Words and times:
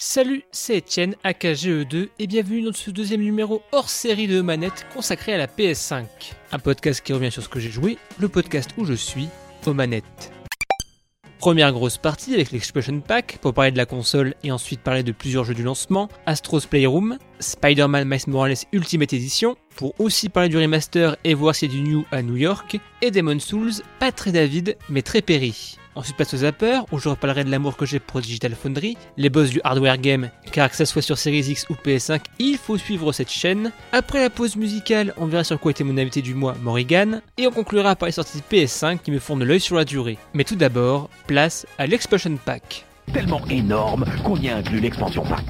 Salut, 0.00 0.44
c'est 0.52 0.76
Etienne, 0.76 1.16
AKGE2, 1.24 2.10
et 2.20 2.28
bienvenue 2.28 2.62
dans 2.62 2.72
ce 2.72 2.92
deuxième 2.92 3.20
numéro 3.20 3.62
hors 3.72 3.90
série 3.90 4.28
de 4.28 4.40
manettes 4.40 4.86
consacré 4.94 5.34
à 5.34 5.38
la 5.38 5.48
PS5. 5.48 6.04
Un 6.52 6.60
podcast 6.60 7.00
qui 7.04 7.12
revient 7.12 7.32
sur 7.32 7.42
ce 7.42 7.48
que 7.48 7.58
j'ai 7.58 7.68
joué, 7.68 7.98
le 8.20 8.28
podcast 8.28 8.70
où 8.78 8.84
je 8.84 8.92
suis, 8.92 9.28
aux 9.66 9.74
manettes. 9.74 10.30
Première 11.40 11.72
grosse 11.72 11.98
partie 11.98 12.32
avec 12.32 12.52
l'Expression 12.52 13.00
Pack 13.00 13.38
pour 13.42 13.54
parler 13.54 13.72
de 13.72 13.76
la 13.76 13.86
console 13.86 14.36
et 14.44 14.52
ensuite 14.52 14.82
parler 14.82 15.02
de 15.02 15.10
plusieurs 15.10 15.42
jeux 15.42 15.54
du 15.54 15.64
lancement, 15.64 16.08
Astro's 16.26 16.66
Playroom, 16.66 17.18
Spider-Man 17.40 18.06
Miles 18.06 18.20
Morales 18.28 18.54
Ultimate 18.70 19.12
Edition, 19.12 19.56
pour 19.74 19.98
aussi 20.00 20.28
parler 20.28 20.48
du 20.48 20.58
remaster 20.58 21.16
et 21.24 21.34
voir 21.34 21.56
s'il 21.56 21.72
y 21.72 21.74
a 21.74 21.82
du 21.82 21.90
new 21.90 22.04
à 22.12 22.22
New 22.22 22.36
York, 22.36 22.78
et 23.02 23.10
Demon 23.10 23.40
Souls, 23.40 23.82
pas 23.98 24.12
très 24.12 24.30
David 24.30 24.76
mais 24.88 25.02
très 25.02 25.22
péri. 25.22 25.77
Ensuite 25.98 26.16
passe 26.16 26.32
au 26.32 26.36
Zapper, 26.36 26.78
où 26.92 27.00
je 27.00 27.08
reparlerai 27.08 27.42
de 27.42 27.50
l'amour 27.50 27.76
que 27.76 27.84
j'ai 27.84 27.98
pour 27.98 28.20
Digital 28.20 28.54
Foundry, 28.54 28.96
les 29.16 29.30
boss 29.30 29.50
du 29.50 29.60
hardware 29.64 29.98
game, 29.98 30.30
car 30.52 30.70
que 30.70 30.76
ça 30.76 30.86
soit 30.86 31.02
sur 31.02 31.18
Series 31.18 31.50
X 31.50 31.66
ou 31.70 31.74
PS5, 31.74 32.20
il 32.38 32.56
faut 32.56 32.78
suivre 32.78 33.10
cette 33.10 33.32
chaîne. 33.32 33.72
Après 33.90 34.20
la 34.20 34.30
pause 34.30 34.54
musicale, 34.54 35.12
on 35.16 35.26
verra 35.26 35.42
sur 35.42 35.58
quoi 35.58 35.72
était 35.72 35.82
mon 35.82 35.98
invité 35.98 36.22
du 36.22 36.34
mois, 36.34 36.54
Morrigan, 36.62 37.20
et 37.36 37.48
on 37.48 37.50
conclura 37.50 37.96
par 37.96 38.06
les 38.06 38.12
sorties 38.12 38.44
PS5 38.48 39.00
qui 39.00 39.10
me 39.10 39.18
font 39.18 39.36
de 39.36 39.44
l'œil 39.44 39.58
sur 39.58 39.74
la 39.74 39.84
durée. 39.84 40.18
Mais 40.34 40.44
tout 40.44 40.54
d'abord, 40.54 41.10
place 41.26 41.66
à 41.78 41.88
l'Expansion 41.88 42.38
Pack. 42.44 42.84
Tellement 43.12 43.44
énorme 43.50 44.04
qu'on 44.22 44.36
y 44.36 44.48
inclut 44.48 44.78
l'expansion 44.78 45.24
pack. 45.24 45.44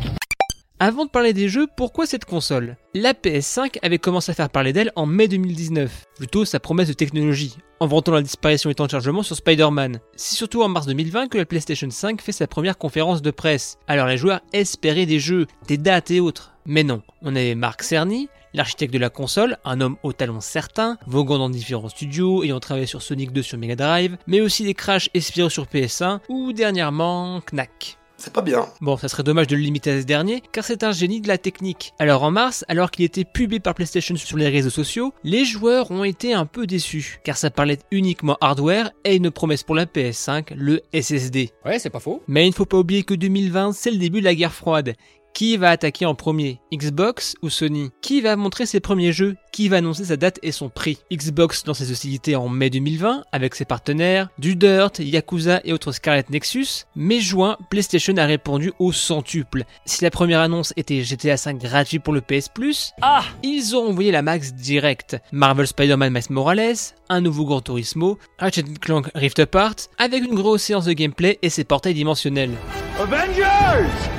Avant 0.80 1.06
de 1.06 1.10
parler 1.10 1.32
des 1.32 1.48
jeux, 1.48 1.66
pourquoi 1.76 2.06
cette 2.06 2.24
console? 2.24 2.76
La 2.94 3.12
PS5 3.12 3.78
avait 3.82 3.98
commencé 3.98 4.30
à 4.30 4.34
faire 4.36 4.48
parler 4.48 4.72
d'elle 4.72 4.92
en 4.94 5.06
mai 5.06 5.26
2019, 5.26 6.04
plutôt 6.14 6.44
sa 6.44 6.60
promesse 6.60 6.86
de 6.86 6.92
technologie, 6.92 7.56
en 7.80 7.88
vantant 7.88 8.12
la 8.12 8.22
disparition 8.22 8.70
et 8.70 8.76
temps 8.76 8.86
de 8.86 8.92
chargement 8.92 9.24
sur 9.24 9.34
Spider-Man. 9.34 9.98
C'est 10.14 10.36
surtout 10.36 10.62
en 10.62 10.68
mars 10.68 10.86
2020 10.86 11.26
que 11.26 11.38
la 11.38 11.46
PlayStation 11.46 11.90
5 11.90 12.22
fait 12.22 12.30
sa 12.30 12.46
première 12.46 12.78
conférence 12.78 13.22
de 13.22 13.32
presse, 13.32 13.78
alors 13.88 14.06
les 14.06 14.18
joueurs 14.18 14.40
espéraient 14.52 15.04
des 15.04 15.18
jeux, 15.18 15.48
des 15.66 15.78
dates 15.78 16.12
et 16.12 16.20
autres. 16.20 16.52
Mais 16.64 16.84
non, 16.84 17.02
on 17.22 17.34
avait 17.34 17.56
Mark 17.56 17.82
Cerny, 17.82 18.28
l'architecte 18.54 18.94
de 18.94 19.00
la 19.00 19.10
console, 19.10 19.58
un 19.64 19.80
homme 19.80 19.96
au 20.04 20.12
talent 20.12 20.40
certain, 20.40 20.96
voguant 21.08 21.38
dans 21.38 21.50
différents 21.50 21.88
studios, 21.88 22.44
ayant 22.44 22.60
travaillé 22.60 22.86
sur 22.86 23.02
Sonic 23.02 23.32
2 23.32 23.42
sur 23.42 23.58
Mega 23.58 23.74
Drive, 23.74 24.16
mais 24.28 24.40
aussi 24.40 24.62
des 24.62 24.74
crashs 24.74 25.10
Espiro 25.12 25.48
sur 25.48 25.64
PS1, 25.64 26.20
ou 26.28 26.52
dernièrement 26.52 27.40
Knack. 27.50 27.98
C'est 28.20 28.32
pas 28.32 28.42
bien. 28.42 28.66
Bon, 28.80 28.96
ça 28.96 29.06
serait 29.06 29.22
dommage 29.22 29.46
de 29.46 29.54
le 29.54 29.62
limiter 29.62 29.92
à 29.92 30.00
ce 30.00 30.04
dernier, 30.04 30.42
car 30.52 30.64
c'est 30.64 30.82
un 30.82 30.90
génie 30.90 31.20
de 31.20 31.28
la 31.28 31.38
technique. 31.38 31.94
Alors 32.00 32.24
en 32.24 32.32
mars, 32.32 32.64
alors 32.66 32.90
qu'il 32.90 33.04
était 33.04 33.24
pubé 33.24 33.60
par 33.60 33.74
PlayStation 33.74 34.16
sur 34.16 34.36
les 34.36 34.48
réseaux 34.48 34.70
sociaux, 34.70 35.14
les 35.22 35.44
joueurs 35.44 35.92
ont 35.92 36.02
été 36.02 36.34
un 36.34 36.44
peu 36.44 36.66
déçus, 36.66 37.20
car 37.22 37.36
ça 37.36 37.50
parlait 37.50 37.78
uniquement 37.92 38.36
hardware 38.40 38.90
et 39.04 39.14
une 39.14 39.30
promesse 39.30 39.62
pour 39.62 39.76
la 39.76 39.86
PS5, 39.86 40.52
le 40.56 40.82
SSD. 40.92 41.50
Ouais, 41.64 41.78
c'est 41.78 41.90
pas 41.90 42.00
faux. 42.00 42.20
Mais 42.26 42.44
il 42.44 42.50
ne 42.50 42.54
faut 42.54 42.66
pas 42.66 42.78
oublier 42.78 43.04
que 43.04 43.14
2020, 43.14 43.72
c'est 43.72 43.92
le 43.92 43.98
début 43.98 44.18
de 44.18 44.24
la 44.24 44.34
guerre 44.34 44.52
froide. 44.52 44.94
Qui 45.34 45.56
va 45.56 45.70
attaquer 45.70 46.04
en 46.04 46.14
premier 46.14 46.60
Xbox 46.72 47.36
ou 47.42 47.50
Sony? 47.50 47.90
Qui 48.02 48.20
va 48.20 48.36
montrer 48.36 48.66
ses 48.66 48.80
premiers 48.80 49.12
jeux? 49.12 49.36
Qui 49.52 49.68
va 49.68 49.78
annoncer 49.78 50.04
sa 50.04 50.16
date 50.16 50.38
et 50.42 50.52
son 50.52 50.68
prix? 50.68 50.98
Xbox 51.12 51.64
dans 51.64 51.74
ses 51.74 51.90
hostilités 51.90 52.36
en 52.36 52.48
mai 52.48 52.70
2020 52.70 53.24
avec 53.32 53.54
ses 53.54 53.64
partenaires, 53.64 54.28
du 54.38 54.56
Dirt, 54.56 54.98
Yakuza 54.98 55.60
et 55.64 55.72
autres 55.72 55.92
Scarlet 55.92 56.24
Nexus, 56.30 56.84
mais 56.96 57.20
juin, 57.20 57.56
PlayStation 57.70 58.16
a 58.16 58.24
répondu 58.24 58.72
au 58.78 58.92
centuple. 58.92 59.64
Si 59.84 60.02
la 60.02 60.10
première 60.10 60.40
annonce 60.40 60.72
était 60.76 61.02
GTA 61.02 61.36
5 61.36 61.58
gratuit 61.58 61.98
pour 61.98 62.12
le 62.12 62.20
PS 62.20 62.48
Plus, 62.48 62.92
ah, 63.02 63.24
ils 63.42 63.76
ont 63.76 63.88
envoyé 63.88 64.10
la 64.10 64.22
max 64.22 64.54
direct. 64.54 65.16
Marvel 65.32 65.66
Spider-Man 65.66 66.12
Miles 66.12 66.22
Morales, 66.30 66.76
un 67.08 67.20
nouveau 67.20 67.44
Gran 67.44 67.60
Turismo, 67.60 68.18
Ratchet 68.38 68.64
Clank 68.80 69.08
Rift 69.14 69.38
Apart, 69.38 69.76
avec 69.98 70.24
une 70.24 70.34
grosse 70.34 70.62
séance 70.62 70.84
de 70.86 70.92
gameplay 70.92 71.38
et 71.42 71.50
ses 71.50 71.64
portails 71.64 71.94
dimensionnels. 71.94 72.56
Avengers 72.98 74.17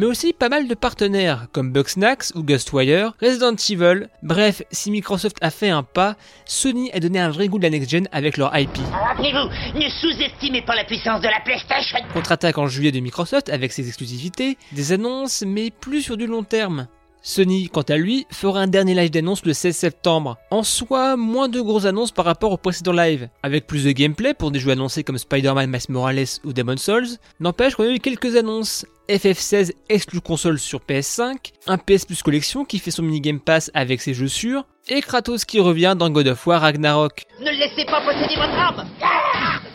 mais 0.00 0.06
aussi 0.06 0.32
pas 0.32 0.48
mal 0.48 0.66
de 0.66 0.74
partenaires 0.74 1.48
comme 1.52 1.72
Bugsnax 1.72 2.32
ou 2.34 2.42
Ghostwire, 2.42 3.12
Resident 3.20 3.54
Evil. 3.68 4.08
Bref, 4.22 4.62
si 4.70 4.90
Microsoft 4.90 5.36
a 5.42 5.50
fait 5.50 5.68
un 5.68 5.82
pas, 5.82 6.16
Sony 6.46 6.90
a 6.92 7.00
donné 7.00 7.20
un 7.20 7.28
vrai 7.28 7.48
goût 7.48 7.58
de 7.58 7.64
la 7.64 7.70
next-gen 7.70 8.08
avec 8.10 8.38
leur 8.38 8.58
IP. 8.58 8.78
Rappelez-vous, 8.90 9.78
ne 9.78 9.88
sous-estimez 9.90 10.62
pas 10.62 10.74
la 10.74 10.84
puissance 10.84 11.20
de 11.20 11.26
la 11.26 11.40
PlayStation. 11.44 11.98
Contre-attaque 12.14 12.56
en 12.56 12.66
juillet 12.66 12.92
de 12.92 13.00
Microsoft 13.00 13.50
avec 13.50 13.72
ses 13.72 13.88
exclusivités, 13.88 14.56
des 14.72 14.92
annonces, 14.92 15.44
mais 15.46 15.70
plus 15.70 16.00
sur 16.00 16.16
du 16.16 16.26
long 16.26 16.44
terme. 16.44 16.86
Sony, 17.22 17.68
quant 17.68 17.82
à 17.82 17.98
lui, 17.98 18.26
fera 18.30 18.60
un 18.60 18.66
dernier 18.66 18.94
live 18.94 19.10
d'annonce 19.10 19.44
le 19.44 19.52
16 19.52 19.76
septembre. 19.76 20.38
En 20.50 20.62
soi, 20.62 21.16
moins 21.16 21.48
de 21.48 21.60
grosses 21.60 21.84
annonces 21.84 22.12
par 22.12 22.24
rapport 22.24 22.52
au 22.52 22.56
précédent 22.56 22.92
live, 22.92 23.28
avec 23.42 23.66
plus 23.66 23.84
de 23.84 23.92
gameplay 23.92 24.32
pour 24.32 24.50
des 24.50 24.58
jeux 24.58 24.70
annoncés 24.70 25.04
comme 25.04 25.18
Spider-Man 25.18 25.68
Miles 25.68 25.80
Morales 25.90 26.24
ou 26.44 26.54
Demon 26.54 26.78
Souls. 26.78 27.18
N'empêche 27.38 27.74
qu'on 27.74 27.84
a 27.84 27.94
eu 27.94 27.98
quelques 27.98 28.36
annonces. 28.36 28.86
FF16 29.10 29.72
exclu 29.88 30.20
console 30.20 30.60
sur 30.60 30.80
PS5, 30.80 31.52
un 31.66 31.78
PS 31.78 32.04
Plus 32.04 32.22
collection 32.22 32.64
qui 32.64 32.78
fait 32.78 32.92
son 32.92 33.02
mini 33.02 33.20
Game 33.20 33.40
Pass 33.40 33.68
avec 33.74 34.00
ses 34.00 34.14
jeux 34.14 34.28
sûrs, 34.28 34.64
et 34.88 35.00
Kratos 35.00 35.44
qui 35.44 35.58
revient 35.58 35.96
dans 35.98 36.10
God 36.10 36.28
of 36.28 36.46
War 36.46 36.60
Ragnarok. 36.60 37.24
Ne 37.40 37.50
laissez 37.50 37.84
pas 37.86 38.00
posséder 38.02 38.36
votre 38.36 38.54
arme 38.54 38.88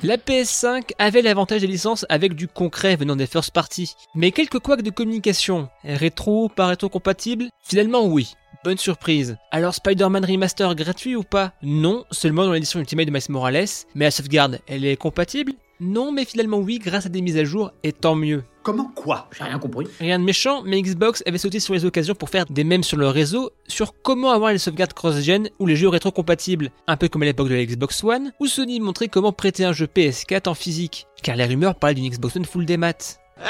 La 0.04 0.16
PS5 0.16 0.92
avait 1.00 1.22
l'avantage 1.22 1.62
des 1.62 1.68
licences 1.68 2.06
avec 2.08 2.34
du 2.34 2.48
concret 2.48 2.96
venant 2.96 3.18
des 3.18 3.28
first 3.28 3.52
parties, 3.52 3.94
mais 4.16 4.32
quelques 4.32 4.60
couacs 4.60 4.84
de 4.84 4.90
communication, 4.90 5.68
rétro, 5.84 6.48
pas 6.48 6.68
rétro 6.68 6.88
compatible, 6.88 7.50
finalement 7.62 8.06
oui. 8.06 8.36
Bonne 8.66 8.80
surprise. 8.80 9.38
Alors 9.52 9.76
Spider-Man 9.76 10.26
Remaster 10.26 10.74
gratuit 10.74 11.16
ou 11.16 11.22
pas? 11.22 11.54
Non, 11.62 12.04
seulement 12.10 12.46
dans 12.46 12.52
l'édition 12.52 12.80
Ultimate 12.80 13.06
de 13.06 13.12
Miles 13.12 13.22
Morales, 13.30 13.68
mais 13.94 14.06
la 14.06 14.10
sauvegarde, 14.10 14.60
elle 14.66 14.86
est 14.86 14.96
compatible? 14.96 15.54
Non, 15.80 16.12
mais 16.12 16.26
finalement 16.26 16.58
oui, 16.58 16.80
grâce 16.80 17.06
à 17.06 17.10
des 17.10 17.22
mises 17.22 17.38
à 17.38 17.44
jour, 17.44 17.72
et 17.84 17.92
tant 17.92 18.16
mieux. 18.16 18.44
Comment 18.64 18.86
quoi? 18.96 19.30
J'ai 19.38 19.44
rien 19.44 19.60
compris. 19.60 19.86
Rien 20.00 20.18
de 20.18 20.24
méchant, 20.24 20.64
mais 20.64 20.82
Xbox 20.82 21.22
avait 21.28 21.38
sauté 21.38 21.60
sur 21.60 21.76
les 21.76 21.86
occasions 21.86 22.16
pour 22.16 22.32
faire 22.32 22.48
des 22.48 22.64
mèmes 22.64 22.82
sur 22.82 22.98
leur 22.98 23.14
réseau 23.14 23.52
sur 23.68 24.02
comment 24.02 24.32
avoir 24.32 24.52
les 24.52 24.58
sauvegardes 24.58 24.94
cross-gen 24.94 25.48
ou 25.60 25.68
les 25.68 25.76
jeux 25.76 25.90
rétro-compatibles, 25.90 26.72
un 26.88 26.98
peu 26.98 27.08
comme 27.08 27.22
à 27.22 27.26
l'époque 27.26 27.50
de 27.50 27.54
la 27.54 27.66
Xbox 27.66 28.04
One, 28.04 28.32
où 28.40 28.48
Sony 28.48 28.80
montrait 28.80 29.10
comment 29.10 29.32
prêter 29.32 29.64
un 29.64 29.74
jeu 29.74 29.86
PS4 29.86 30.50
en 30.50 30.56
physique, 30.56 31.06
car 31.22 31.36
les 31.36 31.46
rumeurs 31.46 31.76
parlaient 31.76 31.94
d'une 31.94 32.10
Xbox 32.10 32.36
One 32.36 32.46
full 32.46 32.66
des 32.66 32.78
maths. 32.78 33.20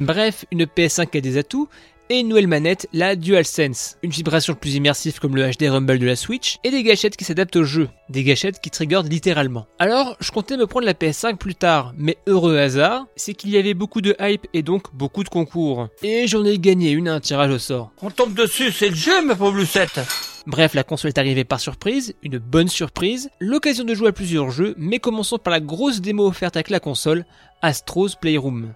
Bref, 0.00 0.44
une 0.52 0.64
PS5 0.64 1.18
a 1.18 1.20
des 1.20 1.38
atouts, 1.38 1.68
et 2.10 2.20
une 2.20 2.28
nouvelle 2.28 2.46
manette, 2.46 2.88
la 2.92 3.16
DualSense. 3.16 3.96
Une 4.02 4.10
vibration 4.10 4.54
plus 4.54 4.74
immersive 4.74 5.18
comme 5.18 5.36
le 5.36 5.50
HD 5.50 5.70
Rumble 5.70 5.98
de 5.98 6.06
la 6.06 6.16
Switch, 6.16 6.58
et 6.64 6.70
des 6.70 6.82
gâchettes 6.82 7.16
qui 7.16 7.24
s'adaptent 7.24 7.56
au 7.56 7.64
jeu. 7.64 7.88
Des 8.08 8.24
gâchettes 8.24 8.60
qui 8.60 8.70
triggerent 8.70 9.02
littéralement. 9.02 9.66
Alors, 9.78 10.16
je 10.20 10.30
comptais 10.30 10.56
me 10.56 10.66
prendre 10.66 10.86
la 10.86 10.94
PS5 10.94 11.36
plus 11.36 11.54
tard, 11.54 11.92
mais 11.96 12.16
heureux 12.26 12.56
hasard, 12.56 13.06
c'est 13.16 13.34
qu'il 13.34 13.50
y 13.50 13.58
avait 13.58 13.74
beaucoup 13.74 14.00
de 14.00 14.16
hype 14.20 14.46
et 14.54 14.62
donc 14.62 14.94
beaucoup 14.94 15.24
de 15.24 15.28
concours. 15.28 15.88
Et 16.02 16.26
j'en 16.26 16.44
ai 16.44 16.58
gagné 16.58 16.90
une 16.90 17.08
à 17.08 17.14
un 17.14 17.20
tirage 17.20 17.50
au 17.50 17.58
sort. 17.58 17.92
On 18.02 18.10
tombe 18.10 18.34
dessus, 18.34 18.72
c'est 18.72 18.88
le 18.88 18.96
jeu, 18.96 19.24
ma 19.24 19.36
pauvre 19.36 19.56
Lucette 19.56 20.00
Bref, 20.46 20.72
la 20.72 20.82
console 20.82 21.10
est 21.10 21.18
arrivée 21.18 21.44
par 21.44 21.60
surprise, 21.60 22.14
une 22.22 22.38
bonne 22.38 22.68
surprise, 22.68 23.28
l'occasion 23.38 23.84
de 23.84 23.94
jouer 23.94 24.08
à 24.08 24.12
plusieurs 24.12 24.50
jeux, 24.50 24.74
mais 24.78 24.98
commençons 24.98 25.36
par 25.36 25.50
la 25.50 25.60
grosse 25.60 26.00
démo 26.00 26.26
offerte 26.26 26.56
avec 26.56 26.70
la 26.70 26.80
console, 26.80 27.26
Astro's 27.60 28.14
Playroom. 28.14 28.72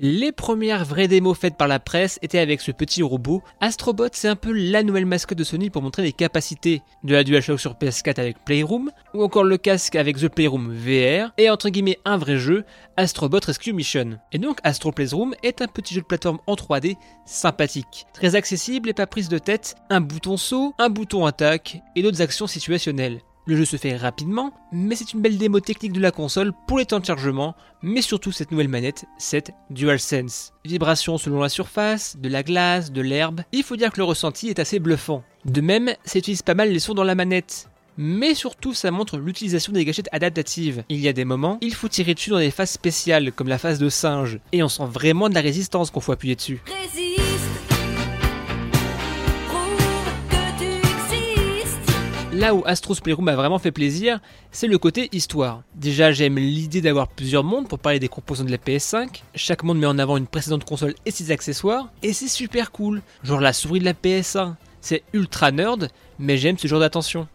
Les 0.00 0.30
premières 0.30 0.84
vraies 0.84 1.08
démos 1.08 1.36
faites 1.36 1.56
par 1.56 1.66
la 1.66 1.80
presse 1.80 2.20
étaient 2.22 2.38
avec 2.38 2.60
ce 2.60 2.70
petit 2.70 3.02
robot. 3.02 3.42
Astrobot, 3.60 4.06
c'est 4.12 4.28
un 4.28 4.36
peu 4.36 4.52
la 4.52 4.84
nouvelle 4.84 5.06
mascotte 5.06 5.38
de 5.38 5.42
Sony 5.42 5.70
pour 5.70 5.82
montrer 5.82 6.04
les 6.04 6.12
capacités 6.12 6.82
de 7.02 7.14
la 7.14 7.24
DualShock 7.24 7.58
sur 7.58 7.74
PS4 7.74 8.20
avec 8.20 8.44
Playroom, 8.44 8.92
ou 9.12 9.24
encore 9.24 9.42
le 9.42 9.56
casque 9.56 9.96
avec 9.96 10.18
The 10.18 10.28
Playroom 10.28 10.72
VR, 10.72 11.32
et 11.36 11.50
entre 11.50 11.68
guillemets 11.68 11.98
un 12.04 12.16
vrai 12.16 12.36
jeu, 12.36 12.64
Astrobot 12.96 13.40
Rescue 13.44 13.72
Mission. 13.72 14.20
Et 14.30 14.38
donc 14.38 14.60
Astro 14.62 14.92
Playroom 14.92 15.34
est 15.42 15.62
un 15.62 15.66
petit 15.66 15.94
jeu 15.94 16.02
de 16.02 16.06
plateforme 16.06 16.38
en 16.46 16.54
3D 16.54 16.96
sympathique, 17.26 18.06
très 18.14 18.36
accessible 18.36 18.88
et 18.88 18.94
pas 18.94 19.08
prise 19.08 19.28
de 19.28 19.38
tête, 19.38 19.74
un 19.90 20.00
bouton 20.00 20.36
saut, 20.36 20.74
un 20.78 20.90
bouton 20.90 21.26
attaque 21.26 21.82
et 21.96 22.02
d'autres 22.02 22.22
actions 22.22 22.46
situationnelles. 22.46 23.18
Le 23.48 23.56
jeu 23.56 23.64
se 23.64 23.78
fait 23.78 23.96
rapidement, 23.96 24.52
mais 24.72 24.94
c'est 24.94 25.14
une 25.14 25.22
belle 25.22 25.38
démo 25.38 25.60
technique 25.60 25.94
de 25.94 26.00
la 26.02 26.10
console 26.10 26.52
pour 26.66 26.78
les 26.78 26.84
temps 26.84 27.00
de 27.00 27.06
chargement, 27.06 27.56
mais 27.80 28.02
surtout 28.02 28.30
cette 28.30 28.50
nouvelle 28.50 28.68
manette, 28.68 29.06
cette 29.16 29.52
DualSense. 29.70 30.52
Vibrations 30.66 31.16
selon 31.16 31.40
la 31.40 31.48
surface, 31.48 32.18
de 32.18 32.28
la 32.28 32.42
glace, 32.42 32.92
de 32.92 33.00
l'herbe, 33.00 33.40
il 33.52 33.62
faut 33.62 33.76
dire 33.76 33.90
que 33.90 34.00
le 34.00 34.04
ressenti 34.04 34.50
est 34.50 34.58
assez 34.58 34.80
bluffant. 34.80 35.24
De 35.46 35.62
même, 35.62 35.94
ça 36.04 36.18
utilise 36.18 36.42
pas 36.42 36.52
mal 36.52 36.70
les 36.70 36.78
sons 36.78 36.92
dans 36.92 37.04
la 37.04 37.14
manette. 37.14 37.70
Mais 37.96 38.34
surtout, 38.34 38.74
ça 38.74 38.90
montre 38.90 39.16
l'utilisation 39.16 39.72
des 39.72 39.86
gâchettes 39.86 40.10
adaptatives. 40.12 40.84
Il 40.90 41.00
y 41.00 41.08
a 41.08 41.14
des 41.14 41.24
moments, 41.24 41.56
il 41.62 41.72
faut 41.72 41.88
tirer 41.88 42.12
dessus 42.12 42.28
dans 42.28 42.38
des 42.40 42.50
phases 42.50 42.72
spéciales, 42.72 43.32
comme 43.32 43.48
la 43.48 43.56
phase 43.56 43.78
de 43.78 43.88
singe, 43.88 44.40
et 44.52 44.62
on 44.62 44.68
sent 44.68 44.84
vraiment 44.92 45.30
de 45.30 45.34
la 45.34 45.40
résistance 45.40 45.90
qu'on 45.90 46.00
faut 46.00 46.12
appuyer 46.12 46.36
dessus. 46.36 46.60
Là 52.38 52.54
où 52.54 52.62
Astro's 52.66 53.00
Playroom 53.00 53.26
a 53.26 53.34
vraiment 53.34 53.58
fait 53.58 53.72
plaisir, 53.72 54.20
c'est 54.52 54.68
le 54.68 54.78
côté 54.78 55.08
histoire. 55.10 55.64
Déjà, 55.74 56.12
j'aime 56.12 56.38
l'idée 56.38 56.80
d'avoir 56.80 57.08
plusieurs 57.08 57.42
mondes 57.42 57.66
pour 57.66 57.80
parler 57.80 57.98
des 57.98 58.06
composants 58.06 58.44
de 58.44 58.52
la 58.52 58.58
PS5. 58.58 59.22
Chaque 59.34 59.64
monde 59.64 59.80
met 59.80 59.88
en 59.88 59.98
avant 59.98 60.16
une 60.16 60.28
précédente 60.28 60.64
console 60.64 60.94
et 61.04 61.10
ses 61.10 61.32
accessoires, 61.32 61.90
et 62.04 62.12
c'est 62.12 62.28
super 62.28 62.70
cool. 62.70 63.02
Genre 63.24 63.40
la 63.40 63.52
souris 63.52 63.80
de 63.80 63.86
la 63.86 63.92
PS1. 63.92 64.54
C'est 64.80 65.02
ultra 65.12 65.50
nerd, 65.50 65.88
mais 66.20 66.36
j'aime 66.36 66.58
ce 66.58 66.68
genre 66.68 66.78
d'attention. 66.78 67.26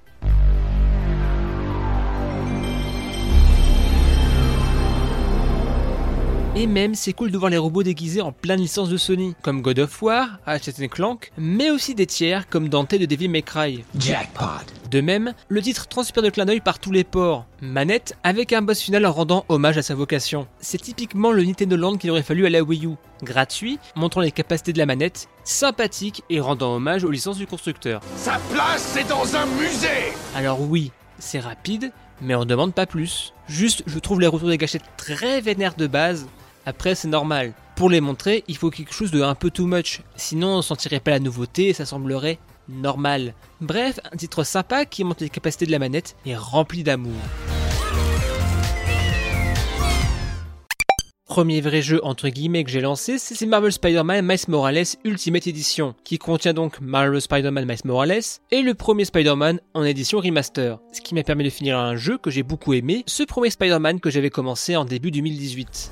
Et 6.55 6.67
même, 6.67 6.93
c'est 6.93 7.13
cool 7.13 7.31
de 7.31 7.37
voir 7.39 7.49
les 7.49 7.57
robots 7.57 7.81
déguisés 7.81 8.21
en 8.21 8.31
plein 8.31 8.55
de 8.55 8.61
licences 8.61 8.89
de 8.89 8.97
Sony, 8.97 9.33
comme 9.41 9.63
God 9.63 9.79
of 9.79 10.01
War, 10.03 10.37
Ratchet 10.45 10.87
Clank, 10.87 11.31
mais 11.35 11.71
aussi 11.71 11.95
des 11.95 12.05
tiers 12.05 12.47
comme 12.47 12.69
Dante 12.69 12.93
de 12.93 13.07
Devil 13.07 13.27
May 13.27 13.41
Cry. 13.41 13.83
Jackpot. 13.97 14.63
De 14.91 15.01
même, 15.01 15.33
le 15.49 15.61
titre 15.63 15.87
transpire 15.87 16.21
de 16.21 16.29
clin 16.29 16.45
d'œil 16.45 16.59
par 16.59 16.77
tous 16.77 16.91
les 16.91 17.03
ports. 17.03 17.47
Manette 17.61 18.15
avec 18.21 18.53
un 18.53 18.61
boss 18.61 18.81
final 18.81 19.07
en 19.07 19.11
rendant 19.11 19.45
hommage 19.49 19.79
à 19.79 19.81
sa 19.81 19.95
vocation. 19.95 20.45
C'est 20.59 20.79
typiquement 20.79 21.31
le 21.31 21.43
Nintendo 21.43 21.75
Land 21.75 21.97
qu'il 21.97 22.11
aurait 22.11 22.21
fallu 22.21 22.45
à 22.45 22.51
la 22.51 22.61
Wii 22.61 22.85
U. 22.85 22.91
Gratuit, 23.23 23.79
montrant 23.95 24.21
les 24.21 24.31
capacités 24.31 24.73
de 24.73 24.77
la 24.77 24.85
manette, 24.85 25.29
sympathique 25.43 26.21
et 26.29 26.39
rendant 26.39 26.75
hommage 26.75 27.03
aux 27.03 27.09
licences 27.09 27.39
du 27.39 27.47
constructeur. 27.47 28.01
Sa 28.15 28.39
place, 28.53 28.91
c'est 28.93 29.09
dans 29.09 29.35
un 29.35 29.47
musée 29.47 30.13
Alors 30.35 30.61
oui, 30.61 30.91
c'est 31.17 31.39
rapide, 31.39 31.91
mais 32.21 32.35
on 32.35 32.45
demande 32.45 32.75
pas 32.75 32.85
plus. 32.85 33.33
Juste, 33.47 33.81
je 33.87 33.97
trouve 33.97 34.21
les 34.21 34.27
retours 34.27 34.49
des 34.49 34.59
gâchettes 34.59 34.83
très 34.97 35.41
vénères 35.41 35.75
de 35.75 35.87
base. 35.87 36.27
Après, 36.65 36.95
c'est 36.95 37.07
normal. 37.07 37.53
Pour 37.75 37.89
les 37.89 38.01
montrer, 38.01 38.43
il 38.47 38.55
faut 38.55 38.69
quelque 38.69 38.93
chose 38.93 39.11
de 39.11 39.21
un 39.21 39.35
peu 39.35 39.49
too 39.49 39.65
much. 39.65 40.01
Sinon, 40.15 40.57
on 40.57 40.61
sentirait 40.61 40.99
pas 40.99 41.11
la 41.11 41.19
nouveauté 41.19 41.69
et 41.69 41.73
ça 41.73 41.85
semblerait 41.85 42.39
normal. 42.69 43.33
Bref, 43.61 43.99
un 44.11 44.15
titre 44.15 44.43
sympa 44.43 44.85
qui 44.85 45.03
montre 45.03 45.23
les 45.23 45.29
capacités 45.29 45.65
de 45.65 45.71
la 45.71 45.79
manette 45.79 46.15
et 46.25 46.35
rempli 46.35 46.83
d'amour. 46.83 47.13
Premier 51.25 51.61
vrai 51.61 51.81
jeu 51.81 51.99
entre 52.03 52.29
guillemets 52.29 52.63
que 52.63 52.69
j'ai 52.69 52.79
lancé, 52.79 53.17
c'est 53.17 53.45
Marvel 53.47 53.71
Spider-Man 53.71 54.23
Miles 54.23 54.37
Morales 54.49 54.85
Ultimate 55.03 55.47
Edition, 55.47 55.95
qui 56.03 56.19
contient 56.19 56.53
donc 56.53 56.79
Marvel 56.79 57.19
Spider-Man 57.19 57.65
Miles 57.65 57.79
Morales 57.85 58.21
et 58.51 58.61
le 58.61 58.75
premier 58.75 59.05
Spider-Man 59.05 59.59
en 59.73 59.83
édition 59.83 60.19
remaster, 60.19 60.77
ce 60.91 61.01
qui 61.01 61.15
m'a 61.15 61.23
permis 61.23 61.43
de 61.45 61.49
finir 61.49 61.79
un 61.79 61.95
jeu 61.95 62.19
que 62.19 62.29
j'ai 62.29 62.43
beaucoup 62.43 62.73
aimé, 62.73 63.03
ce 63.07 63.23
premier 63.23 63.49
Spider-Man 63.49 63.99
que 63.99 64.11
j'avais 64.11 64.29
commencé 64.29 64.75
en 64.75 64.85
début 64.85 65.09
2018. 65.09 65.91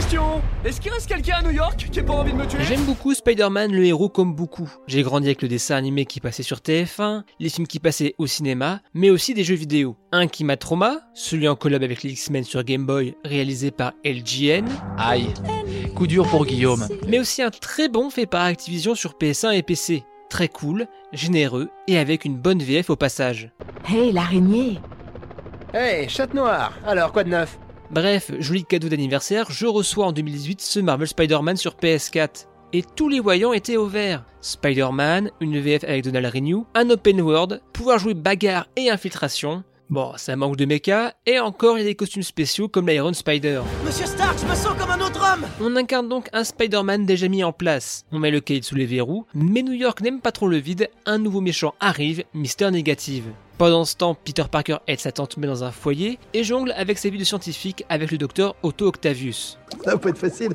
Question 0.00 0.40
Est-ce 0.64 0.80
qu'il 0.80 0.90
reste 0.90 1.06
quelqu'un 1.06 1.34
à 1.34 1.42
New 1.42 1.50
York 1.50 1.86
qui 1.92 2.00
pas 2.00 2.14
envie 2.14 2.32
de 2.32 2.36
me 2.38 2.46
tuer? 2.46 2.64
J'aime 2.64 2.84
beaucoup 2.84 3.12
Spider-Man 3.12 3.70
le 3.70 3.84
héros 3.84 4.08
comme 4.08 4.34
beaucoup. 4.34 4.66
J'ai 4.86 5.02
grandi 5.02 5.26
avec 5.26 5.42
le 5.42 5.48
dessin 5.48 5.76
animé 5.76 6.06
qui 6.06 6.20
passait 6.20 6.42
sur 6.42 6.56
TF1, 6.60 7.24
les 7.38 7.50
films 7.50 7.66
qui 7.66 7.80
passaient 7.80 8.14
au 8.16 8.26
cinéma, 8.26 8.80
mais 8.94 9.10
aussi 9.10 9.34
des 9.34 9.44
jeux 9.44 9.56
vidéo. 9.56 9.96
Un 10.10 10.26
qui 10.26 10.42
m'a 10.44 10.56
trauma, 10.56 11.00
celui 11.12 11.48
en 11.48 11.54
collab 11.54 11.82
avec 11.82 12.02
les 12.02 12.12
X-Men 12.12 12.44
sur 12.44 12.64
Game 12.64 12.86
Boy 12.86 13.14
réalisé 13.26 13.70
par 13.70 13.92
LGN, 14.02 14.64
Aïe. 14.96 15.34
Coup 15.94 16.06
dur 16.06 16.26
pour 16.28 16.46
Guillaume. 16.46 16.88
mais 17.06 17.18
aussi 17.18 17.42
un 17.42 17.50
très 17.50 17.90
bon 17.90 18.08
fait 18.08 18.24
par 18.24 18.44
Activision 18.44 18.94
sur 18.94 19.18
PS1 19.20 19.52
et 19.52 19.62
PC. 19.62 20.04
Très 20.30 20.48
cool, 20.48 20.86
généreux 21.12 21.68
et 21.88 21.98
avec 21.98 22.24
une 22.24 22.38
bonne 22.38 22.62
VF 22.62 22.88
au 22.88 22.96
passage. 22.96 23.50
Hé, 23.92 24.12
l'araignée 24.12 24.78
Hey, 25.74 26.08
chatte 26.08 26.32
noire 26.32 26.72
Alors, 26.86 27.12
quoi 27.12 27.22
de 27.22 27.28
neuf? 27.28 27.58
Bref, 27.90 28.30
joli 28.38 28.64
cadeau 28.64 28.88
d'anniversaire, 28.88 29.50
je 29.50 29.66
reçois 29.66 30.06
en 30.06 30.12
2018 30.12 30.60
ce 30.60 30.78
Marvel 30.78 31.08
Spider-Man 31.08 31.56
sur 31.56 31.74
PS4. 31.74 32.46
Et 32.72 32.84
tous 32.84 33.08
les 33.08 33.18
voyants 33.18 33.52
étaient 33.52 33.76
au 33.76 33.86
vert. 33.86 34.24
Spider-Man, 34.42 35.32
une 35.40 35.58
VF 35.58 35.82
avec 35.82 36.04
Donald 36.04 36.32
Renew, 36.32 36.64
un 36.76 36.88
open 36.88 37.20
world, 37.20 37.60
pouvoir 37.72 37.98
jouer 37.98 38.14
bagarre 38.14 38.68
et 38.76 38.90
infiltration. 38.90 39.64
Bon, 39.88 40.12
ça 40.14 40.36
manque 40.36 40.54
de 40.54 40.66
mecha, 40.66 41.14
et 41.26 41.40
encore 41.40 41.76
il 41.76 41.80
y 41.80 41.84
a 41.84 41.88
des 41.88 41.96
costumes 41.96 42.22
spéciaux 42.22 42.68
comme 42.68 42.86
l'Iron 42.86 43.12
Spider. 43.12 43.62
Monsieur 43.84 44.06
Stark, 44.06 44.38
je 44.38 44.46
me 44.46 44.54
sens 44.54 44.78
comme 44.78 44.92
un 44.92 45.00
autre 45.00 45.20
homme 45.20 45.44
On 45.60 45.74
incarne 45.74 46.08
donc 46.08 46.28
un 46.32 46.44
Spider-Man 46.44 47.06
déjà 47.06 47.26
mis 47.26 47.42
en 47.42 47.52
place. 47.52 48.04
On 48.12 48.20
met 48.20 48.30
le 48.30 48.40
Cade 48.40 48.62
sous 48.62 48.76
les 48.76 48.86
verrous, 48.86 49.26
mais 49.34 49.62
New 49.62 49.72
York 49.72 50.00
n'aime 50.00 50.20
pas 50.20 50.30
trop 50.30 50.46
le 50.46 50.58
vide, 50.58 50.88
un 51.06 51.18
nouveau 51.18 51.40
méchant 51.40 51.74
arrive, 51.80 52.22
Mister 52.34 52.70
Négative. 52.70 53.32
Pendant 53.60 53.84
ce 53.84 53.94
temps, 53.94 54.14
Peter 54.14 54.44
Parker 54.50 54.78
aide 54.86 55.00
sa 55.00 55.12
tante 55.12 55.36
May 55.36 55.46
dans 55.46 55.64
un 55.64 55.70
foyer 55.70 56.18
et 56.32 56.44
jongle 56.44 56.72
avec 56.78 56.96
sa 56.96 57.10
vie 57.10 57.18
de 57.18 57.24
scientifique 57.24 57.84
avec 57.90 58.10
le 58.10 58.16
docteur 58.16 58.56
Otto 58.62 58.86
Octavius. 58.86 59.58
Ça 59.84 59.90
va 59.90 59.98
pas 59.98 60.08
être 60.08 60.16
facile. 60.16 60.54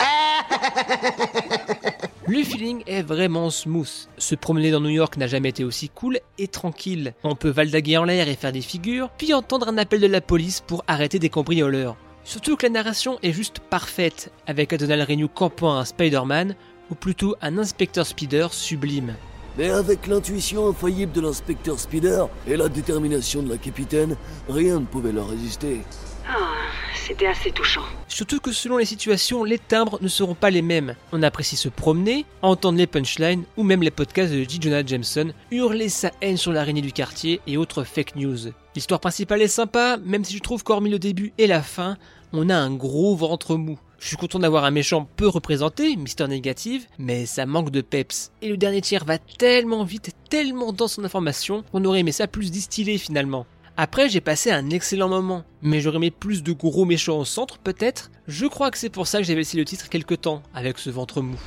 Le 2.26 2.42
feeling 2.42 2.82
est 2.86 3.02
vraiment 3.02 3.50
smooth. 3.50 4.08
Se 4.16 4.34
promener 4.34 4.70
dans 4.70 4.80
New 4.80 4.88
York 4.88 5.18
n'a 5.18 5.26
jamais 5.26 5.50
été 5.50 5.62
aussi 5.62 5.90
cool 5.90 6.20
et 6.38 6.48
tranquille. 6.48 7.12
On 7.22 7.34
peut 7.34 7.50
valdaguer 7.50 7.98
en 7.98 8.04
l'air 8.04 8.30
et 8.30 8.34
faire 8.34 8.52
des 8.52 8.62
figures, 8.62 9.10
puis 9.18 9.34
entendre 9.34 9.68
un 9.68 9.76
appel 9.76 10.00
de 10.00 10.06
la 10.06 10.22
police 10.22 10.62
pour 10.66 10.84
arrêter 10.86 11.18
des 11.18 11.28
cambrioleurs. 11.28 11.98
Surtout 12.24 12.56
que 12.56 12.64
la 12.64 12.72
narration 12.72 13.18
est 13.22 13.32
juste 13.32 13.58
parfaite, 13.58 14.32
avec 14.46 14.74
Donald 14.74 15.06
Renew 15.06 15.28
campant 15.28 15.76
un 15.76 15.84
Spider-Man, 15.84 16.54
ou 16.90 16.94
plutôt 16.94 17.36
un 17.42 17.58
inspecteur 17.58 18.06
Spider 18.06 18.46
sublime. 18.52 19.16
Mais 19.58 19.70
avec 19.70 20.06
l'intuition 20.06 20.68
infaillible 20.68 21.10
de 21.10 21.20
l'inspecteur 21.20 21.80
Spider 21.80 22.26
et 22.46 22.56
la 22.56 22.68
détermination 22.68 23.42
de 23.42 23.50
la 23.50 23.58
capitaine, 23.58 24.16
rien 24.48 24.78
ne 24.78 24.86
pouvait 24.86 25.10
leur 25.10 25.28
résister. 25.28 25.80
Ah, 26.28 26.52
c'était 26.94 27.26
assez 27.26 27.50
touchant. 27.50 27.82
Surtout 28.06 28.38
que 28.38 28.52
selon 28.52 28.78
les 28.78 28.84
situations, 28.84 29.42
les 29.42 29.58
timbres 29.58 29.98
ne 30.00 30.06
seront 30.06 30.36
pas 30.36 30.50
les 30.50 30.62
mêmes. 30.62 30.94
On 31.10 31.24
apprécie 31.24 31.56
se 31.56 31.68
promener, 31.68 32.24
entendre 32.40 32.78
les 32.78 32.86
punchlines 32.86 33.42
ou 33.56 33.64
même 33.64 33.82
les 33.82 33.90
podcasts 33.90 34.32
de 34.32 34.44
J. 34.44 34.60
Jonah 34.62 34.86
Jameson 34.86 35.32
hurler 35.50 35.88
sa 35.88 36.12
haine 36.20 36.36
sur 36.36 36.52
l'araignée 36.52 36.80
du 36.80 36.92
quartier 36.92 37.40
et 37.48 37.56
autres 37.56 37.82
fake 37.82 38.14
news. 38.14 38.52
L'histoire 38.76 39.00
principale 39.00 39.42
est 39.42 39.48
sympa, 39.48 39.98
même 40.04 40.24
si 40.24 40.36
je 40.36 40.42
trouve 40.42 40.62
qu'hormis 40.62 40.90
le 40.90 41.00
début 41.00 41.32
et 41.36 41.48
la 41.48 41.62
fin, 41.62 41.96
on 42.32 42.48
a 42.48 42.56
un 42.56 42.70
gros 42.70 43.16
ventre 43.16 43.56
mou. 43.56 43.76
Je 44.00 44.06
suis 44.06 44.16
content 44.16 44.38
d'avoir 44.38 44.64
un 44.64 44.70
méchant 44.70 45.08
peu 45.16 45.26
représenté, 45.26 45.96
Mister 45.96 46.28
Négative, 46.28 46.86
mais 46.98 47.26
ça 47.26 47.46
manque 47.46 47.70
de 47.70 47.80
peps. 47.80 48.30
Et 48.42 48.48
le 48.48 48.56
dernier 48.56 48.80
tiers 48.80 49.04
va 49.04 49.18
tellement 49.18 49.82
vite, 49.82 50.12
tellement 50.30 50.72
dense 50.72 51.00
en 51.00 51.04
information, 51.04 51.64
qu'on 51.72 51.84
aurait 51.84 52.00
aimé 52.00 52.12
ça 52.12 52.28
plus 52.28 52.52
distillé 52.52 52.96
finalement. 52.96 53.44
Après, 53.80 54.08
j'ai 54.08 54.20
passé 54.20 54.50
un 54.50 54.70
excellent 54.70 55.08
moment, 55.08 55.44
mais 55.62 55.80
j'aurais 55.80 55.98
aimé 55.98 56.10
plus 56.10 56.42
de 56.42 56.50
gros 56.50 56.84
méchants 56.84 57.20
au 57.20 57.24
centre, 57.24 57.58
peut-être. 57.58 58.10
Je 58.26 58.46
crois 58.46 58.72
que 58.72 58.76
c'est 58.76 58.88
pour 58.88 59.06
ça 59.06 59.18
que 59.18 59.24
j'avais 59.24 59.38
laissé 59.38 59.56
le 59.56 59.64
titre 59.64 59.88
quelque 59.88 60.16
temps, 60.16 60.42
avec 60.52 60.78
ce 60.78 60.90
ventre 60.90 61.22
mou. 61.22 61.38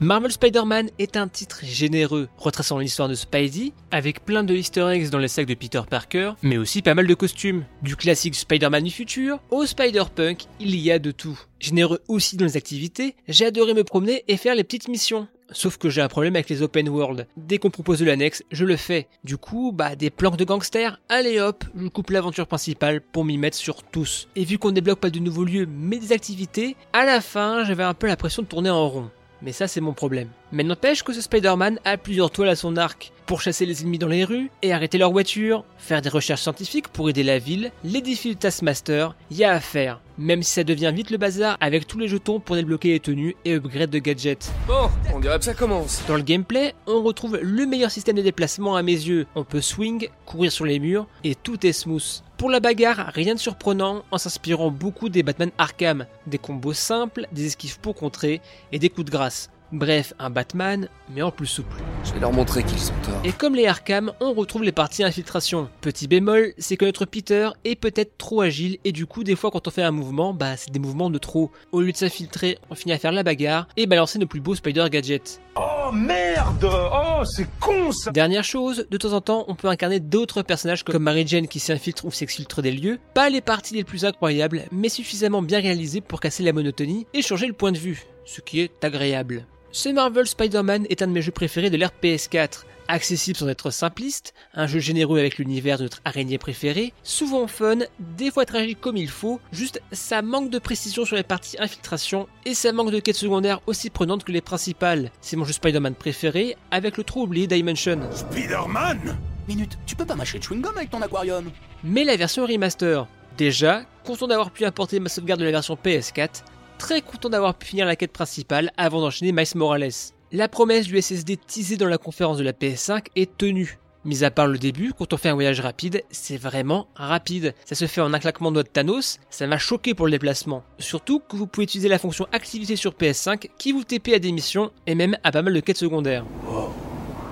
Marvel 0.00 0.30
Spider-Man 0.30 0.90
est 1.00 1.16
un 1.16 1.26
titre 1.26 1.62
généreux, 1.64 2.28
retraçant 2.36 2.78
l'histoire 2.78 3.08
de 3.08 3.16
Spidey, 3.16 3.72
avec 3.90 4.24
plein 4.24 4.44
de 4.44 4.54
easter 4.54 4.86
eggs 4.92 5.10
dans 5.10 5.18
les 5.18 5.26
sacs 5.26 5.46
de 5.46 5.54
Peter 5.54 5.82
Parker, 5.90 6.34
mais 6.40 6.56
aussi 6.56 6.82
pas 6.82 6.94
mal 6.94 7.08
de 7.08 7.14
costumes. 7.14 7.64
Du 7.82 7.96
classique 7.96 8.36
Spider-Man 8.36 8.84
du 8.84 8.92
futur 8.92 9.40
au 9.50 9.66
Spider-Punk, 9.66 10.44
il 10.60 10.76
y 10.76 10.92
a 10.92 11.00
de 11.00 11.10
tout. 11.10 11.36
Généreux 11.58 12.00
aussi 12.06 12.36
dans 12.36 12.44
les 12.44 12.56
activités, 12.56 13.16
j'ai 13.26 13.46
adoré 13.46 13.74
me 13.74 13.82
promener 13.82 14.22
et 14.28 14.36
faire 14.36 14.54
les 14.54 14.62
petites 14.62 14.86
missions. 14.86 15.26
Sauf 15.52 15.76
que 15.76 15.88
j'ai 15.88 16.00
un 16.00 16.08
problème 16.08 16.34
avec 16.34 16.48
les 16.48 16.62
open 16.62 16.88
world. 16.88 17.26
Dès 17.36 17.58
qu'on 17.58 17.70
propose 17.70 18.00
de 18.00 18.04
l'annexe, 18.04 18.42
je 18.50 18.64
le 18.64 18.76
fais. 18.76 19.06
Du 19.22 19.36
coup, 19.36 19.70
bah 19.72 19.94
des 19.94 20.10
planques 20.10 20.36
de 20.36 20.44
gangsters, 20.44 20.98
allez 21.08 21.38
hop, 21.38 21.64
je 21.76 21.86
coupe 21.86 22.10
l'aventure 22.10 22.48
principale 22.48 23.00
pour 23.00 23.24
m'y 23.24 23.38
mettre 23.38 23.56
sur 23.56 23.84
tous. 23.84 24.28
Et 24.34 24.44
vu 24.44 24.58
qu'on 24.58 24.72
débloque 24.72 24.98
pas 24.98 25.10
de 25.10 25.20
nouveaux 25.20 25.44
lieux 25.44 25.68
mais 25.70 25.98
des 25.98 26.12
activités, 26.12 26.76
à 26.92 27.04
la 27.04 27.20
fin 27.20 27.64
j'avais 27.64 27.84
un 27.84 27.94
peu 27.94 28.08
l'impression 28.08 28.42
de 28.42 28.48
tourner 28.48 28.70
en 28.70 28.88
rond. 28.88 29.10
Mais 29.40 29.52
ça 29.52 29.68
c'est 29.68 29.80
mon 29.80 29.92
problème. 29.92 30.28
Mais 30.50 30.64
n'empêche 30.64 31.04
que 31.04 31.12
ce 31.12 31.20
Spider-Man 31.20 31.78
a 31.84 31.96
plusieurs 31.96 32.30
toiles 32.30 32.48
à 32.48 32.56
son 32.56 32.76
arc. 32.76 33.12
Pour 33.26 33.40
chasser 33.40 33.66
les 33.66 33.82
ennemis 33.82 33.98
dans 33.98 34.06
les 34.06 34.24
rues 34.24 34.52
et 34.62 34.72
arrêter 34.72 34.98
leurs 34.98 35.10
voitures, 35.10 35.64
faire 35.78 36.00
des 36.00 36.08
recherches 36.08 36.42
scientifiques 36.42 36.86
pour 36.86 37.10
aider 37.10 37.24
la 37.24 37.40
ville, 37.40 37.72
les 37.82 38.00
défis 38.00 38.36
de 38.36 38.38
Taskmaster, 38.38 39.16
y 39.32 39.42
a 39.42 39.50
à 39.50 39.58
faire. 39.58 40.00
Même 40.16 40.44
si 40.44 40.52
ça 40.52 40.62
devient 40.62 40.92
vite 40.94 41.10
le 41.10 41.18
bazar 41.18 41.56
avec 41.60 41.88
tous 41.88 41.98
les 41.98 42.06
jetons 42.06 42.38
pour 42.38 42.54
débloquer 42.54 42.90
les 42.90 43.00
tenues 43.00 43.34
et 43.44 43.54
upgrade 43.54 43.90
de 43.90 43.98
gadgets. 43.98 44.52
Bon, 44.68 44.88
on 45.12 45.18
dirait 45.18 45.40
que 45.40 45.44
ça 45.44 45.54
commence. 45.54 46.04
Dans 46.06 46.14
le 46.14 46.22
gameplay, 46.22 46.72
on 46.86 47.02
retrouve 47.02 47.40
le 47.42 47.66
meilleur 47.66 47.90
système 47.90 48.14
de 48.14 48.22
déplacement 48.22 48.76
à 48.76 48.84
mes 48.84 48.92
yeux. 48.92 49.26
On 49.34 49.42
peut 49.42 49.60
swing, 49.60 50.08
courir 50.24 50.52
sur 50.52 50.64
les 50.64 50.78
murs 50.78 51.08
et 51.24 51.34
tout 51.34 51.66
est 51.66 51.72
smooth. 51.72 52.22
Pour 52.38 52.48
la 52.48 52.60
bagarre, 52.60 53.10
rien 53.12 53.34
de 53.34 53.40
surprenant 53.40 54.04
en 54.12 54.18
s'inspirant 54.18 54.70
beaucoup 54.70 55.08
des 55.08 55.24
Batman 55.24 55.50
Arkham. 55.58 56.06
Des 56.28 56.38
combos 56.38 56.74
simples, 56.74 57.26
des 57.32 57.46
esquives 57.46 57.80
pour 57.80 57.96
contrer 57.96 58.40
et 58.70 58.78
des 58.78 58.88
coups 58.88 59.06
de 59.06 59.10
grâce. 59.10 59.50
Bref, 59.72 60.14
un 60.18 60.30
Batman, 60.30 60.88
mais 61.12 61.22
en 61.22 61.30
plus 61.30 61.46
souple. 61.46 61.76
Je 62.04 62.12
vais 62.12 62.20
leur 62.20 62.32
montrer 62.32 62.62
qu'ils 62.62 62.78
sont 62.78 62.94
torts. 63.02 63.20
Et 63.24 63.32
comme 63.32 63.54
les 63.54 63.66
Arkham, 63.66 64.12
on 64.20 64.32
retrouve 64.32 64.62
les 64.62 64.72
parties 64.72 65.02
infiltration. 65.02 65.68
Petit 65.80 66.06
bémol, 66.06 66.52
c'est 66.58 66.76
que 66.76 66.84
notre 66.84 67.04
Peter 67.04 67.50
est 67.64 67.74
peut-être 67.74 68.16
trop 68.16 68.42
agile 68.42 68.78
et 68.84 68.92
du 68.92 69.06
coup 69.06 69.24
des 69.24 69.34
fois 69.34 69.50
quand 69.50 69.66
on 69.66 69.70
fait 69.70 69.82
un 69.82 69.90
mouvement, 69.90 70.32
bah 70.34 70.56
c'est 70.56 70.70
des 70.70 70.78
mouvements 70.78 71.10
de 71.10 71.18
trop. 71.18 71.50
Au 71.72 71.80
lieu 71.80 71.90
de 71.90 71.96
s'infiltrer, 71.96 72.58
on 72.70 72.74
finit 72.74 72.92
à 72.94 72.98
faire 72.98 73.12
la 73.12 73.22
bagarre 73.24 73.66
et 73.76 73.86
balancer 73.86 74.18
nos 74.18 74.26
plus 74.26 74.40
beaux 74.40 74.54
Spider 74.54 74.86
Gadgets. 74.90 75.40
Oh 75.56 75.90
merde 75.92 76.64
Oh, 76.64 77.24
c'est 77.24 77.48
con 77.58 77.90
ça 77.90 78.10
Dernière 78.12 78.44
chose, 78.44 78.86
de 78.90 78.96
temps 78.96 79.12
en 79.14 79.20
temps, 79.20 79.44
on 79.48 79.54
peut 79.54 79.68
incarner 79.68 80.00
d'autres 80.00 80.42
personnages 80.42 80.84
comme 80.84 81.02
Mary 81.02 81.26
Jane 81.26 81.48
qui 81.48 81.60
s'infiltre 81.60 82.04
ou 82.04 82.10
s'exfiltre 82.12 82.62
des 82.62 82.70
lieux. 82.72 82.98
Pas 83.14 83.30
les 83.30 83.40
parties 83.40 83.74
les 83.74 83.84
plus 83.84 84.04
incroyables, 84.04 84.64
mais 84.70 84.88
suffisamment 84.88 85.42
bien 85.42 85.60
réalisées 85.60 86.00
pour 86.00 86.20
casser 86.20 86.42
la 86.44 86.52
monotonie 86.52 87.06
et 87.14 87.22
changer 87.22 87.46
le 87.46 87.52
point 87.52 87.72
de 87.72 87.78
vue, 87.78 88.04
ce 88.24 88.40
qui 88.40 88.60
est 88.60 88.84
agréable. 88.84 89.46
Ce 89.76 89.90
Marvel 89.90 90.26
Spider-Man 90.26 90.86
est 90.88 91.02
un 91.02 91.06
de 91.06 91.12
mes 91.12 91.20
jeux 91.20 91.32
préférés 91.32 91.68
de 91.68 91.76
l'ère 91.76 91.92
PS4. 92.02 92.64
Accessible 92.88 93.36
sans 93.36 93.48
être 93.48 93.70
simpliste, 93.70 94.32
un 94.54 94.66
jeu 94.66 94.78
généreux 94.78 95.18
avec 95.18 95.36
l'univers 95.36 95.76
de 95.76 95.82
notre 95.82 96.00
araignée 96.06 96.38
préférée, 96.38 96.94
souvent 97.02 97.46
fun, 97.46 97.80
des 98.00 98.30
fois 98.30 98.46
tragique 98.46 98.80
comme 98.80 98.96
il 98.96 99.10
faut, 99.10 99.38
juste 99.52 99.82
ça 99.92 100.22
manque 100.22 100.48
de 100.48 100.58
précision 100.58 101.04
sur 101.04 101.14
les 101.14 101.22
parties 101.24 101.58
infiltration 101.60 102.26
et 102.46 102.54
ça 102.54 102.72
manque 102.72 102.90
de 102.90 103.00
quêtes 103.00 103.16
secondaires 103.16 103.60
aussi 103.66 103.90
prenantes 103.90 104.24
que 104.24 104.32
les 104.32 104.40
principales. 104.40 105.10
C'est 105.20 105.36
mon 105.36 105.44
jeu 105.44 105.52
Spider-Man 105.52 105.94
préféré 105.94 106.56
avec 106.70 106.96
le 106.96 107.04
trop 107.04 107.24
oublié 107.24 107.46
Dimension. 107.46 108.00
Spider-Man 108.12 109.18
Minute, 109.46 109.76
tu 109.84 109.94
peux 109.94 110.06
pas 110.06 110.14
mâcher 110.14 110.38
de 110.38 110.44
chewing-gum 110.44 110.74
avec 110.74 110.88
ton 110.88 111.02
aquarium 111.02 111.50
Mais 111.84 112.04
la 112.04 112.16
version 112.16 112.46
remaster. 112.46 113.06
Déjà, 113.36 113.82
content 114.06 114.26
d'avoir 114.26 114.52
pu 114.52 114.64
importer 114.64 115.00
ma 115.00 115.10
sauvegarde 115.10 115.40
de 115.40 115.44
la 115.44 115.50
version 115.50 115.76
PS4, 115.76 116.44
très 116.76 117.00
content 117.00 117.28
d'avoir 117.28 117.54
pu 117.54 117.66
finir 117.66 117.86
la 117.86 117.96
quête 117.96 118.12
principale 118.12 118.72
avant 118.76 119.00
d'enchaîner 119.00 119.32
Miles 119.32 119.46
Morales. 119.54 119.90
La 120.32 120.48
promesse 120.48 120.86
du 120.86 121.00
SSD 121.00 121.36
teasée 121.36 121.76
dans 121.76 121.88
la 121.88 121.98
conférence 121.98 122.38
de 122.38 122.44
la 122.44 122.52
PS5 122.52 123.06
est 123.16 123.36
tenue. 123.36 123.78
Mis 124.04 124.22
à 124.22 124.30
part 124.30 124.46
le 124.46 124.58
début, 124.58 124.92
quand 124.96 125.12
on 125.12 125.16
fait 125.16 125.28
un 125.28 125.34
voyage 125.34 125.60
rapide, 125.60 126.04
c'est 126.10 126.36
vraiment 126.36 126.86
rapide. 126.94 127.54
Ça 127.64 127.74
se 127.74 127.86
fait 127.86 128.00
en 128.00 128.14
un 128.14 128.18
claquement 128.20 128.50
de 128.50 128.54
doigts 128.54 128.62
de 128.62 128.68
Thanos, 128.68 129.18
ça 129.30 129.46
m'a 129.48 129.58
choqué 129.58 129.94
pour 129.94 130.06
le 130.06 130.12
déplacement. 130.12 130.62
Surtout 130.78 131.20
que 131.20 131.34
vous 131.34 131.48
pouvez 131.48 131.64
utiliser 131.64 131.88
la 131.88 131.98
fonction 131.98 132.28
activité 132.30 132.76
sur 132.76 132.92
PS5 132.92 133.48
qui 133.58 133.72
vous 133.72 133.82
TP 133.82 134.14
à 134.14 134.20
des 134.20 134.30
missions 134.30 134.70
et 134.86 134.94
même 134.94 135.16
à 135.24 135.32
pas 135.32 135.42
mal 135.42 135.54
de 135.54 135.60
quêtes 135.60 135.78
secondaires. 135.78 136.24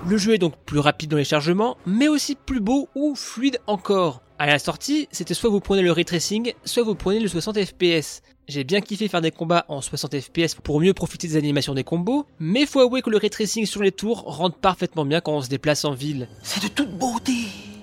Le 0.07 0.19
jeu 0.19 0.35
est 0.35 0.39
donc 0.39 0.57
plus 0.67 0.81
rapide 0.81 1.11
dans 1.11 1.17
les 1.17 1.25
chargements, 1.25 1.77
mais 1.87 2.09
aussi 2.09 2.35
plus 2.35 2.61
beau 2.61 2.89
ou 2.95 3.15
fluide 3.15 3.61
encore. 3.67 4.21
À 4.39 4.47
la 4.47 4.59
sortie, 4.59 5.07
c'était 5.13 5.33
soit 5.33 5.49
vous 5.49 5.61
prenez 5.61 5.83
le 5.83 5.93
ray 5.93 6.05
tracing, 6.05 6.55
soit 6.65 6.83
vous 6.83 6.97
prenez 6.97 7.21
le 7.21 7.29
60 7.29 7.65
FPS. 7.65 8.21
J'ai 8.47 8.63
bien 8.63 8.83
kiffé 8.83 9.09
faire 9.09 9.23
des 9.23 9.31
combats 9.31 9.65
en 9.69 9.81
60 9.81 10.21
FPS 10.21 10.55
pour 10.63 10.79
mieux 10.79 10.93
profiter 10.93 11.27
des 11.27 11.37
animations 11.39 11.73
des 11.73 11.83
combos, 11.83 12.27
mais 12.39 12.67
faut 12.67 12.81
avouer 12.81 13.01
que 13.01 13.09
le 13.09 13.17
ray 13.17 13.31
tracing 13.31 13.65
sur 13.65 13.83
les 13.83 13.91
tours 13.91 14.19
rentre 14.21 14.59
parfaitement 14.59 15.07
bien 15.07 15.23
quand 15.23 15.33
on 15.33 15.41
se 15.41 15.49
déplace 15.49 15.87
en 15.87 15.93
ville. 15.93 16.29
C'est 16.43 16.63
de 16.63 16.69
toute 16.69 16.91
beauté 16.91 17.33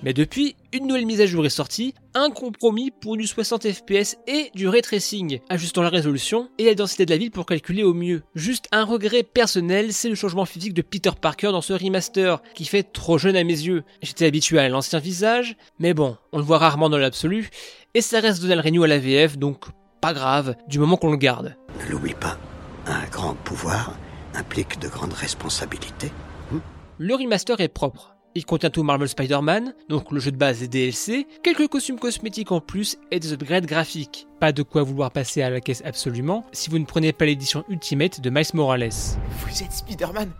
Mais 0.04 0.14
depuis, 0.14 0.56
une 0.72 0.86
nouvelle 0.86 1.08
mise 1.08 1.20
à 1.20 1.26
jour 1.26 1.44
est 1.48 1.50
sortie, 1.50 1.96
un 2.14 2.30
compromis 2.30 2.92
pour 2.92 3.18
du 3.18 3.26
60 3.26 3.72
FPS 3.72 4.18
et 4.28 4.52
du 4.54 4.68
ray 4.68 4.84
tracing, 4.84 5.40
ajustant 5.50 5.82
la 5.82 5.90
résolution 5.90 6.48
et 6.60 6.66
la 6.66 6.76
densité 6.76 7.08
de 7.08 7.12
la 7.12 7.18
ville 7.18 7.32
pour 7.32 7.48
calculer 7.48 7.82
au 7.82 7.96
mieux. 7.96 8.22
Juste 8.36 8.68
un 8.72 8.84
regret 8.84 9.24
personnel, 9.24 9.94
c'est 9.94 10.10
le 10.10 10.16
changement 10.16 10.46
physique 10.46 10.76
de 10.76 10.84
Peter 10.84 11.12
Parker 11.20 11.52
dans 11.54 11.62
ce 11.62 11.74
remaster, 11.74 12.40
qui 12.54 12.66
fait 12.66 12.84
trop 12.84 13.18
jeune 13.18 13.36
à 13.36 13.44
mes 13.44 13.62
yeux. 13.62 13.84
J'étais 14.04 14.28
habitué 14.28 14.60
à 14.60 14.70
l'ancien 14.70 15.00
visage, 15.00 15.56
mais 15.80 15.96
bon, 15.96 16.18
on 16.32 16.38
le 16.38 16.44
voit 16.44 16.60
rarement 16.60 16.90
dans 16.90 17.00
l'absolu, 17.00 17.50
et 17.96 18.02
ça 18.02 18.20
reste 18.20 18.44
Donald 18.44 18.64
Renew 18.64 18.84
à 18.84 18.88
la 18.88 19.00
VF, 19.00 19.40
donc 19.40 19.66
pas 20.02 20.14
grave, 20.14 20.56
du 20.68 20.80
moment 20.80 20.98
qu'on 20.98 21.12
le 21.12 21.18
garde. 21.18 21.56
Ne 21.80 21.92
l'oublie 21.92 22.16
pas, 22.16 22.38
un 22.88 23.06
grand 23.12 23.36
pouvoir 23.36 23.94
implique 24.34 24.80
de 24.80 24.88
grandes 24.88 25.14
responsabilités. 25.14 26.12
Le 26.98 27.16
remaster 27.16 27.60
est 27.62 27.68
propre. 27.68 28.16
Il 28.34 28.46
contient 28.46 28.70
tout 28.70 28.84
Marvel 28.84 29.10
Spider-Man, 29.10 29.74
donc 29.90 30.12
le 30.12 30.20
jeu 30.20 30.32
de 30.32 30.38
base 30.38 30.64
et 30.64 30.68
DLC, 30.70 31.28
quelques 31.44 31.68
costumes 31.68 32.00
cosmétiques 32.00 32.52
en 32.52 32.62
plus 32.62 32.98
et 33.12 33.20
des 33.20 33.34
upgrades 33.34 33.66
graphiques. 33.66 34.28
Pas 34.40 34.54
de 34.54 34.64
quoi 34.64 34.84
vouloir 34.84 35.12
passer 35.12 35.42
à 35.42 35.50
la 35.50 35.60
caisse 35.60 35.84
absolument 35.86 36.46
si 36.54 36.70
vous 36.70 36.80
ne 36.80 36.86
prenez 36.86 37.12
pas 37.12 37.26
l'édition 37.26 37.66
Ultimate 37.68 38.22
de 38.22 38.30
Miles 38.30 38.46
Morales. 38.54 38.90
Vous 39.46 39.64
êtes 39.64 39.74
Spider-Man 39.74 40.32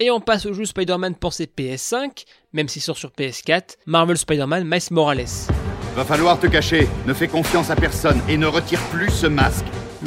Et 0.00 0.10
on 0.10 0.20
passe 0.20 0.46
au 0.46 0.52
jeu 0.52 0.64
Spider-Man 0.64 1.14
pensé 1.14 1.46
PS5, 1.46 2.24
même 2.52 2.68
s'il 2.68 2.82
sort 2.82 2.98
sur 2.98 3.10
PS4, 3.10 3.76
Marvel 3.86 4.18
Spider-Man 4.18 4.64
Miles 4.64 4.82
Morales. 4.90 5.26
Va 5.94 6.04
falloir 6.04 6.40
te 6.40 6.48
cacher. 6.48 6.88
Ne 7.06 7.14
fais 7.14 7.28
confiance 7.28 7.70
à 7.70 7.76
personne 7.76 8.20
et 8.28 8.36
ne 8.36 8.46
retire 8.46 8.80
plus 8.90 9.10
ce 9.10 9.28
masque. 9.28 9.64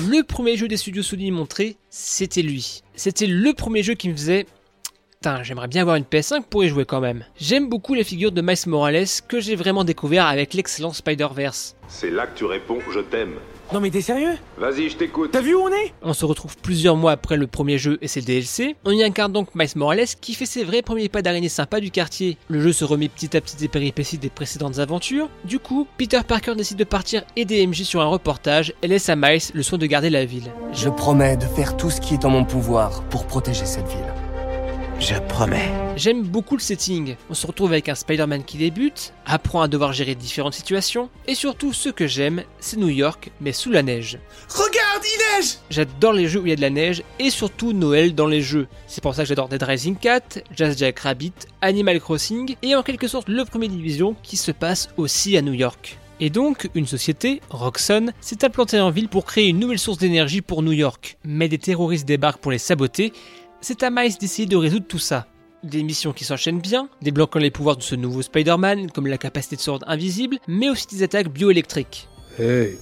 Le 0.09 0.23
premier 0.23 0.57
jeu 0.57 0.67
des 0.67 0.75
studios 0.75 1.03
Sony 1.03 1.31
montré, 1.31 1.77
c'était 1.89 2.41
lui. 2.41 2.81
C'était 2.95 3.27
le 3.27 3.53
premier 3.53 3.81
jeu 3.81 3.93
qui 3.93 4.09
me 4.09 4.13
faisait 4.13 4.45
Putain, 5.13 5.41
j'aimerais 5.41 5.69
bien 5.69 5.81
avoir 5.81 5.95
une 5.95 6.03
PS5 6.03 6.43
pour 6.43 6.63
y 6.65 6.67
jouer 6.67 6.85
quand 6.85 6.99
même. 6.99 7.23
J'aime 7.39 7.69
beaucoup 7.69 7.93
les 7.93 8.03
figures 8.03 8.33
de 8.33 8.41
Miles 8.41 8.57
Morales 8.67 9.05
que 9.27 9.39
j'ai 9.39 9.55
vraiment 9.55 9.85
découvert 9.85 10.25
avec 10.27 10.53
l'excellent 10.53 10.93
Spider-Verse. 10.93 11.75
C'est 11.87 12.11
là 12.11 12.27
que 12.27 12.37
tu 12.37 12.45
réponds 12.45 12.79
je 12.93 12.99
t'aime. 12.99 13.35
Non 13.73 13.81
mais 13.81 13.89
t'es 13.89 14.01
sérieux? 14.01 14.37
Vas-y, 14.57 14.89
je 14.89 14.95
t'écoute. 14.95 15.31
T'as 15.33 15.41
vu 15.41 15.53
où 15.53 15.59
on 15.59 15.67
est? 15.67 15.93
On 16.01 16.13
se 16.13 16.23
retrouve 16.23 16.55
plusieurs 16.57 16.95
mois 16.95 17.11
après 17.11 17.35
le 17.35 17.47
premier 17.47 17.77
jeu 17.77 17.97
et 18.01 18.07
c'est 18.07 18.21
le 18.21 18.25
DLC. 18.25 18.77
On 18.85 18.91
y 18.91 19.03
incarne 19.03 19.33
donc 19.33 19.55
Miles 19.55 19.67
Morales 19.75 20.05
qui 20.21 20.33
fait 20.35 20.45
ses 20.45 20.63
vrais 20.63 20.81
premiers 20.81 21.09
pas 21.09 21.21
d'araignée 21.21 21.49
sympa 21.49 21.81
du 21.81 21.91
quartier. 21.91 22.37
Le 22.47 22.61
jeu 22.61 22.71
se 22.71 22.85
remet 22.85 23.09
petit 23.09 23.35
à 23.35 23.41
petit 23.41 23.57
des 23.57 23.67
péripéties 23.67 24.17
des 24.17 24.29
précédentes 24.29 24.79
aventures. 24.79 25.29
Du 25.43 25.59
coup, 25.59 25.85
Peter 25.97 26.21
Parker 26.25 26.55
décide 26.55 26.77
de 26.77 26.85
partir 26.85 27.23
aider 27.35 27.65
MJ 27.67 27.83
sur 27.83 27.99
un 28.01 28.07
reportage 28.07 28.73
et 28.81 28.87
laisse 28.87 29.09
à 29.09 29.17
Miles 29.17 29.41
le 29.53 29.63
soin 29.63 29.77
de 29.77 29.85
garder 29.85 30.09
la 30.09 30.23
ville. 30.23 30.49
Je 30.71 30.89
promets 30.89 31.35
de 31.35 31.45
faire 31.45 31.75
tout 31.75 31.89
ce 31.89 31.99
qui 31.99 32.13
est 32.13 32.23
en 32.23 32.29
mon 32.29 32.45
pouvoir 32.45 33.03
pour 33.09 33.25
protéger 33.27 33.65
cette 33.65 33.87
ville. 33.87 34.26
Je 34.99 35.13
promets. 35.29 35.71
J'aime 35.95 36.23
beaucoup 36.23 36.55
le 36.55 36.61
setting. 36.61 37.15
On 37.29 37.35
se 37.35 37.45
retrouve 37.45 37.71
avec 37.71 37.87
un 37.87 37.93
Spider-Man 37.93 38.43
qui 38.43 38.57
débute, 38.57 39.13
apprend 39.27 39.61
à 39.61 39.67
devoir 39.67 39.93
gérer 39.93 40.15
différentes 40.15 40.55
situations, 40.55 41.09
et 41.27 41.35
surtout 41.35 41.71
ce 41.71 41.89
que 41.89 42.07
j'aime, 42.07 42.43
c'est 42.59 42.77
New 42.77 42.89
York, 42.89 43.31
mais 43.39 43.53
sous 43.53 43.71
la 43.71 43.83
neige. 43.83 44.17
Regarde, 44.49 45.03
il 45.03 45.39
neige 45.39 45.57
J'adore 45.69 46.13
les 46.13 46.27
jeux 46.27 46.39
où 46.41 46.45
il 46.47 46.49
y 46.49 46.53
a 46.53 46.55
de 46.55 46.61
la 46.61 46.71
neige, 46.71 47.03
et 47.19 47.29
surtout 47.29 47.73
Noël 47.73 48.15
dans 48.15 48.25
les 48.25 48.41
jeux. 48.41 48.67
C'est 48.87 49.01
pour 49.01 49.13
ça 49.13 49.21
que 49.21 49.29
j'adore 49.29 49.49
Dead 49.49 49.61
Rising 49.61 49.95
4, 49.95 50.39
Jazz 50.55 50.75
Jack 50.77 50.99
Rabbit, 50.99 51.33
Animal 51.61 51.99
Crossing, 51.99 52.55
et 52.63 52.75
en 52.75 52.81
quelque 52.81 53.07
sorte 53.07 53.29
le 53.29 53.45
premier 53.45 53.67
Division 53.67 54.15
qui 54.23 54.35
se 54.35 54.51
passe 54.51 54.89
aussi 54.97 55.37
à 55.37 55.43
New 55.43 55.53
York. 55.53 55.99
Et 56.19 56.31
donc, 56.31 56.67
une 56.73 56.87
société, 56.87 57.41
Roxxon, 57.51 58.11
s'est 58.21 58.43
implantée 58.43 58.79
en 58.79 58.89
ville 58.89 59.07
pour 59.07 59.25
créer 59.25 59.49
une 59.49 59.59
nouvelle 59.59 59.77
source 59.77 59.99
d'énergie 59.99 60.41
pour 60.41 60.63
New 60.63 60.71
York. 60.71 61.17
Mais 61.23 61.47
des 61.47 61.59
terroristes 61.59 62.07
débarquent 62.07 62.41
pour 62.41 62.51
les 62.51 62.57
saboter, 62.57 63.13
c'est 63.61 63.83
à 63.83 63.89
Miles 63.89 64.17
d'essayer 64.19 64.47
de 64.47 64.55
résoudre 64.55 64.87
tout 64.87 64.99
ça. 64.99 65.27
Des 65.63 65.83
missions 65.83 66.13
qui 66.13 66.23
s'enchaînent 66.23 66.61
bien, 66.61 66.87
débloquant 67.01 67.39
les 67.39 67.51
pouvoirs 67.51 67.77
de 67.77 67.83
ce 67.83 67.95
nouveau 67.95 68.21
Spider-Man, 68.21 68.91
comme 68.91 69.07
la 69.07 69.17
capacité 69.17 69.55
de 69.55 69.61
se 69.61 69.71
invisible, 69.87 70.37
mais 70.47 70.69
aussi 70.69 70.87
des 70.87 71.03
attaques 71.03 71.29
bioélectriques. 71.29 72.07
Hey. 72.39 72.77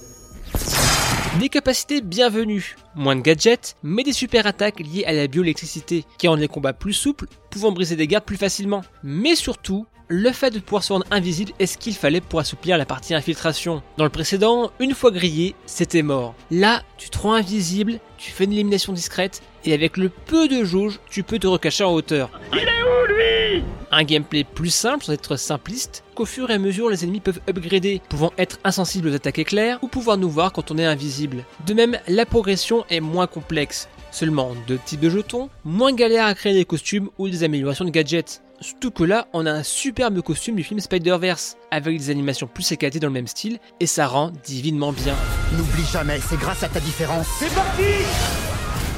Des 1.40 1.48
capacités 1.48 2.00
bienvenues, 2.00 2.76
moins 2.94 3.16
de 3.16 3.20
gadgets, 3.20 3.76
mais 3.82 4.04
des 4.04 4.12
super 4.12 4.46
attaques 4.46 4.80
liées 4.80 5.04
à 5.04 5.12
la 5.12 5.26
bioélectricité, 5.26 6.04
qui 6.18 6.28
rendent 6.28 6.40
les 6.40 6.48
combats 6.48 6.72
plus 6.72 6.94
souples, 6.94 7.26
pouvant 7.50 7.72
briser 7.72 7.96
des 7.96 8.06
gardes 8.06 8.24
plus 8.24 8.36
facilement. 8.36 8.82
Mais 9.02 9.34
surtout, 9.34 9.86
le 10.08 10.30
fait 10.30 10.50
de 10.50 10.60
pouvoir 10.60 10.84
se 10.84 10.92
rendre 10.92 11.06
invisible 11.10 11.52
est 11.58 11.66
ce 11.66 11.78
qu'il 11.78 11.94
fallait 11.94 12.20
pour 12.20 12.38
assouplir 12.38 12.78
la 12.78 12.84
partie 12.84 13.14
infiltration? 13.14 13.82
Dans 13.96 14.04
le 14.04 14.10
précédent, 14.10 14.70
une 14.78 14.94
fois 14.94 15.10
grillé, 15.10 15.54
c'était 15.66 16.02
mort. 16.02 16.34
Là, 16.50 16.82
tu 16.96 17.10
te 17.10 17.18
rends 17.18 17.34
invisible, 17.34 17.98
tu 18.16 18.30
fais 18.30 18.44
une 18.44 18.52
élimination 18.52 18.92
discrète, 18.92 19.42
et 19.64 19.74
avec 19.74 19.96
le 19.96 20.08
peu 20.08 20.46
de 20.48 20.64
jauge, 20.64 21.00
tu 21.10 21.22
peux 21.22 21.38
te 21.38 21.46
recacher 21.46 21.82
en 21.82 21.92
hauteur. 21.92 22.30
Il 22.52 22.60
est 22.60 22.62
où, 22.62 23.06
lui? 23.08 23.64
Un 23.90 24.04
gameplay 24.04 24.44
plus 24.44 24.70
simple 24.70 25.04
sans 25.04 25.12
être 25.12 25.36
simpliste, 25.36 26.04
qu'au 26.14 26.24
fur 26.24 26.50
et 26.50 26.54
à 26.54 26.58
mesure 26.58 26.88
les 26.88 27.02
ennemis 27.02 27.20
peuvent 27.20 27.40
upgrader, 27.48 28.00
pouvant 28.08 28.32
être 28.38 28.58
insensibles 28.62 29.08
aux 29.08 29.14
attaques 29.14 29.40
éclairs 29.40 29.78
ou 29.82 29.88
pouvoir 29.88 30.18
nous 30.18 30.30
voir 30.30 30.52
quand 30.52 30.70
on 30.70 30.78
est 30.78 30.84
invisible. 30.84 31.44
De 31.66 31.74
même, 31.74 31.98
la 32.06 32.26
progression 32.26 32.84
est 32.90 33.00
moins 33.00 33.26
complexe. 33.26 33.88
Seulement 34.16 34.54
deux 34.66 34.78
types 34.78 35.00
de 35.00 35.10
jetons, 35.10 35.50
moins 35.62 35.92
galère 35.92 36.24
à 36.24 36.32
créer 36.32 36.54
des 36.54 36.64
costumes 36.64 37.10
ou 37.18 37.28
des 37.28 37.44
améliorations 37.44 37.84
de 37.84 37.90
gadgets. 37.90 38.40
Surtout 38.62 38.90
que 38.90 39.04
là, 39.04 39.28
on 39.34 39.44
a 39.44 39.52
un 39.52 39.62
superbe 39.62 40.22
costume 40.22 40.56
du 40.56 40.62
film 40.62 40.80
Spider-Verse, 40.80 41.58
avec 41.70 41.98
des 41.98 42.08
animations 42.08 42.46
plus 42.46 42.72
éclatées 42.72 42.98
dans 42.98 43.08
le 43.08 43.12
même 43.12 43.26
style, 43.26 43.58
et 43.78 43.84
ça 43.84 44.06
rend 44.06 44.32
divinement 44.42 44.94
bien. 44.94 45.14
N'oublie 45.52 45.84
jamais, 45.92 46.18
c'est 46.26 46.38
grâce 46.38 46.62
à 46.62 46.68
ta 46.70 46.80
différence 46.80 47.26
C'est 47.38 47.54
parti 47.54 47.82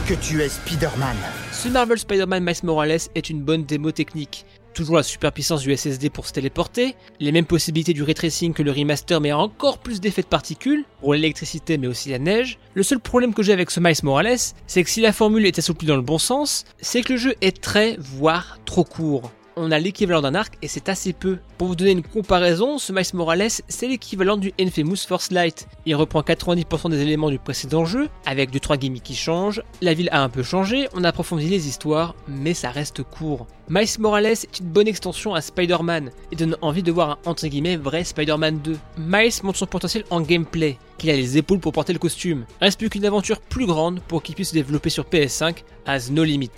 que 0.07 0.15
tu 0.15 0.41
es 0.41 0.49
Spider-Man. 0.49 1.17
Ce 1.51 1.69
Marvel 1.69 1.99
Spider-Man 1.99 2.45
Miles 2.45 2.55
Morales 2.63 3.01
est 3.17 3.29
une 3.29 3.43
bonne 3.43 3.65
démo 3.65 3.91
technique. 3.91 4.47
Toujours 4.75 4.97
la 4.97 5.03
super 5.03 5.33
puissance 5.33 5.63
du 5.63 5.77
SSD 5.77 6.11
pour 6.11 6.27
se 6.27 6.33
téléporter, 6.33 6.95
les 7.21 7.33
mêmes 7.33 7.47
possibilités 7.47 7.93
du 7.93 8.03
ray 8.03 8.15
tracing 8.15 8.53
que 8.53 8.63
le 8.63 8.71
remaster 8.71 9.21
mais 9.21 9.33
encore 9.33 9.79
plus 9.79 10.01
d'effets 10.01 10.23
de 10.23 10.27
particules, 10.27 10.85
pour 11.01 11.15
l'électricité 11.15 11.79
mais 11.79 11.87
aussi 11.87 12.11
la 12.11 12.19
neige. 12.19 12.59
Le 12.75 12.83
seul 12.83 13.01
problème 13.01 13.35
que 13.35 13.43
j'ai 13.43 13.53
avec 13.53 13.71
ce 13.71 13.81
Miles 13.81 13.97
Morales, 14.03 14.39
c'est 14.67 14.85
que 14.85 14.91
si 14.91 15.01
la 15.01 15.13
formule 15.13 15.47
est 15.47 15.59
assouplie 15.59 15.87
dans 15.87 15.97
le 15.97 16.03
bon 16.03 16.19
sens, 16.19 16.65
c'est 16.81 17.03
que 17.03 17.15
le 17.15 17.19
jeu 17.19 17.35
est 17.41 17.61
très, 17.61 17.97
voire 17.99 18.59
trop 18.65 18.85
court 18.85 19.33
on 19.59 19.71
a 19.71 19.79
l'équivalent 19.79 20.23
d'un 20.23 20.35
arc 20.35 20.55
et 20.63 20.69
c'est 20.69 20.89
assez 20.89 21.13
peu. 21.13 21.39
Pour 21.59 21.69
vous 21.69 21.77
donner 21.77 21.91
une 21.91 22.03
comparaison, 22.03 22.79
ce 22.79 22.93
Miles 22.93 23.05
Morales, 23.15 23.49
c'est 23.69 23.89
l'équivalent 23.89 24.37
du 24.37 24.53
Infamous 24.61 24.97
Force 25.07 25.31
Light. 25.31 25.69
Il 25.87 25.97
reprend 25.97 26.21
90% 26.21 26.91
des 26.91 27.03
éléments 27.03 27.31
du 27.31 27.39
précédent 27.39 27.85
jeu, 27.85 28.09
avec 28.25 28.53
2-3 28.53 28.79
gimmicks 28.79 29.03
qui 29.03 29.17
changent, 29.17 29.63
la 29.81 29.95
ville 29.95 30.09
a 30.13 30.23
un 30.23 30.29
peu 30.29 30.43
changé, 30.43 30.89
on 30.95 31.05
approfondit 31.05 31.49
les 31.49 31.69
histoires, 31.69 32.15
mais 32.29 32.55
ça 32.55 32.71
reste 32.71 33.03
court. 33.03 33.47
Miles 33.69 33.89
Morales 33.99 34.27
est 34.27 34.61
une 34.61 34.67
bonne 34.67 34.89
extension 34.89 35.35
à 35.35 35.41
Spider-Man, 35.41 36.11
et 36.33 36.37
donne 36.37 36.57
envie 36.63 36.83
de 36.83 36.93
voir 36.93 37.11
un 37.11 37.19
entre 37.31 37.47
guillemets 37.47 37.77
vrai 37.77 38.05
Spider-Man 38.05 38.61
2. 38.63 38.79
Miles 38.99 39.33
montre 39.43 39.59
son 39.59 39.67
potentiel 39.67 40.05
en 40.11 40.21
gameplay, 40.21 40.79
qu'il 40.99 41.11
a 41.11 41.17
les 41.17 41.39
épaules 41.39 41.61
pour 41.61 41.73
porter 41.73 41.93
le 41.93 41.99
costume. 41.99 42.45
Reste 42.61 42.79
plus 42.79 42.91
qu'une 42.91 43.07
aventure 43.07 43.41
plus 43.41 43.67
grande 43.67 44.01
pour 44.01 44.23
qu'il 44.23 44.35
puisse 44.35 44.51
se 44.51 44.55
développer 44.55 44.91
sur 44.91 45.05
PS5, 45.05 45.63
as 45.87 46.11
no 46.11 46.25
limit. 46.25 46.51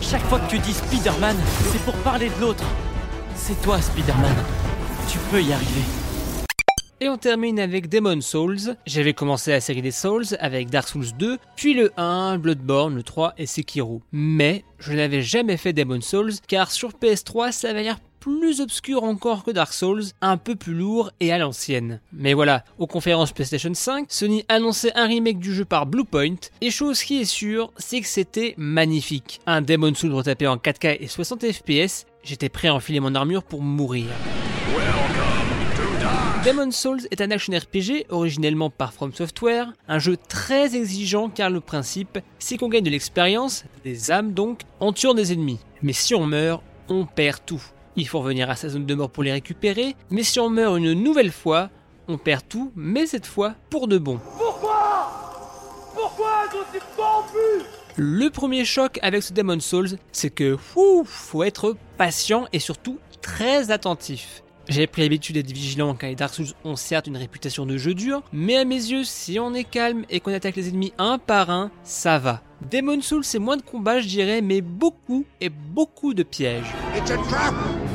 Chaque 0.00 0.22
fois 0.22 0.40
que 0.40 0.50
tu 0.50 0.58
dis 0.58 0.72
Spider-Man, 0.72 1.36
c'est 1.70 1.82
pour 1.84 1.94
parler 1.98 2.30
de 2.30 2.40
l'autre. 2.40 2.64
C'est 3.36 3.60
toi, 3.62 3.80
Spider-Man. 3.80 4.34
Tu 5.08 5.18
peux 5.30 5.42
y 5.42 5.52
arriver. 5.52 5.82
Et 7.02 7.08
on 7.08 7.18
termine 7.18 7.58
avec 7.58 7.88
Demon 7.88 8.20
Souls. 8.20 8.76
J'avais 8.86 9.12
commencé 9.12 9.50
la 9.50 9.60
série 9.60 9.82
des 9.82 9.90
Souls 9.90 10.36
avec 10.38 10.70
Dark 10.70 10.86
Souls 10.86 11.12
2, 11.18 11.36
puis 11.56 11.74
le 11.74 11.90
1, 11.96 12.38
Bloodborne, 12.38 12.94
le 12.94 13.02
3 13.02 13.34
et 13.38 13.46
Sekiro. 13.46 14.02
Mais 14.12 14.64
je 14.78 14.92
n'avais 14.92 15.20
jamais 15.20 15.56
fait 15.56 15.72
Demon 15.72 16.00
Souls 16.00 16.34
car 16.46 16.70
sur 16.70 16.90
PS3 16.90 17.50
ça 17.50 17.70
avait 17.70 17.82
l'air 17.82 17.98
plus 18.22 18.60
obscur 18.60 19.02
encore 19.02 19.42
que 19.42 19.50
Dark 19.50 19.72
Souls, 19.72 20.04
un 20.20 20.36
peu 20.36 20.54
plus 20.54 20.74
lourd 20.74 21.10
et 21.18 21.32
à 21.32 21.38
l'ancienne. 21.38 22.00
Mais 22.12 22.34
voilà, 22.34 22.62
aux 22.78 22.86
conférences 22.86 23.32
PlayStation 23.32 23.74
5, 23.74 24.06
Sony 24.08 24.44
annonçait 24.48 24.92
un 24.94 25.08
remake 25.08 25.40
du 25.40 25.52
jeu 25.52 25.64
par 25.64 25.86
Bluepoint, 25.86 26.36
et 26.60 26.70
chose 26.70 27.02
qui 27.02 27.20
est 27.20 27.24
sûre, 27.24 27.72
c'est 27.78 28.00
que 28.00 28.06
c'était 28.06 28.54
magnifique. 28.56 29.40
Un 29.46 29.60
Demon 29.60 29.92
Souls 29.96 30.14
retapé 30.14 30.46
en 30.46 30.56
4K 30.56 30.98
et 31.00 31.08
60 31.08 31.50
FPS, 31.50 32.06
j'étais 32.22 32.48
prêt 32.48 32.68
à 32.68 32.74
enfiler 32.74 33.00
mon 33.00 33.16
armure 33.16 33.42
pour 33.42 33.60
mourir. 33.60 34.06
Demon's 36.46 36.76
Souls 36.76 37.00
est 37.10 37.20
un 37.20 37.30
action 37.32 37.52
RPG 37.52 38.06
originellement 38.08 38.70
par 38.70 38.92
From 38.92 39.12
Software, 39.12 39.72
un 39.88 39.98
jeu 39.98 40.16
très 40.16 40.76
exigeant 40.76 41.28
car 41.28 41.50
le 41.50 41.60
principe 41.60 42.20
c'est 42.38 42.56
qu'on 42.56 42.68
gagne 42.68 42.84
de 42.84 42.90
l'expérience, 42.90 43.64
des 43.82 44.12
âmes 44.12 44.32
donc, 44.32 44.60
en 44.78 44.92
tuant 44.92 45.14
des 45.14 45.32
ennemis. 45.32 45.58
Mais 45.82 45.92
si 45.92 46.14
on 46.14 46.26
meurt, 46.26 46.62
on 46.88 47.04
perd 47.04 47.40
tout. 47.44 47.62
Il 47.96 48.08
faut 48.08 48.20
revenir 48.20 48.48
à 48.48 48.56
sa 48.56 48.70
zone 48.70 48.86
de 48.86 48.94
mort 48.94 49.10
pour 49.10 49.22
les 49.22 49.32
récupérer, 49.32 49.96
mais 50.10 50.22
si 50.22 50.40
on 50.40 50.48
meurt 50.48 50.78
une 50.78 50.94
nouvelle 50.94 51.32
fois, 51.32 51.68
on 52.08 52.16
perd 52.16 52.42
tout, 52.48 52.72
mais 52.74 53.06
cette 53.06 53.26
fois 53.26 53.54
pour 53.68 53.86
de 53.86 53.98
bon. 53.98 54.18
Pourquoi? 54.38 55.10
Pourquoi 55.94 56.44
je 56.50 56.78
suis 56.78 56.86
corrompu 56.96 57.66
Le 57.96 58.30
premier 58.30 58.64
choc 58.64 58.98
avec 59.02 59.22
ce 59.22 59.34
Demon's 59.34 59.64
Souls, 59.64 59.98
c'est 60.10 60.30
que 60.30 60.56
ouf, 60.74 61.08
faut 61.08 61.42
être 61.42 61.76
patient 61.98 62.46
et 62.52 62.58
surtout 62.58 62.98
très 63.20 63.70
attentif. 63.70 64.42
J'ai 64.72 64.86
pris 64.86 65.02
l'habitude 65.02 65.34
d'être 65.34 65.52
vigilant 65.52 65.94
car 65.94 66.08
les 66.08 66.16
Dark 66.16 66.32
Souls 66.32 66.54
ont 66.64 66.76
certes 66.76 67.06
une 67.06 67.18
réputation 67.18 67.66
de 67.66 67.76
jeu 67.76 67.92
dur, 67.92 68.22
mais 68.32 68.56
à 68.56 68.64
mes 68.64 68.76
yeux, 68.76 69.04
si 69.04 69.38
on 69.38 69.52
est 69.52 69.64
calme 69.64 70.06
et 70.08 70.18
qu'on 70.18 70.32
attaque 70.32 70.56
les 70.56 70.70
ennemis 70.70 70.94
un 70.96 71.18
par 71.18 71.50
un, 71.50 71.70
ça 71.84 72.18
va. 72.18 72.40
Demon's 72.70 73.04
Souls 73.04 73.22
c'est 73.22 73.38
moins 73.38 73.58
de 73.58 73.62
combats 73.62 74.00
je 74.00 74.08
dirais, 74.08 74.40
mais 74.40 74.62
beaucoup 74.62 75.26
et 75.42 75.50
beaucoup 75.50 76.14
de 76.14 76.22
pièges. 76.22 76.72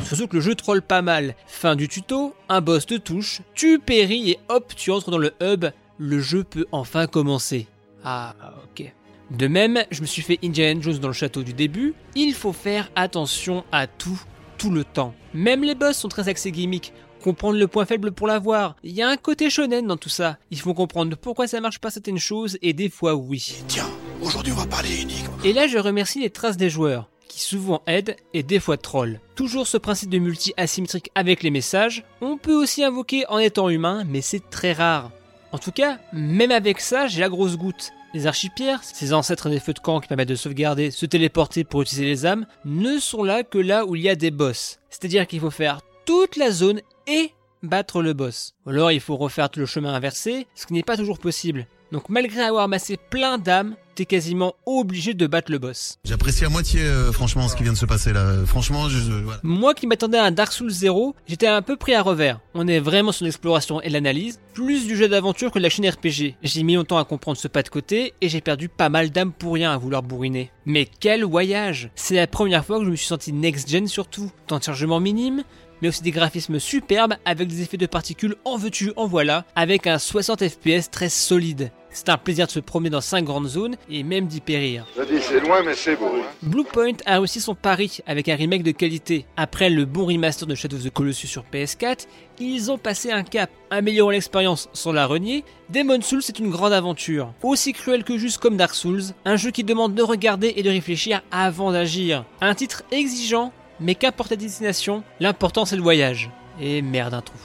Surtout 0.03 0.27
que 0.27 0.35
le 0.35 0.41
jeu 0.41 0.53
troll 0.53 0.83
pas 0.83 1.01
mal. 1.01 1.33
Fin 1.47 1.75
du 1.75 1.87
tuto, 1.87 2.35
un 2.47 2.61
boss 2.61 2.85
te 2.85 2.93
touche, 2.93 3.41
tu 3.55 3.79
péris 3.79 4.29
et 4.29 4.39
hop, 4.47 4.71
tu 4.75 4.91
entres 4.91 5.09
dans 5.09 5.17
le 5.17 5.33
hub, 5.41 5.65
le 5.97 6.19
jeu 6.19 6.43
peut 6.43 6.67
enfin 6.71 7.07
commencer. 7.07 7.65
Ah, 8.03 8.35
ok. 8.65 8.93
De 9.31 9.47
même, 9.47 9.83
je 9.89 10.01
me 10.01 10.05
suis 10.05 10.21
fait 10.21 10.37
Indiana 10.43 10.79
Jones 10.79 10.99
dans 10.99 11.07
le 11.07 11.13
château 11.15 11.41
du 11.41 11.53
début, 11.53 11.95
il 12.13 12.35
faut 12.35 12.53
faire 12.53 12.91
attention 12.95 13.63
à 13.71 13.87
tout, 13.87 14.21
tout 14.57 14.71
le 14.71 14.83
temps. 14.83 15.13
Même 15.33 15.63
les 15.63 15.75
boss 15.75 15.97
sont 15.97 16.07
très 16.07 16.29
axés 16.29 16.51
gimmick, 16.51 16.93
comprendre 17.23 17.57
le 17.57 17.67
point 17.67 17.85
faible 17.85 18.11
pour 18.11 18.27
l'avoir. 18.27 18.75
Il 18.83 18.91
y 18.91 19.01
a 19.01 19.09
un 19.09 19.17
côté 19.17 19.49
shonen 19.49 19.85
dans 19.85 19.97
tout 19.97 20.09
ça. 20.09 20.37
Il 20.51 20.59
faut 20.59 20.73
comprendre 20.73 21.15
pourquoi 21.15 21.47
ça 21.47 21.61
marche 21.61 21.79
pas 21.79 21.91
certaines 21.91 22.17
choses 22.17 22.57
et 22.61 22.73
des 22.73 22.89
fois 22.89 23.15
oui. 23.15 23.63
Tiens, 23.67 23.89
aujourd'hui 24.21 24.53
on 24.53 24.57
va 24.57 24.65
parler 24.65 25.01
énigme. 25.01 25.31
Et 25.43 25.53
là 25.53 25.67
je 25.67 25.77
remercie 25.77 26.19
les 26.19 26.29
traces 26.29 26.57
des 26.57 26.69
joueurs, 26.69 27.09
qui 27.27 27.41
souvent 27.41 27.81
aident 27.87 28.15
et 28.33 28.43
des 28.43 28.59
fois 28.59 28.77
trollent. 28.77 29.19
Toujours 29.35 29.67
ce 29.67 29.77
principe 29.77 30.09
de 30.09 30.19
multi 30.19 30.53
asymétrique 30.57 31.11
avec 31.15 31.43
les 31.43 31.51
messages, 31.51 32.03
on 32.21 32.37
peut 32.37 32.55
aussi 32.55 32.83
invoquer 32.83 33.25
en 33.29 33.37
étant 33.37 33.69
humain, 33.69 34.03
mais 34.07 34.21
c'est 34.21 34.49
très 34.49 34.73
rare. 34.73 35.11
En 35.51 35.59
tout 35.59 35.71
cas, 35.71 35.99
même 36.11 36.51
avec 36.51 36.79
ça, 36.81 37.07
j'ai 37.07 37.21
la 37.21 37.29
grosse 37.29 37.57
goutte. 37.57 37.91
Les 38.13 38.25
archipierres, 38.25 38.83
ces 38.83 39.13
ancêtres 39.13 39.49
des 39.49 39.59
feux 39.59 39.73
de 39.73 39.79
camp 39.79 39.99
qui 39.99 40.07
permettent 40.07 40.29
de 40.29 40.35
sauvegarder, 40.35 40.91
se 40.91 41.05
téléporter 41.05 41.63
pour 41.63 41.81
utiliser 41.81 42.05
les 42.05 42.25
âmes, 42.25 42.45
ne 42.65 42.99
sont 42.99 43.23
là 43.23 43.43
que 43.43 43.57
là 43.57 43.85
où 43.85 43.95
il 43.95 44.01
y 44.01 44.09
a 44.09 44.15
des 44.15 44.31
boss. 44.31 44.79
C'est-à-dire 44.89 45.27
qu'il 45.27 45.39
faut 45.39 45.51
faire 45.51 45.81
toute 46.05 46.37
la 46.37 46.51
zone 46.51 46.81
et 47.05 47.33
battre 47.63 48.01
le 48.01 48.13
boss. 48.13 48.53
Ou 48.65 48.69
alors 48.69 48.91
il 48.91 49.01
faut 49.01 49.17
refaire 49.17 49.49
tout 49.49 49.59
le 49.59 49.65
chemin 49.65 49.93
inversé, 49.93 50.47
ce 50.55 50.65
qui 50.65 50.73
n'est 50.73 50.83
pas 50.83 50.97
toujours 50.97 51.19
possible. 51.19 51.67
Donc 51.91 52.09
malgré 52.09 52.41
avoir 52.41 52.63
amassé 52.63 52.97
plein 52.97 53.37
d'âmes, 53.37 53.75
t'es 53.97 54.05
quasiment 54.05 54.53
obligé 54.67 55.15
de 55.15 55.25
battre 55.25 55.51
le 55.51 55.57
boss. 55.57 55.97
J'apprécie 56.05 56.45
à 56.45 56.49
moitié 56.49 56.81
euh, 56.81 57.11
franchement 57.11 57.47
ce 57.47 57.55
qui 57.55 57.63
vient 57.63 57.73
de 57.73 57.77
se 57.77 57.87
passer 57.87 58.13
là. 58.13 58.31
Franchement, 58.45 58.89
je, 58.89 58.99
je- 58.99 59.11
voilà. 59.23 59.39
Moi 59.41 59.73
qui 59.73 59.87
m'attendais 59.87 60.19
à 60.19 60.23
un 60.25 60.29
Dark 60.31 60.53
Souls 60.53 60.69
0, 60.69 61.15
j'étais 61.27 61.47
un 61.47 61.63
peu 61.63 61.75
pris 61.77 61.95
à 61.95 62.03
revers. 62.03 62.39
On 62.53 62.67
est 62.67 62.79
vraiment 62.79 63.11
sur 63.11 63.25
l'exploration 63.25 63.81
et 63.81 63.89
l'analyse, 63.89 64.39
plus 64.53 64.85
du 64.85 64.95
jeu 64.95 65.07
d'aventure 65.09 65.49
que 65.51 65.57
de 65.57 65.63
la 65.63 65.69
chaîne 65.69 65.89
RPG. 65.89 66.35
J'ai 66.43 66.61
mis 66.61 66.75
longtemps 66.75 66.99
à 66.99 67.05
comprendre 67.05 67.37
ce 67.39 67.47
pas 67.47 67.63
de 67.63 67.69
côté 67.69 68.13
et 68.21 68.29
j'ai 68.29 68.39
perdu 68.41 68.69
pas 68.69 68.89
mal 68.89 69.09
d'âmes 69.09 69.31
pour 69.33 69.55
rien 69.55 69.71
à 69.71 69.77
vouloir 69.77 70.03
bourriner. 70.03 70.51
Mais 70.67 70.87
quel 70.99 71.23
voyage 71.23 71.89
C'est 71.95 72.15
la 72.15 72.27
première 72.27 72.63
fois 72.63 72.77
que 72.77 72.85
je 72.85 72.91
me 72.91 72.95
suis 72.95 73.07
senti 73.07 73.33
next-gen 73.33 73.87
surtout. 73.87 74.31
Temps 74.45 74.59
de 74.59 74.63
chargement 74.63 74.99
minime, 74.99 75.43
mais 75.81 75.87
aussi 75.87 76.03
des 76.03 76.11
graphismes 76.11 76.59
superbes 76.59 77.13
avec 77.25 77.47
des 77.47 77.61
effets 77.63 77.77
de 77.77 77.85
particules 77.87 78.35
en 78.45 78.57
veux-tu, 78.57 78.91
en 78.95 79.07
voilà, 79.07 79.45
avec 79.55 79.87
un 79.87 79.97
60 79.97 80.47
FPS 80.47 80.91
très 80.91 81.09
solide. 81.09 81.71
C'est 81.97 82.09
un 82.09 82.17
plaisir 82.19 82.45
de 82.45 82.51
se 82.51 82.59
promener 82.59 82.91
dans 82.91 83.01
5 83.01 83.23
grandes 83.25 83.47
zones 83.47 83.75
et 83.89 84.03
même 84.03 84.27
d'y 84.27 84.39
périr. 84.39 84.85
Je 84.95 85.01
dis, 85.03 85.19
c'est 85.19 85.39
loin, 85.39 85.63
mais 85.63 85.73
c'est 85.73 85.95
beau. 85.95 86.05
hein. 86.05 86.25
Bluepoint 86.43 86.91
a 87.07 87.17
réussi 87.17 87.41
son 87.41 87.55
pari 87.55 88.01
avec 88.05 88.29
un 88.29 88.35
remake 88.35 88.61
de 88.61 88.69
qualité. 88.69 89.25
Après 89.35 89.71
le 89.71 89.85
bon 89.85 90.05
remaster 90.05 90.47
de 90.47 90.53
Shadow 90.53 90.77
of 90.77 90.83
the 90.83 90.91
Colossus 90.91 91.25
sur 91.25 91.43
PS4, 91.51 92.05
ils 92.39 92.69
ont 92.69 92.77
passé 92.77 93.11
un 93.11 93.23
cap, 93.23 93.49
améliorant 93.71 94.11
l'expérience 94.11 94.69
sans 94.73 94.91
la 94.91 95.07
renier. 95.07 95.43
Demon's 95.71 96.05
Souls 96.05 96.21
est 96.27 96.37
une 96.37 96.51
grande 96.51 96.71
aventure, 96.71 97.33
aussi 97.41 97.73
cruelle 97.73 98.03
que 98.03 98.15
juste 98.19 98.37
comme 98.37 98.57
Dark 98.57 98.75
Souls, 98.75 99.01
un 99.25 99.35
jeu 99.35 99.49
qui 99.49 99.63
demande 99.63 99.95
de 99.95 100.03
regarder 100.03 100.53
et 100.55 100.61
de 100.61 100.69
réfléchir 100.69 101.23
avant 101.31 101.71
d'agir. 101.71 102.25
Un 102.41 102.53
titre 102.53 102.83
exigeant, 102.91 103.51
mais 103.79 103.95
qu'importe 103.95 104.29
la 104.29 104.37
destination, 104.37 105.01
l'important 105.19 105.65
c'est 105.65 105.75
le 105.75 105.81
voyage. 105.81 106.29
Et 106.61 106.83
merde 106.83 107.15
un 107.15 107.21
trou. 107.21 107.37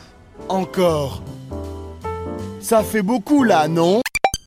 Encore. 0.50 1.22
Ça 2.61 2.83
fait 2.83 3.03
beaucoup 3.03 3.44
là, 3.44 3.66
non? 3.66 4.03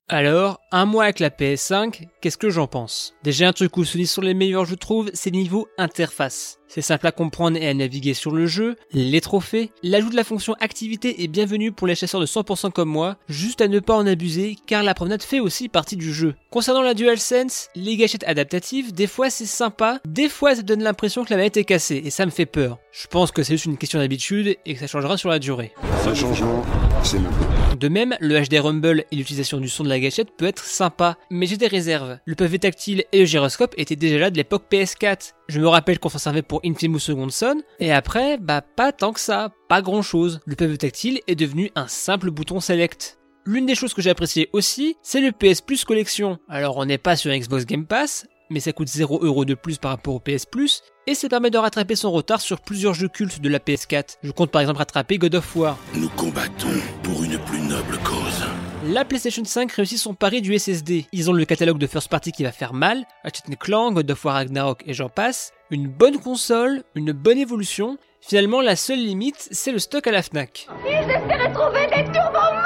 Alors, 0.07 0.61
un 0.71 0.85
mois 0.85 1.05
avec 1.05 1.19
la 1.19 1.31
PS5, 1.31 2.09
qu'est-ce 2.21 2.37
que 2.37 2.51
j'en 2.51 2.67
pense? 2.67 3.15
Déjà 3.23 3.47
un 3.47 3.53
truc 3.53 3.75
où 3.75 3.83
dit 3.83 4.05
sur 4.05 4.21
les 4.21 4.35
meilleurs 4.35 4.65
je 4.65 4.75
trouve, 4.75 5.09
c'est 5.15 5.31
niveau 5.31 5.67
interface. 5.79 6.59
C'est 6.75 6.81
simple 6.81 7.07
à 7.07 7.13
comprendre 7.13 7.55
et 7.55 7.69
à 7.69 7.73
naviguer 7.73 8.13
sur 8.13 8.31
le 8.31 8.47
jeu, 8.47 8.75
les 8.91 9.21
trophées, 9.21 9.71
l'ajout 9.81 10.09
de 10.09 10.15
la 10.17 10.25
fonction 10.25 10.55
activité 10.59 11.23
est 11.23 11.29
bienvenu 11.29 11.71
pour 11.71 11.87
les 11.87 11.95
chasseurs 11.95 12.19
de 12.19 12.25
100% 12.25 12.73
comme 12.73 12.89
moi, 12.89 13.15
juste 13.29 13.61
à 13.61 13.69
ne 13.69 13.79
pas 13.79 13.95
en 13.95 14.05
abuser 14.05 14.57
car 14.67 14.83
la 14.83 14.93
promenade 14.93 15.23
fait 15.23 15.39
aussi 15.39 15.69
partie 15.69 15.95
du 15.95 16.13
jeu. 16.13 16.35
Concernant 16.49 16.81
la 16.81 16.93
DualSense, 16.93 17.69
les 17.75 17.95
gâchettes 17.95 18.25
adaptatives, 18.27 18.93
des 18.93 19.07
fois 19.07 19.29
c'est 19.29 19.45
sympa, 19.45 20.01
des 20.03 20.27
fois 20.27 20.53
ça 20.53 20.63
donne 20.63 20.83
l'impression 20.83 21.23
que 21.23 21.29
la 21.29 21.37
manette 21.37 21.55
est 21.55 21.63
cassée 21.63 22.01
et 22.03 22.09
ça 22.09 22.25
me 22.25 22.31
fait 22.31 22.45
peur. 22.45 22.77
Je 22.91 23.07
pense 23.07 23.31
que 23.31 23.41
c'est 23.41 23.53
juste 23.53 23.67
une 23.67 23.77
question 23.77 23.99
d'habitude 23.99 24.57
et 24.65 24.73
que 24.73 24.79
ça 24.81 24.87
changera 24.87 25.15
sur 25.15 25.29
la 25.29 25.39
durée. 25.39 25.71
Un 26.05 26.13
changement, 26.13 26.61
c'est 27.03 27.19
maintenant. 27.19 27.47
De 27.79 27.89
même, 27.89 28.15
le 28.21 28.41
HD 28.41 28.59
Rumble 28.59 29.03
et 29.11 29.15
l'utilisation 29.15 29.59
du 29.59 29.67
son 29.67 29.83
de 29.83 29.89
la 29.89 29.99
gâchette 29.99 30.31
peut 30.37 30.45
être 30.45 30.63
sympa, 30.63 31.17
mais 31.29 31.45
j'ai 31.45 31.57
des 31.57 31.67
réserves. 31.67 32.19
Le 32.25 32.35
pavé 32.35 32.57
tactile 32.57 33.03
et 33.11 33.19
le 33.19 33.25
gyroscope 33.25 33.75
étaient 33.77 33.97
déjà 33.97 34.17
là 34.17 34.31
de 34.31 34.37
l'époque 34.37 34.63
PS4. 34.71 35.33
Je 35.47 35.59
me 35.59 35.67
rappelle 35.67 35.99
qu'on 35.99 36.09
s'en 36.09 36.17
servait 36.17 36.41
pour 36.41 36.59
Infamous 36.65 36.99
Second 36.99 37.29
Son, 37.29 37.61
et 37.79 37.91
après, 37.91 38.37
bah 38.37 38.61
pas 38.61 38.91
tant 38.91 39.13
que 39.13 39.19
ça, 39.19 39.51
pas 39.69 39.83
grand 39.83 40.01
chose. 40.01 40.39
Le 40.45 40.55
pavé 40.55 40.77
tactile 40.77 41.19
est 41.27 41.35
devenu 41.35 41.71
un 41.75 41.87
simple 41.87 42.31
bouton 42.31 42.59
select. 42.59 43.19
L'une 43.45 43.67
des 43.67 43.75
choses 43.75 43.93
que 43.93 44.01
j'ai 44.01 44.09
apprécié 44.09 44.49
aussi, 44.53 44.97
c'est 45.03 45.21
le 45.21 45.31
PS 45.31 45.61
Plus 45.61 45.85
Collection. 45.85 46.39
Alors 46.49 46.77
on 46.77 46.85
n'est 46.85 46.97
pas 46.97 47.15
sur 47.15 47.31
Xbox 47.31 47.67
Game 47.67 47.85
Pass, 47.85 48.25
mais 48.49 48.59
ça 48.59 48.73
coûte 48.73 48.87
0€ 48.87 49.45
de 49.45 49.53
plus 49.53 49.77
par 49.77 49.91
rapport 49.91 50.15
au 50.15 50.19
PS 50.19 50.47
Plus, 50.47 50.81
et 51.05 51.13
ça 51.13 51.29
permet 51.29 51.51
de 51.51 51.59
rattraper 51.59 51.95
son 51.95 52.11
retard 52.11 52.41
sur 52.41 52.61
plusieurs 52.61 52.95
jeux 52.95 53.07
cultes 53.07 53.39
de 53.39 53.49
la 53.49 53.59
PS4. 53.59 54.17
Je 54.23 54.31
compte 54.31 54.49
par 54.49 54.61
exemple 54.61 54.79
rattraper 54.79 55.19
God 55.19 55.35
of 55.35 55.55
War. 55.55 55.77
Nous 55.93 56.09
combattons 56.09 56.67
pour 57.03 57.23
une 57.23 57.37
plus 57.37 57.61
noble 57.61 57.99
cause. 58.03 58.45
La 58.87 59.03
PlayStation 59.03 59.43
5 59.43 59.71
réussit 59.71 59.97
son 59.97 60.13
pari 60.13 60.43
du 60.43 60.57
SSD. 60.57 61.07
Ils 61.11 61.29
ont 61.31 61.33
le 61.33 61.43
catalogue 61.45 61.79
de 61.79 61.87
first 61.87 62.07
party 62.07 62.31
qui 62.31 62.43
va 62.43 62.51
faire 62.51 62.73
mal, 62.73 63.03
Ratchet 63.23 63.55
Clank, 63.59 63.95
God 63.95 64.11
of 64.11 64.23
War 64.23 64.35
Ragnarok 64.35 64.83
et 64.85 64.93
j'en 64.93 65.09
passe. 65.09 65.53
Une 65.71 65.87
bonne 65.87 66.19
console, 66.19 66.83
une 66.93 67.11
bonne 67.11 67.39
évolution. 67.39 67.97
Finalement, 68.21 68.61
la 68.61 68.75
seule 68.75 68.99
limite, 68.99 69.47
c'est 69.49 69.71
le 69.71 69.79
stock 69.79 70.05
à 70.05 70.11
la 70.11 70.21
Fnac. 70.21 70.67
Ils 70.85 71.09
espéraient 71.09 71.51
trouver 71.51 71.87
des 71.87 72.03
turbomans 72.11 72.61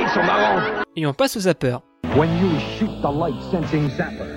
Ils 0.00 0.08
sont 0.12 0.24
marrants 0.24 0.82
Et 0.96 1.06
on 1.06 1.14
passe 1.14 1.36
au 1.36 1.40
zapper. 1.40 1.76
When 2.16 2.30
you 2.40 2.58
shoot 2.76 2.90
the 3.00 3.12
light 3.16 3.40
sensing 3.52 3.88
zapper. 3.90 4.35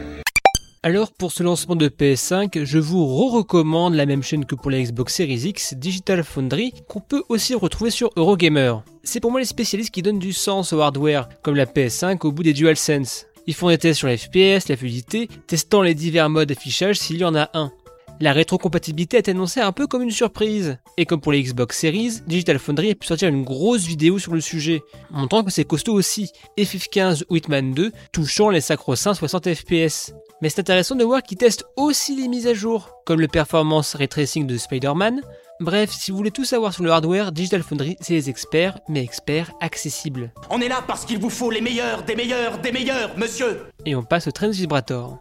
Alors 0.81 1.11
pour 1.11 1.33
ce 1.33 1.43
lancement 1.43 1.75
de 1.75 1.89
PS5, 1.89 2.63
je 2.63 2.79
vous 2.79 3.05
re-recommande 3.05 3.95
la 3.95 4.05
même 4.05 4.23
chaîne 4.23 4.45
que 4.45 4.55
pour 4.55 4.71
la 4.71 4.81
Xbox 4.81 5.13
Series 5.13 5.49
X, 5.49 5.73
Digital 5.73 6.23
Foundry, 6.23 6.73
qu'on 6.87 7.01
peut 7.01 7.23
aussi 7.27 7.53
retrouver 7.53 7.91
sur 7.91 8.11
Eurogamer. 8.15 8.75
C'est 9.03 9.19
pour 9.19 9.29
moi 9.29 9.41
les 9.41 9.45
spécialistes 9.45 9.93
qui 9.93 10.03
donnent 10.03 10.19
du 10.19 10.31
sens 10.31 10.71
au 10.71 10.79
hardware, 10.79 11.27
comme 11.41 11.57
la 11.57 11.65
PS5 11.65 12.25
au 12.25 12.31
bout 12.31 12.43
des 12.43 12.53
DualSense. 12.53 13.25
Ils 13.45 13.55
font 13.55 13.67
des 13.67 13.77
tests 13.77 13.99
sur 13.99 14.07
la 14.07 14.15
FPS, 14.15 14.69
la 14.69 14.77
fluidité, 14.77 15.27
testant 15.47 15.81
les 15.81 15.95
divers 15.95 16.29
modes 16.29 16.47
d'affichage 16.47 16.97
s'il 16.97 17.17
y 17.17 17.25
en 17.25 17.35
a 17.35 17.49
un. 17.55 17.73
La 18.21 18.33
rétrocompatibilité 18.33 19.15
est 19.15 19.29
annoncée 19.29 19.61
un 19.61 19.71
peu 19.71 19.87
comme 19.87 20.01
une 20.01 20.11
surprise. 20.11 20.77
Et 20.97 21.05
comme 21.05 21.21
pour 21.21 21.31
les 21.31 21.41
Xbox 21.41 21.79
Series, 21.79 22.19
Digital 22.27 22.59
Foundry 22.59 22.91
a 22.91 22.95
pu 22.95 23.07
sortir 23.07 23.29
une 23.29 23.45
grosse 23.45 23.85
vidéo 23.85 24.19
sur 24.19 24.33
le 24.33 24.41
sujet, 24.41 24.81
montrant 25.09 25.41
que 25.41 25.51
c'est 25.51 25.63
costaud 25.63 25.93
aussi, 25.93 26.29
FF15 26.57 27.23
ou 27.29 27.37
Hitman 27.37 27.73
2 27.73 27.93
touchant 28.11 28.49
les 28.49 28.59
sacro-saints 28.59 29.13
60 29.13 29.53
FPS. 29.53 30.13
Mais 30.41 30.49
c'est 30.49 30.59
intéressant 30.59 30.95
de 30.95 31.05
voir 31.05 31.23
qu'ils 31.23 31.37
testent 31.37 31.63
aussi 31.77 32.13
les 32.13 32.27
mises 32.27 32.47
à 32.47 32.53
jour, 32.53 32.89
comme 33.05 33.21
le 33.21 33.29
performance 33.29 33.95
ray 33.95 34.09
tracing 34.09 34.45
de 34.47 34.57
Spider-Man. 34.57 35.21
Bref, 35.61 35.91
si 35.91 36.11
vous 36.11 36.17
voulez 36.17 36.31
tout 36.31 36.45
savoir 36.45 36.73
sur 36.73 36.83
le 36.83 36.91
hardware, 36.91 37.31
Digital 37.31 37.63
Foundry, 37.63 37.95
c'est 38.01 38.13
les 38.13 38.29
experts, 38.29 38.79
mais 38.89 39.01
experts 39.01 39.51
accessibles. 39.61 40.33
On 40.49 40.59
est 40.59 40.69
là 40.69 40.83
parce 40.85 41.05
qu'il 41.05 41.19
vous 41.19 41.29
faut 41.29 41.51
les 41.51 41.61
meilleurs, 41.61 42.03
des 42.03 42.15
meilleurs, 42.15 42.57
des 42.59 42.73
meilleurs, 42.73 43.17
monsieur 43.17 43.65
Et 43.85 43.95
on 43.95 44.03
passe 44.03 44.27
au 44.27 44.31
Trans 44.31 44.49
Vibrator. 44.49 45.19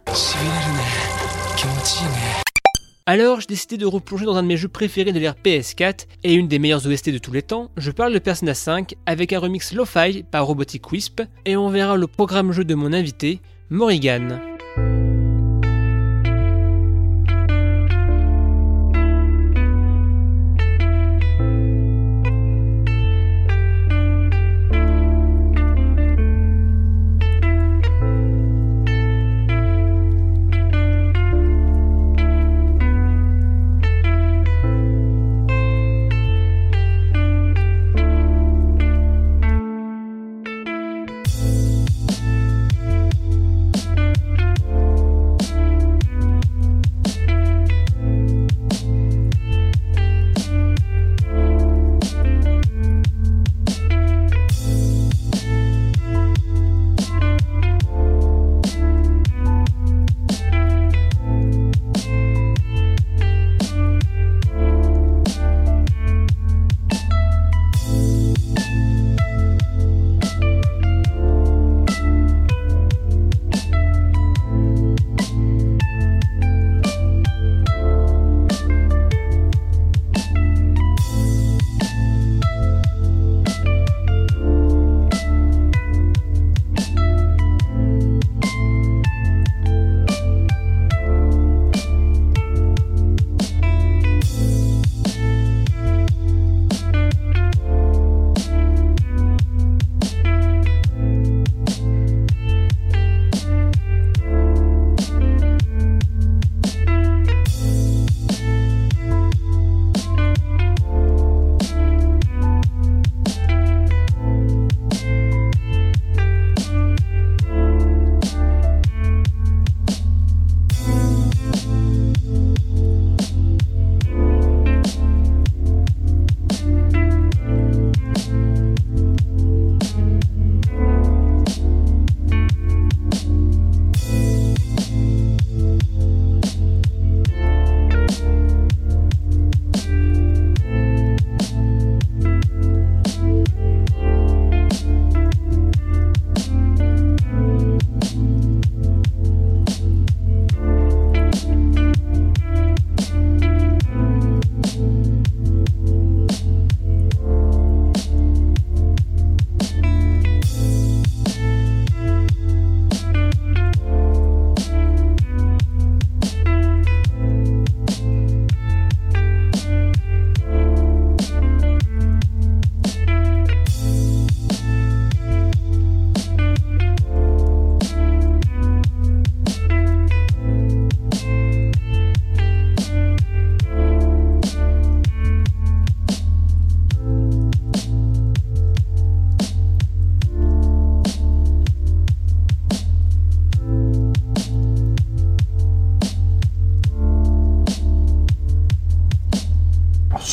Alors, 3.11 3.39
j'ai 3.39 3.47
décidé 3.47 3.77
de 3.77 3.87
replonger 3.87 4.25
dans 4.25 4.35
un 4.35 4.43
de 4.43 4.47
mes 4.47 4.55
jeux 4.55 4.67
préférés 4.67 5.11
de 5.11 5.17
l'ère 5.17 5.33
PS4 5.33 6.05
et 6.23 6.35
une 6.35 6.47
des 6.47 6.59
meilleures 6.59 6.85
OST 6.85 7.09
de 7.09 7.17
tous 7.17 7.31
les 7.31 7.41
temps. 7.41 7.71
Je 7.75 7.89
parle 7.89 8.13
de 8.13 8.19
Persona 8.19 8.53
5 8.53 8.93
avec 9.07 9.33
un 9.33 9.39
remix 9.39 9.73
lo-fi 9.73 10.21
par 10.29 10.45
Robotic 10.45 10.91
Wisp 10.91 11.23
et 11.43 11.57
on 11.57 11.69
verra 11.69 11.97
le 11.97 12.05
programme 12.05 12.51
jeu 12.51 12.65
de 12.65 12.75
mon 12.75 12.93
invité, 12.93 13.41
Morrigan. 13.71 14.39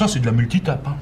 Ça, 0.06 0.12
c'est 0.12 0.20
de 0.20 0.26
la 0.26 0.30
multitape. 0.30 0.86
Hein. 0.86 0.96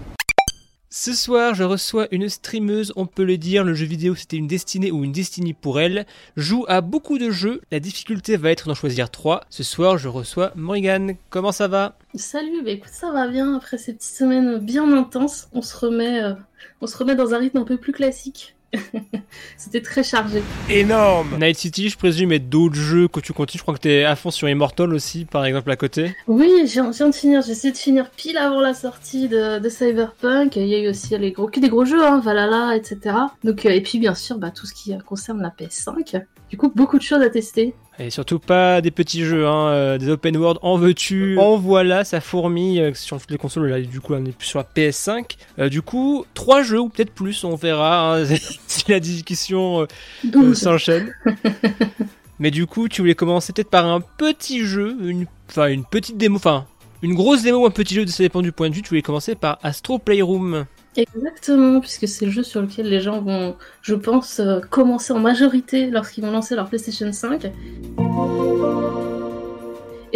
Ce 0.88 1.12
soir, 1.12 1.54
je 1.54 1.62
reçois 1.62 2.08
une 2.10 2.30
streameuse, 2.30 2.90
on 2.96 3.04
peut 3.04 3.24
le 3.24 3.36
dire, 3.36 3.62
le 3.62 3.74
jeu 3.74 3.84
vidéo 3.84 4.14
c'était 4.14 4.38
une 4.38 4.46
destinée 4.46 4.90
ou 4.90 5.04
une 5.04 5.12
destinée 5.12 5.52
pour 5.52 5.78
elle. 5.78 6.06
Joue 6.38 6.64
à 6.68 6.80
beaucoup 6.80 7.18
de 7.18 7.30
jeux, 7.30 7.60
la 7.70 7.80
difficulté 7.80 8.38
va 8.38 8.50
être 8.50 8.66
d'en 8.66 8.74
choisir 8.74 9.10
3. 9.10 9.42
Ce 9.50 9.62
soir, 9.62 9.98
je 9.98 10.08
reçois 10.08 10.52
Morrigan. 10.56 11.16
Comment 11.28 11.52
ça 11.52 11.68
va? 11.68 11.98
Salut, 12.14 12.62
bah 12.64 12.70
écoute, 12.70 12.92
ça 12.94 13.12
va 13.12 13.28
bien 13.28 13.56
après 13.56 13.76
ces 13.76 13.92
petites 13.92 14.16
semaines 14.16 14.56
bien 14.56 14.90
intenses. 14.90 15.48
On 15.52 15.60
se 15.60 15.76
remet, 15.76 16.22
euh, 16.22 16.32
on 16.80 16.86
se 16.86 16.96
remet 16.96 17.14
dans 17.14 17.34
un 17.34 17.38
rythme 17.38 17.58
un 17.58 17.64
peu 17.64 17.76
plus 17.76 17.92
classique. 17.92 18.53
C'était 19.56 19.80
très 19.80 20.02
chargé. 20.02 20.42
Énorme 20.68 21.38
Night 21.38 21.58
City, 21.58 21.88
je 21.88 21.96
présume, 21.96 22.32
et 22.32 22.38
d'autres 22.38 22.74
jeux 22.74 23.08
que 23.08 23.20
tu 23.20 23.32
continues. 23.32 23.58
Je 23.58 23.62
crois 23.62 23.74
que 23.74 23.80
tu 23.80 23.90
es 23.90 24.04
à 24.04 24.16
fond 24.16 24.30
sur 24.30 24.48
Immortal 24.48 24.92
aussi, 24.94 25.24
par 25.24 25.44
exemple, 25.44 25.70
à 25.70 25.76
côté. 25.76 26.14
Oui, 26.26 26.50
je 26.66 26.80
viens 26.80 27.08
de 27.08 27.14
finir. 27.14 27.42
J'ai 27.42 27.52
essayé 27.52 27.72
de 27.72 27.78
finir 27.78 28.10
pile 28.10 28.36
avant 28.36 28.60
la 28.60 28.74
sortie 28.74 29.28
de, 29.28 29.68
Cyberpunk. 29.68 30.56
Il 30.56 30.66
y 30.66 30.74
a 30.74 30.80
eu 30.80 30.88
aussi 30.88 31.16
les 31.18 31.32
gros, 31.32 31.50
des 31.50 31.68
gros 31.68 31.84
jeux, 31.84 32.04
hein, 32.04 32.20
Valhalla, 32.20 32.76
etc. 32.76 33.16
Donc, 33.42 33.66
euh, 33.66 33.70
et 33.70 33.80
puis, 33.80 33.98
bien 33.98 34.14
sûr, 34.14 34.38
bah, 34.38 34.50
tout 34.50 34.66
ce 34.66 34.74
qui 34.74 34.96
concerne 35.06 35.40
la 35.40 35.50
PS5. 35.50 36.22
Du 36.54 36.58
coup, 36.58 36.70
beaucoup 36.72 36.98
de 36.98 37.02
choses 37.02 37.20
à 37.20 37.30
tester. 37.30 37.74
Et 37.98 38.10
surtout 38.10 38.38
pas 38.38 38.80
des 38.80 38.92
petits 38.92 39.24
jeux, 39.24 39.44
hein, 39.44 39.70
euh, 39.70 39.98
des 39.98 40.08
open 40.08 40.36
world, 40.36 40.60
en 40.62 40.76
veux-tu, 40.76 41.36
en 41.36 41.56
voilà, 41.56 42.04
ça 42.04 42.20
fourmille 42.20 42.80
euh, 42.80 42.94
sur 42.94 43.18
toutes 43.18 43.32
les 43.32 43.38
consoles, 43.38 43.66
là 43.68 43.80
du 43.80 44.00
coup 44.00 44.14
on 44.14 44.24
est 44.24 44.30
plus 44.30 44.46
sur 44.46 44.60
la 44.60 44.64
PS5. 44.64 45.36
Euh, 45.58 45.68
du 45.68 45.82
coup, 45.82 46.24
trois 46.32 46.62
jeux 46.62 46.78
ou 46.78 46.90
peut-être 46.90 47.10
plus, 47.10 47.42
on 47.42 47.56
verra 47.56 48.18
hein, 48.18 48.24
si 48.68 48.84
la 48.86 49.00
discussion 49.00 49.84
s'enchaîne. 50.54 51.12
Mais 52.38 52.52
du 52.52 52.66
coup, 52.66 52.88
tu 52.88 53.00
voulais 53.00 53.16
commencer 53.16 53.52
peut-être 53.52 53.70
par 53.70 53.86
un 53.86 54.00
petit 54.00 54.60
jeu, 54.60 54.96
une, 55.00 55.26
enfin 55.50 55.66
une 55.66 55.84
petite 55.84 56.16
démo, 56.16 56.36
enfin 56.36 56.66
une 57.02 57.14
grosse 57.14 57.42
démo 57.42 57.64
ou 57.64 57.66
un 57.66 57.70
petit 57.70 57.96
jeu, 57.96 58.06
ça 58.06 58.22
dépend 58.22 58.42
du 58.42 58.52
point 58.52 58.70
de 58.70 58.76
vue. 58.76 58.82
Tu 58.82 58.90
voulais 58.90 59.02
commencer 59.02 59.34
par 59.34 59.58
Astro 59.64 59.98
Playroom. 59.98 60.66
Exactement, 60.96 61.80
puisque 61.80 62.06
c'est 62.06 62.24
le 62.24 62.30
jeu 62.30 62.44
sur 62.44 62.62
lequel 62.62 62.88
les 62.88 63.00
gens 63.00 63.20
vont, 63.20 63.56
je 63.82 63.94
pense, 63.94 64.38
euh, 64.38 64.60
commencer 64.60 65.12
en 65.12 65.18
majorité 65.18 65.90
lorsqu'ils 65.90 66.22
vont 66.24 66.30
lancer 66.30 66.54
leur 66.54 66.68
PlayStation 66.68 67.12
5. 67.12 67.50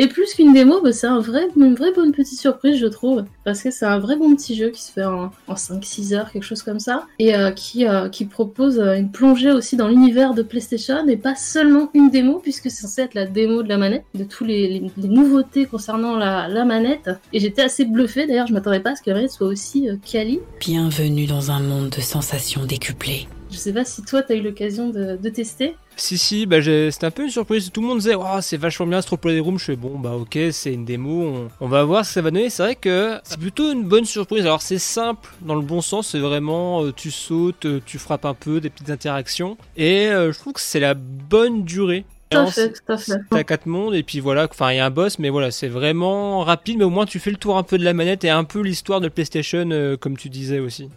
Et 0.00 0.06
plus 0.06 0.32
qu'une 0.32 0.52
démo, 0.52 0.80
bah, 0.80 0.92
c'est 0.92 1.08
un 1.08 1.18
vrai, 1.18 1.48
une 1.56 1.74
vraie 1.74 1.92
bonne 1.92 2.12
petite 2.12 2.38
surprise, 2.38 2.78
je 2.78 2.86
trouve. 2.86 3.24
Parce 3.42 3.64
que 3.64 3.72
c'est 3.72 3.84
un 3.84 3.98
vrai 3.98 4.14
bon 4.14 4.36
petit 4.36 4.54
jeu 4.54 4.68
qui 4.70 4.80
se 4.80 4.92
fait 4.92 5.04
en, 5.04 5.32
5-6 5.50 6.14
heures, 6.14 6.30
quelque 6.30 6.44
chose 6.44 6.62
comme 6.62 6.78
ça. 6.78 7.04
Et 7.18 7.34
euh, 7.34 7.50
qui, 7.50 7.84
euh, 7.84 8.08
qui 8.08 8.24
propose 8.24 8.78
euh, 8.78 8.94
une 8.94 9.10
plongée 9.10 9.50
aussi 9.50 9.76
dans 9.76 9.88
l'univers 9.88 10.34
de 10.34 10.42
PlayStation. 10.42 11.04
Et 11.08 11.16
pas 11.16 11.34
seulement 11.34 11.90
une 11.94 12.10
démo, 12.10 12.38
puisque 12.38 12.70
c'est 12.70 12.82
censé 12.82 13.02
être 13.02 13.14
la 13.14 13.26
démo 13.26 13.64
de 13.64 13.68
la 13.68 13.76
manette, 13.76 14.04
de 14.14 14.22
tous 14.22 14.44
les, 14.44 14.88
nouveautés 14.98 15.66
concernant 15.66 16.16
la, 16.16 16.46
la 16.46 16.64
manette. 16.64 17.10
Et 17.32 17.40
j'étais 17.40 17.62
assez 17.62 17.84
bluffée, 17.84 18.28
d'ailleurs, 18.28 18.46
je 18.46 18.52
m'attendais 18.52 18.78
pas 18.78 18.90
à 18.90 18.94
ce 18.94 19.02
que 19.02 19.10
la 19.10 19.16
manette 19.16 19.32
soit 19.32 19.48
aussi 19.48 19.88
quali. 20.08 20.38
Bienvenue 20.60 21.26
dans 21.26 21.50
un 21.50 21.58
monde 21.58 21.90
de 21.90 22.00
sensations 22.00 22.64
décuplées. 22.64 23.26
Je 23.50 23.56
sais 23.56 23.72
pas 23.72 23.84
si 23.84 24.02
toi, 24.02 24.22
t'as 24.22 24.34
eu 24.34 24.42
l'occasion 24.42 24.90
de, 24.90 25.16
tester. 25.28 25.74
Si, 25.98 26.16
si, 26.16 26.46
bah 26.46 26.62
c'était 26.62 27.06
un 27.06 27.10
peu 27.10 27.24
une 27.24 27.30
surprise. 27.30 27.70
Tout 27.72 27.80
le 27.80 27.88
monde 27.88 27.98
disait, 27.98 28.14
oh, 28.14 28.38
c'est 28.40 28.56
vachement 28.56 28.86
bien 28.86 28.98
Astro 28.98 29.16
Playroom. 29.16 29.58
Je 29.58 29.64
fais, 29.64 29.76
bon, 29.76 29.98
bah 29.98 30.12
ok, 30.12 30.38
c'est 30.52 30.72
une 30.72 30.84
démo, 30.84 31.48
on, 31.60 31.66
va 31.66 31.82
voir 31.82 32.04
ce 32.04 32.10
que 32.10 32.14
ça 32.14 32.22
va 32.22 32.30
donner. 32.30 32.50
C'est 32.50 32.62
vrai 32.62 32.74
que 32.76 33.18
c'est 33.24 33.38
plutôt 33.38 33.72
une 33.72 33.82
bonne 33.82 34.04
surprise. 34.04 34.46
Alors, 34.46 34.62
c'est 34.62 34.78
simple 34.78 35.28
dans 35.42 35.56
le 35.56 35.62
bon 35.62 35.80
sens, 35.80 36.08
c'est 36.08 36.20
vraiment, 36.20 36.84
euh, 36.84 36.92
tu 36.92 37.10
sautes, 37.10 37.66
euh, 37.66 37.80
tu 37.84 37.98
frappes 37.98 38.24
un 38.26 38.34
peu, 38.34 38.60
des 38.60 38.70
petites 38.70 38.90
interactions. 38.90 39.56
Et 39.76 40.06
euh, 40.06 40.32
je 40.32 40.38
trouve 40.38 40.52
que 40.52 40.60
c'est 40.60 40.80
la 40.80 40.94
bonne 40.94 41.64
durée. 41.64 42.04
Tout 42.30 42.38
à 42.38 42.46
fait, 42.46 42.72
tout 42.72 42.92
à 42.92 42.96
fait. 42.96 43.14
T'as 43.30 43.42
quatre 43.42 43.66
mondes 43.66 43.94
et 43.94 44.02
puis 44.02 44.20
voilà, 44.20 44.48
enfin 44.50 44.70
il 44.70 44.76
y 44.76 44.80
a 44.80 44.84
un 44.84 44.90
boss, 44.90 45.18
mais 45.18 45.30
voilà, 45.30 45.50
c'est 45.50 45.68
vraiment 45.68 46.40
rapide, 46.40 46.76
mais 46.76 46.84
au 46.84 46.90
moins 46.90 47.06
tu 47.06 47.18
fais 47.18 47.30
le 47.30 47.38
tour 47.38 47.56
un 47.56 47.62
peu 47.62 47.78
de 47.78 47.84
la 47.84 47.94
manette 47.94 48.22
et 48.22 48.28
un 48.28 48.44
peu 48.44 48.60
l'histoire 48.60 49.00
de 49.00 49.08
PlayStation, 49.08 49.96
comme 49.98 50.18
tu 50.18 50.28
disais 50.28 50.58
aussi. 50.58 50.90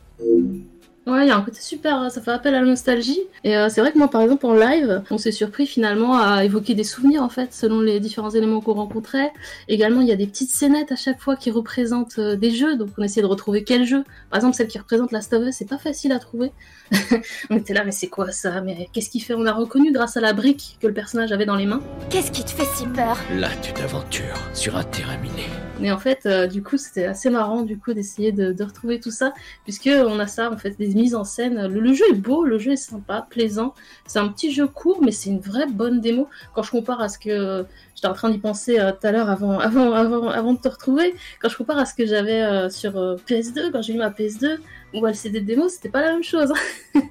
Ouais, 1.07 1.25
il 1.25 1.29
y 1.29 1.31
a 1.31 1.37
un 1.37 1.41
côté 1.41 1.59
super, 1.59 1.99
euh, 2.03 2.09
ça 2.09 2.21
fait 2.21 2.29
appel 2.29 2.53
à 2.53 2.61
la 2.61 2.67
nostalgie. 2.67 3.19
Et 3.43 3.57
euh, 3.57 3.69
c'est 3.69 3.81
vrai 3.81 3.91
que 3.91 3.97
moi, 3.97 4.07
par 4.07 4.21
exemple, 4.21 4.45
en 4.45 4.53
live, 4.53 5.01
on 5.09 5.17
s'est 5.17 5.31
surpris 5.31 5.65
finalement 5.65 6.19
à 6.19 6.45
évoquer 6.45 6.75
des 6.75 6.83
souvenirs, 6.83 7.23
en 7.23 7.29
fait, 7.29 7.53
selon 7.53 7.79
les 7.79 7.99
différents 7.99 8.29
éléments 8.29 8.61
qu'on 8.61 8.73
rencontrait. 8.73 9.33
Également, 9.67 10.01
il 10.01 10.07
y 10.07 10.11
a 10.11 10.15
des 10.15 10.27
petites 10.27 10.51
scénettes 10.51 10.91
à 10.91 10.95
chaque 10.95 11.19
fois 11.19 11.35
qui 11.35 11.49
représentent 11.49 12.19
euh, 12.19 12.35
des 12.35 12.51
jeux, 12.51 12.75
donc 12.77 12.89
on 12.99 13.03
essayait 13.03 13.23
de 13.23 13.27
retrouver 13.27 13.63
quel 13.63 13.83
jeu. 13.83 14.03
Par 14.29 14.37
exemple, 14.37 14.55
celle 14.55 14.67
qui 14.67 14.77
représente 14.77 15.11
Last 15.11 15.33
of 15.33 15.43
Us, 15.47 15.55
c'est 15.55 15.67
pas 15.67 15.79
facile 15.79 16.11
à 16.11 16.19
trouver. 16.19 16.51
on 17.49 17.57
était 17.57 17.73
là, 17.73 17.83
mais 17.83 17.91
c'est 17.91 18.07
quoi 18.07 18.31
ça? 18.31 18.61
Mais 18.61 18.87
qu'est-ce 18.93 19.09
qu'il 19.09 19.23
fait? 19.23 19.33
On 19.33 19.47
a 19.47 19.53
reconnu 19.53 19.91
grâce 19.91 20.17
à 20.17 20.21
la 20.21 20.33
brique 20.33 20.77
que 20.79 20.85
le 20.85 20.93
personnage 20.93 21.31
avait 21.31 21.45
dans 21.47 21.55
les 21.55 21.65
mains. 21.65 21.81
Qu'est-ce 22.11 22.31
qui 22.31 22.43
te 22.43 22.51
fait 22.51 22.67
si 22.75 22.85
peur? 22.85 23.17
Là, 23.33 23.49
tu 23.63 23.73
t'aventures 23.73 24.39
sur 24.53 24.77
un 24.77 24.83
terrain 24.83 25.17
miné. 25.17 25.47
Mais 25.81 25.91
en 25.91 25.97
fait, 25.97 26.27
du 26.49 26.63
coup, 26.63 26.77
c'était 26.77 27.05
assez 27.05 27.29
marrant, 27.29 27.63
du 27.63 27.77
coup, 27.77 27.93
d'essayer 27.93 28.31
de, 28.31 28.63
retrouver 28.63 28.99
tout 28.99 29.11
ça, 29.11 29.33
puisque 29.63 29.89
on 29.91 30.19
a 30.19 30.27
ça, 30.27 30.51
en 30.51 30.57
fait, 30.57 30.77
des 30.77 30.93
mise 30.93 31.15
en 31.15 31.23
scène. 31.23 31.67
Le, 31.67 31.93
jeu 31.93 32.05
est 32.11 32.15
beau, 32.15 32.45
le 32.45 32.59
jeu 32.59 32.73
est 32.73 32.77
sympa, 32.77 33.25
plaisant. 33.29 33.73
C'est 34.05 34.19
un 34.19 34.27
petit 34.27 34.51
jeu 34.51 34.67
court, 34.67 35.01
mais 35.03 35.11
c'est 35.11 35.29
une 35.29 35.39
vraie 35.39 35.67
bonne 35.67 35.99
démo. 35.99 36.27
Quand 36.53 36.63
je 36.63 36.71
compare 36.71 37.01
à 37.01 37.09
ce 37.09 37.17
que 37.17 37.65
j'étais 38.01 38.07
en 38.07 38.13
train 38.13 38.29
d'y 38.29 38.39
penser 38.39 38.79
euh, 38.79 38.91
tout 38.91 39.05
à 39.05 39.11
l'heure 39.11 39.29
avant, 39.29 39.59
avant, 39.59 39.93
avant, 39.93 40.29
avant 40.29 40.53
de 40.53 40.59
te 40.59 40.67
retrouver, 40.67 41.13
quand 41.39 41.49
je 41.49 41.57
compare 41.57 41.77
à 41.77 41.85
ce 41.85 41.93
que 41.93 42.05
j'avais 42.05 42.41
euh, 42.41 42.69
sur 42.69 42.97
euh, 42.97 43.15
PS2, 43.27 43.71
quand 43.71 43.83
j'ai 43.83 43.93
eu 43.93 43.97
ma 43.97 44.09
PS2, 44.09 44.57
ou 44.93 45.06
le 45.06 45.13
CD 45.13 45.39
de 45.39 45.45
démo, 45.45 45.69
c'était 45.69 45.89
pas 45.89 46.01
la 46.01 46.13
même 46.13 46.23
chose. 46.23 46.51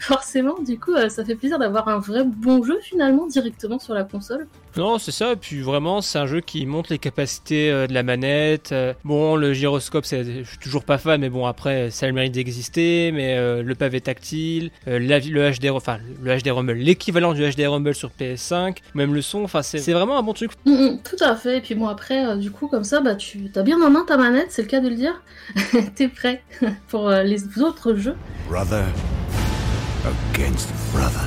Forcément, 0.00 0.58
du 0.60 0.78
coup, 0.78 0.94
euh, 0.94 1.08
ça 1.08 1.24
fait 1.24 1.34
plaisir 1.34 1.58
d'avoir 1.58 1.88
un 1.88 1.98
vrai 1.98 2.24
bon 2.24 2.62
jeu 2.62 2.78
finalement 2.82 3.26
directement 3.26 3.78
sur 3.78 3.94
la 3.94 4.04
console. 4.04 4.48
Non, 4.76 4.98
c'est 4.98 5.12
ça. 5.12 5.32
Et 5.32 5.36
puis 5.36 5.60
vraiment, 5.60 6.00
c'est 6.00 6.18
un 6.18 6.26
jeu 6.26 6.40
qui 6.40 6.66
montre 6.66 6.90
les 6.90 6.98
capacités 6.98 7.70
euh, 7.70 7.86
de 7.86 7.94
la 7.94 8.02
manette. 8.02 8.72
Euh, 8.72 8.94
bon, 9.04 9.36
le 9.36 9.52
gyroscope, 9.52 10.04
je 10.04 10.42
suis 10.44 10.58
toujours 10.58 10.84
pas 10.84 10.98
fan, 10.98 11.20
mais 11.20 11.28
bon, 11.28 11.46
après, 11.46 11.90
ça 11.90 12.06
a 12.06 12.08
le 12.08 12.14
mérite 12.14 12.32
d'exister. 12.32 13.12
Mais 13.12 13.62
le 13.62 13.74
pavé 13.74 14.00
tactile, 14.00 14.70
le 14.86 15.50
HD, 15.50 15.70
enfin, 15.70 15.98
le 16.22 16.36
HD 16.36 16.48
Rumble, 16.48 16.72
l'équivalent 16.72 17.32
du 17.32 17.48
HD 17.48 17.66
Rumble 17.66 17.94
sur 17.94 18.10
PS5, 18.10 18.78
même 18.94 19.14
le 19.14 19.22
son. 19.22 19.44
Enfin, 19.44 19.62
c'est 19.62 19.92
vraiment 19.92 20.18
un 20.18 20.22
bon 20.22 20.32
truc. 20.32 20.52
Mm, 20.64 20.72
mm, 20.72 21.02
tout 21.02 21.24
à 21.24 21.36
fait. 21.36 21.58
Et 21.58 21.60
puis 21.60 21.74
bon, 21.74 21.86
après, 21.86 22.36
du 22.38 22.50
coup, 22.50 22.68
comme 22.68 22.84
ça, 22.84 23.00
bah, 23.00 23.14
tu 23.14 23.50
as 23.54 23.62
bien 23.62 23.80
en 23.80 23.90
main 23.90 24.04
ta 24.06 24.16
manette, 24.16 24.48
c'est 24.50 24.62
le 24.62 24.68
cas 24.68 24.80
de 24.80 24.88
le 24.88 24.96
dire. 24.96 25.22
T'es 25.94 26.08
prêt 26.08 26.42
pour 26.88 27.10
les 27.22 27.58
autres 27.58 27.94
jeux. 27.94 28.16
Brother 28.48 28.84
against 30.04 30.70
brother. 30.92 31.20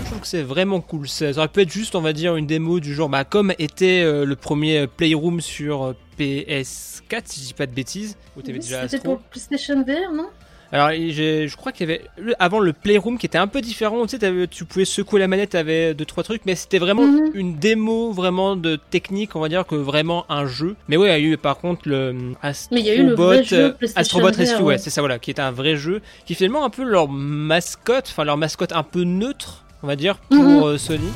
Je 0.00 0.04
trouve 0.06 0.20
que 0.20 0.26
c'est 0.26 0.42
vraiment 0.42 0.80
cool. 0.80 1.08
Ça 1.08 1.30
aurait 1.30 1.48
pu 1.48 1.62
être 1.62 1.72
juste, 1.72 1.94
on 1.94 2.00
va 2.00 2.12
dire, 2.12 2.36
une 2.36 2.46
démo 2.46 2.80
du 2.80 2.94
genre, 2.94 3.08
bah, 3.08 3.24
comme 3.24 3.52
était 3.58 4.02
euh, 4.02 4.24
le 4.24 4.36
premier 4.36 4.78
euh, 4.78 4.86
Playroom 4.86 5.40
sur 5.40 5.82
euh, 5.82 5.92
PS4, 6.18 7.22
si 7.24 7.40
je 7.40 7.46
dis 7.46 7.54
pas 7.54 7.66
de 7.66 7.72
bêtises. 7.72 8.16
C'était 8.60 8.98
pour 8.98 9.18
PlayStation 9.18 9.82
VR, 9.82 10.12
non? 10.12 10.28
Alors, 10.72 10.90
je 10.90 11.56
crois 11.56 11.72
qu'il 11.72 11.88
y 11.88 11.92
avait 11.92 12.02
avant 12.38 12.58
le 12.58 12.72
Playroom 12.72 13.18
qui 13.18 13.26
était 13.26 13.38
un 13.38 13.46
peu 13.46 13.60
différent. 13.60 14.06
Tu 14.06 14.18
sais, 14.18 14.48
tu 14.48 14.64
pouvais 14.64 14.84
secouer 14.84 15.20
la 15.20 15.28
manette, 15.28 15.54
avait 15.54 15.94
deux 15.94 16.04
trois 16.04 16.24
trucs, 16.24 16.42
mais 16.44 16.54
c'était 16.54 16.78
vraiment 16.78 17.06
mhm. 17.06 17.30
une 17.34 17.56
démo 17.56 18.12
vraiment 18.12 18.56
de 18.56 18.76
technique, 18.76 19.36
on 19.36 19.40
va 19.40 19.48
dire 19.48 19.66
que 19.66 19.74
vraiment 19.74 20.26
un 20.28 20.46
jeu. 20.46 20.76
Mais 20.88 20.96
ouais, 20.96 21.08
il 21.08 21.24
y 21.24 21.26
a 21.26 21.32
eu 21.32 21.36
par 21.36 21.58
contre 21.58 21.88
le 21.88 22.34
Astrobot, 22.42 22.74
mais 22.74 22.80
il 22.80 22.86
y 22.86 22.90
a 22.90 22.94
eu 22.94 23.06
le 23.06 23.14
vrai 23.14 23.44
jeu 23.44 23.76
Astrobot 23.94 24.36
Rescue, 24.36 24.62
ouais, 24.62 24.78
c'est 24.78 24.90
ça 24.90 25.00
voilà, 25.00 25.18
qui 25.18 25.30
était 25.30 25.42
un 25.42 25.52
vrai 25.52 25.76
jeu, 25.76 26.02
qui 26.24 26.34
finalement 26.34 26.64
un 26.64 26.70
peu 26.70 26.82
leur 26.82 27.08
mascotte, 27.08 28.08
enfin 28.08 28.24
leur 28.24 28.36
mascotte 28.36 28.72
un 28.72 28.82
peu 28.82 29.04
neutre, 29.04 29.64
on 29.82 29.86
va 29.86 29.96
dire 29.96 30.16
pour 30.16 30.42
mhm. 30.42 30.62
euh, 30.62 30.78
Sony. 30.78 31.10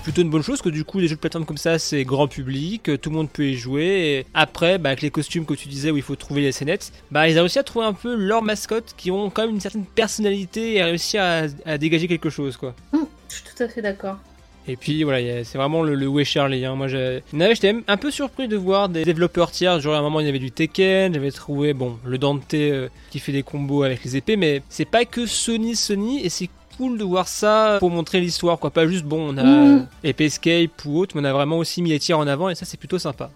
Est 0.00 0.02
plutôt 0.02 0.22
une 0.22 0.30
bonne 0.30 0.42
chose, 0.42 0.62
que 0.62 0.70
du 0.70 0.82
coup, 0.82 0.98
des 0.98 1.08
jeux 1.08 1.16
de 1.16 1.20
plateforme 1.20 1.44
comme 1.44 1.58
ça, 1.58 1.78
c'est 1.78 2.04
grand 2.04 2.26
public, 2.26 2.90
tout 3.02 3.10
le 3.10 3.16
monde 3.16 3.28
peut 3.28 3.44
y 3.44 3.54
jouer. 3.54 3.84
Et 3.84 4.26
après, 4.32 4.78
bah, 4.78 4.88
avec 4.88 5.02
les 5.02 5.10
costumes 5.10 5.44
que 5.44 5.52
tu 5.52 5.68
disais 5.68 5.90
où 5.90 5.98
il 5.98 6.02
faut 6.02 6.16
trouver 6.16 6.40
les 6.40 6.52
scénettes, 6.52 6.90
bah, 7.10 7.28
ils 7.28 7.36
ont 7.36 7.42
réussi 7.42 7.58
à 7.58 7.64
trouver 7.64 7.84
un 7.84 7.92
peu 7.92 8.14
leurs 8.14 8.42
mascottes 8.42 8.94
qui 8.96 9.10
ont 9.10 9.28
quand 9.28 9.42
même 9.42 9.56
une 9.56 9.60
certaine 9.60 9.84
personnalité 9.84 10.76
et 10.76 10.82
réussi 10.82 11.18
à, 11.18 11.48
à 11.66 11.76
dégager 11.76 12.08
quelque 12.08 12.30
chose, 12.30 12.56
quoi. 12.56 12.74
Hum, 12.94 13.06
je 13.28 13.34
suis 13.34 13.44
tout 13.44 13.62
à 13.62 13.68
fait 13.68 13.82
d'accord. 13.82 14.16
Et 14.66 14.76
puis 14.76 15.02
voilà, 15.02 15.44
c'est 15.44 15.58
vraiment 15.58 15.82
le, 15.82 15.94
le 15.94 16.24
Charlie. 16.24 16.64
Hein. 16.64 16.76
Moi, 16.76 16.86
j'étais 16.88 17.72
même 17.72 17.82
un 17.86 17.96
peu 17.98 18.10
surpris 18.10 18.48
de 18.48 18.56
voir 18.56 18.88
des 18.88 19.04
développeurs 19.04 19.50
tiers. 19.50 19.80
Genre 19.80 19.94
à 19.94 19.98
un 19.98 20.02
moment, 20.02 20.20
il 20.20 20.26
y 20.26 20.28
avait 20.30 20.38
du 20.38 20.50
Tekken, 20.50 21.12
j'avais 21.12 21.30
trouvé 21.30 21.74
bon 21.74 21.98
le 22.06 22.16
Dante 22.16 22.54
euh, 22.54 22.88
qui 23.10 23.18
fait 23.18 23.32
des 23.32 23.42
combos 23.42 23.82
avec 23.82 24.02
les 24.04 24.16
épées, 24.16 24.36
mais 24.36 24.62
c'est 24.70 24.84
pas 24.86 25.04
que 25.04 25.26
Sony 25.26 25.76
Sony 25.76 26.24
et 26.24 26.30
c'est 26.30 26.48
de 26.88 27.04
voir 27.04 27.28
ça 27.28 27.76
pour 27.78 27.90
montrer 27.90 28.20
l'histoire, 28.20 28.58
quoi. 28.58 28.70
Pas 28.70 28.86
juste, 28.86 29.04
bon, 29.04 29.34
on 29.34 29.36
a 29.36 29.44
mmh. 29.44 29.86
Escape 30.02 30.84
ou 30.86 30.98
autre, 30.98 31.14
mais 31.14 31.22
on 31.22 31.24
a 31.24 31.32
vraiment 31.32 31.58
aussi 31.58 31.82
mis 31.82 31.90
les 31.90 31.98
tirs 31.98 32.18
en 32.18 32.26
avant 32.26 32.48
et 32.48 32.54
ça, 32.54 32.64
c'est 32.64 32.78
plutôt 32.78 32.98
sympa. 32.98 33.30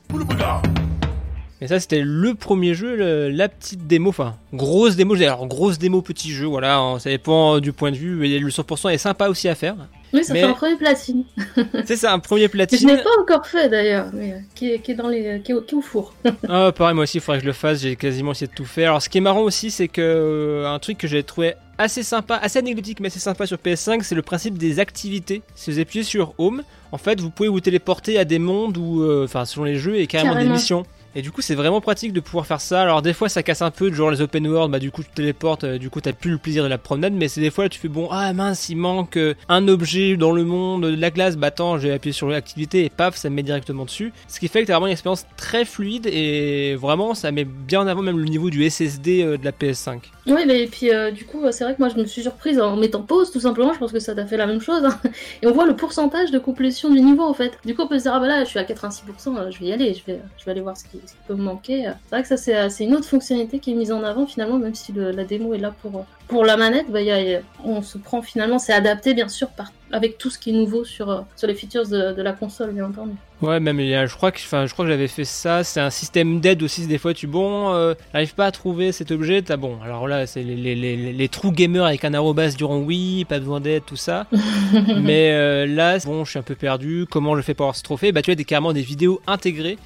Et 1.61 1.69
ça, 1.69 1.79
c'était 1.81 2.03
le 2.03 2.35
premier 2.35 2.75
jeu, 2.75 3.29
la 3.29 3.49
petite 3.49 3.87
démo, 3.87 4.11
enfin, 4.11 4.37
grosse 4.53 4.97
démo. 4.97 5.15
Alors, 5.15 5.47
grosse 5.47 5.79
démo, 5.79 6.03
petit 6.03 6.31
jeu, 6.31 6.47
voilà, 6.47 6.79
hein, 6.79 6.99
ça 6.99 7.11
dépend 7.11 7.61
du 7.61 7.73
point 7.73 7.91
de 7.91 7.97
vue. 7.97 8.27
Et 8.27 8.39
le 8.39 8.49
100% 8.49 8.91
est 8.91 8.99
sympa 8.99 9.29
aussi 9.29 9.49
à 9.49 9.55
faire. 9.55 9.77
Oui, 10.15 10.25
ça 10.25 10.33
Mais- 10.33 10.41
fait 10.43 10.47
un 10.47 10.53
premier 10.55 10.77
platine. 10.77 11.25
C'est 11.85 11.97
ça, 11.97 12.13
un 12.13 12.19
premier 12.21 12.43
Que 12.47 12.53
je 12.53 12.53
platine. 12.53 12.87
n'ai 12.87 12.97
pas 13.03 13.11
encore 13.21 13.47
fait 13.47 13.69
d'ailleurs, 13.69 14.07
mais 14.15 14.33
euh, 14.33 14.37
qui, 14.55 14.71
est, 14.73 14.79
qui 14.79 14.93
est 14.93 14.95
dans 14.95 15.09
les, 15.09 15.43
qui 15.43 15.53
est, 15.53 15.67
qui 15.67 15.75
est 15.75 15.77
au 15.77 15.81
four. 15.83 16.15
Ah, 16.49 16.73
pareil, 16.75 16.95
moi 16.95 17.03
aussi, 17.03 17.19
il 17.19 17.21
faudrait 17.21 17.39
que 17.39 17.43
je 17.43 17.49
le 17.49 17.53
fasse. 17.53 17.81
J'ai 17.83 17.97
quasiment 17.97 18.33
essayé 18.33 18.47
de 18.47 18.55
tout 18.55 18.65
faire. 18.65 18.91
Alors, 18.91 19.03
ce 19.03 19.09
qui 19.09 19.19
est 19.19 19.21
marrant 19.21 19.41
aussi, 19.43 19.71
c'est 19.71 19.89
que 19.89 20.01
euh, 20.01 20.67
un 20.73 20.79
truc 20.79 20.99
que 20.99 21.07
j'ai 21.09 21.23
trouvé 21.23 21.55
assez 21.77 22.03
sympa, 22.05 22.37
assez 22.37 22.59
anecdotique, 22.61 23.01
mais 23.01 23.09
assez 23.09 23.19
sympa 23.19 23.47
sur 23.47 23.57
PS5, 23.59 24.03
c'est 24.03 24.15
le 24.15 24.23
principe 24.23 24.57
des 24.57 24.79
activités. 24.79 25.43
Si 25.57 25.73
vous 25.73 25.81
appuyez 25.81 26.05
sur 26.05 26.33
Home, 26.39 26.63
en 26.93 26.99
fait, 26.99 27.21
vous 27.21 27.31
pouvez 27.31 27.49
vous 27.49 27.61
téléporter 27.61 28.17
à 28.19 28.25
des 28.25 28.39
mondes 28.39 28.79
ou, 28.79 29.03
euh, 29.03 29.25
enfin, 29.25 29.45
selon 29.45 29.65
les 29.65 29.75
jeux 29.77 29.97
et 29.97 30.07
carrément, 30.07 30.35
Carrément. 30.35 30.51
des 30.51 30.57
missions. 30.57 30.85
Et 31.17 31.23
du 31.23 31.31
coup, 31.31 31.43
c'est 31.43 31.55
vraiment 31.55 31.81
pratique 31.81 32.13
de 32.13 32.21
pouvoir 32.21 32.47
faire 32.47 32.61
ça. 32.61 32.83
Alors, 32.83 33.03
des 33.03 33.13
fois, 33.13 33.29
ça 33.29 33.43
casse 33.43 33.63
un 33.63 33.71
peu, 33.71 33.93
genre 33.93 34.11
les 34.11 34.21
open 34.21 34.47
world, 34.47 34.71
bah, 34.73 34.79
du 34.79 34.91
coup, 34.91 35.03
tu 35.03 35.11
te 35.11 35.15
téléportes, 35.15 35.65
euh, 35.65 35.79
du 35.79 35.91
coup, 35.91 36.01
t'as 36.01 36.13
plus 36.13 36.31
le 36.33 36.39
plaisir 36.39 36.65
de 36.65 36.69
la 36.69 36.79
promenade, 36.79 37.13
mais 37.13 37.29
c'est 37.29 37.41
des 37.41 37.51
fois, 37.51 37.69
tu 37.69 37.79
fais 37.79 37.89
bon, 37.89 38.09
ah 38.11 38.33
mince, 38.33 38.69
il 38.69 38.77
manque 38.77 39.17
euh, 39.17 39.35
un 39.49 39.69
objet 39.69 40.17
dans 40.17 40.33
le 40.33 40.45
monde 40.45 40.83
de 40.87 40.97
la 41.01 41.11
glace, 41.11 41.37
bah 41.37 41.49
attends, 41.49 41.79
j'ai 41.79 41.93
appuyé 41.93 42.13
sur 42.13 42.29
l'activité 42.29 42.85
et 42.85 42.91
paf, 42.91 43.17
ça 43.17 43.31
me 43.31 43.37
met 43.37 43.43
directement 43.43 43.85
dessus. 43.85 44.13
Ce 44.29 44.41
qui 44.41 44.49
fait 44.49 44.63
que 44.63 44.67
t'as 44.67 44.75
vraiment 44.75 44.87
une 44.87 44.93
expérience 44.93 45.27
très 45.37 45.65
fluide 45.65 46.07
et 46.07 46.75
vraiment, 46.75 47.15
ça 47.15 47.31
met 47.31 47.45
bien 47.45 47.81
en 47.83 47.87
avant 47.87 48.03
même 48.03 48.19
le 48.19 48.25
niveau 48.25 48.51
du 48.51 48.69
SSD 48.69 49.23
euh, 49.23 49.37
de 49.37 49.45
la 49.45 49.53
PS5. 49.53 49.99
Oui, 50.27 50.43
mais 50.47 50.63
et 50.63 50.67
puis 50.67 50.89
du 51.13 51.27
coup, 51.27 51.43
c'est 51.51 51.65
vrai 51.65 51.75
que 51.75 51.79
moi 51.81 51.91
je 51.91 52.01
me 52.01 52.07
suis 52.07 52.23
surprise 52.23 52.59
en 52.59 52.77
mettant 52.77 53.03
pause 53.03 53.31
tout 53.31 53.41
simplement. 53.41 53.75
Je 53.75 53.79
pense 53.79 53.93
que 53.93 53.99
ça 53.99 54.15
t'a 54.15 54.25
fait 54.25 54.39
la 54.39 54.47
même 54.47 54.61
chose. 54.61 54.83
hein. 54.85 54.99
Et 55.43 55.47
on 55.47 55.53
voit 55.53 55.67
le 55.67 55.77
pourcentage 55.77 56.31
de 56.31 56.39
complétion 56.39 56.89
du 56.91 57.01
niveau 57.03 57.25
en 57.25 57.35
fait. 57.35 57.59
Du 57.67 57.75
coup, 57.75 57.83
on 57.83 57.89
peut 57.89 57.99
se 57.99 58.05
dire, 58.05 58.15
ah 58.15 58.21
bah 58.21 58.27
là, 58.27 58.43
je 58.45 58.49
suis 58.49 58.59
à 58.59 58.65
86%, 58.65 59.37
euh, 59.37 59.51
je 59.51 59.59
vais 59.61 59.67
y 59.67 59.73
aller, 59.73 59.93
je 59.93 60.03
vais, 60.11 60.21
je 60.39 60.45
vais 60.47 60.53
aller 60.53 60.63
voir 60.63 60.77
ce 60.79 60.85
qui, 60.85 60.99
qui 61.13 61.17
peut 61.29 61.35
me 61.35 61.43
manquer. 61.43 61.85
C'est 62.07 62.11
vrai 62.17 62.23
que 62.23 62.29
ça, 62.29 62.37
c'est 62.37 62.57
euh, 62.57 62.69
c'est 62.69 62.85
une 62.85 62.95
autre 62.95 63.07
fonctionnalité 63.07 63.59
qui 63.59 63.73
est 63.73 63.75
mise 63.75 63.93
en 63.93 64.03
avant 64.03 64.27
finalement, 64.27 64.59
même 64.59 64.75
si 64.75 64.93
le- 64.93 65.11
la 65.11 65.25
démo 65.25 65.55
est 65.55 65.59
là 65.59 65.73
pour, 65.83 65.97
euh, 65.99 66.03
pour 66.29 66.45
la 66.45 66.57
manette. 66.57 66.91
Bah, 66.91 67.01
y 67.03 67.11
a- 67.11 67.21
y 67.21 67.35
a- 67.37 67.41
on 67.65 67.83
se 67.83 67.99
prend 67.99 68.23
finalement, 68.23 68.59
c'est 68.59 68.73
adapté 68.73 69.15
bien 69.15 69.29
sûr 69.29 69.49
par, 69.49 69.73
avec 69.93 70.19
tout 70.19 70.31
ce 70.31 70.39
qui 70.39 70.51
est 70.51 70.53
nouveau 70.55 70.85
sur, 70.85 71.11
euh, 71.11 71.21
sur 71.37 71.47
les 71.47 71.55
features 71.55 71.87
de, 71.89 72.13
de 72.13 72.23
la 72.23 72.33
console, 72.33 72.73
bien 72.73 72.87
entendu. 72.87 73.13
Ouais, 73.43 73.61
même 73.61 73.79
je 73.79 74.15
crois 74.15 74.33
que, 74.33 74.39
enfin, 74.39 74.65
je 74.67 74.73
crois 74.73 74.87
que 74.87 74.91
j'avais 74.91 75.09
fait 75.09 75.25
ça. 75.27 75.63
C'est 75.65 75.81
un 75.81 75.91
système 75.91 76.41
d'aide 76.41 76.63
aussi. 76.63 76.87
Des 76.87 76.97
fois, 76.97 77.13
tu 77.13 77.27
bon, 77.27 77.75
euh, 77.75 77.93
j'arrive 78.13 78.35
pas 78.35 78.47
à 78.47 78.51
trouver 78.51 78.91
cet 78.91 79.11
objet. 79.11 79.43
T'as 79.43 79.59
bon. 79.59 79.77
Alors 79.85 80.09
là, 80.09 80.27
c'est 80.27 80.43
les, 80.43 80.57
les, 80.57 80.75
les, 80.75 81.13
les 81.13 81.29
trous 81.29 81.53
gamers 81.53 81.85
avec 81.85 82.05
un 82.07 82.15
arrobas 82.15 82.53
durant 82.57 82.79
oui, 82.79 83.27
pas 83.29 83.39
besoin 83.41 83.61
d'aide, 83.61 83.83
tout 83.85 83.97
ça. 83.97 84.27
Mais 85.01 85.33
euh, 85.33 85.67
là, 85.67 85.99
bon, 86.07 86.25
je 86.25 86.31
suis 86.31 86.39
un 86.39 86.43
peu 86.43 86.55
perdu. 86.55 87.05
Comment 87.11 87.37
je 87.37 87.43
fais 87.43 87.53
pour 87.55 87.65
avoir 87.67 87.77
ce 87.77 87.83
trophée? 87.83 88.13
Bah, 88.13 88.23
tu 88.23 88.31
as 88.31 88.35
des, 88.35 88.45
carrément 88.45 88.73
des 88.73 88.83
vidéos 88.83 89.21
intégrées. 89.27 89.77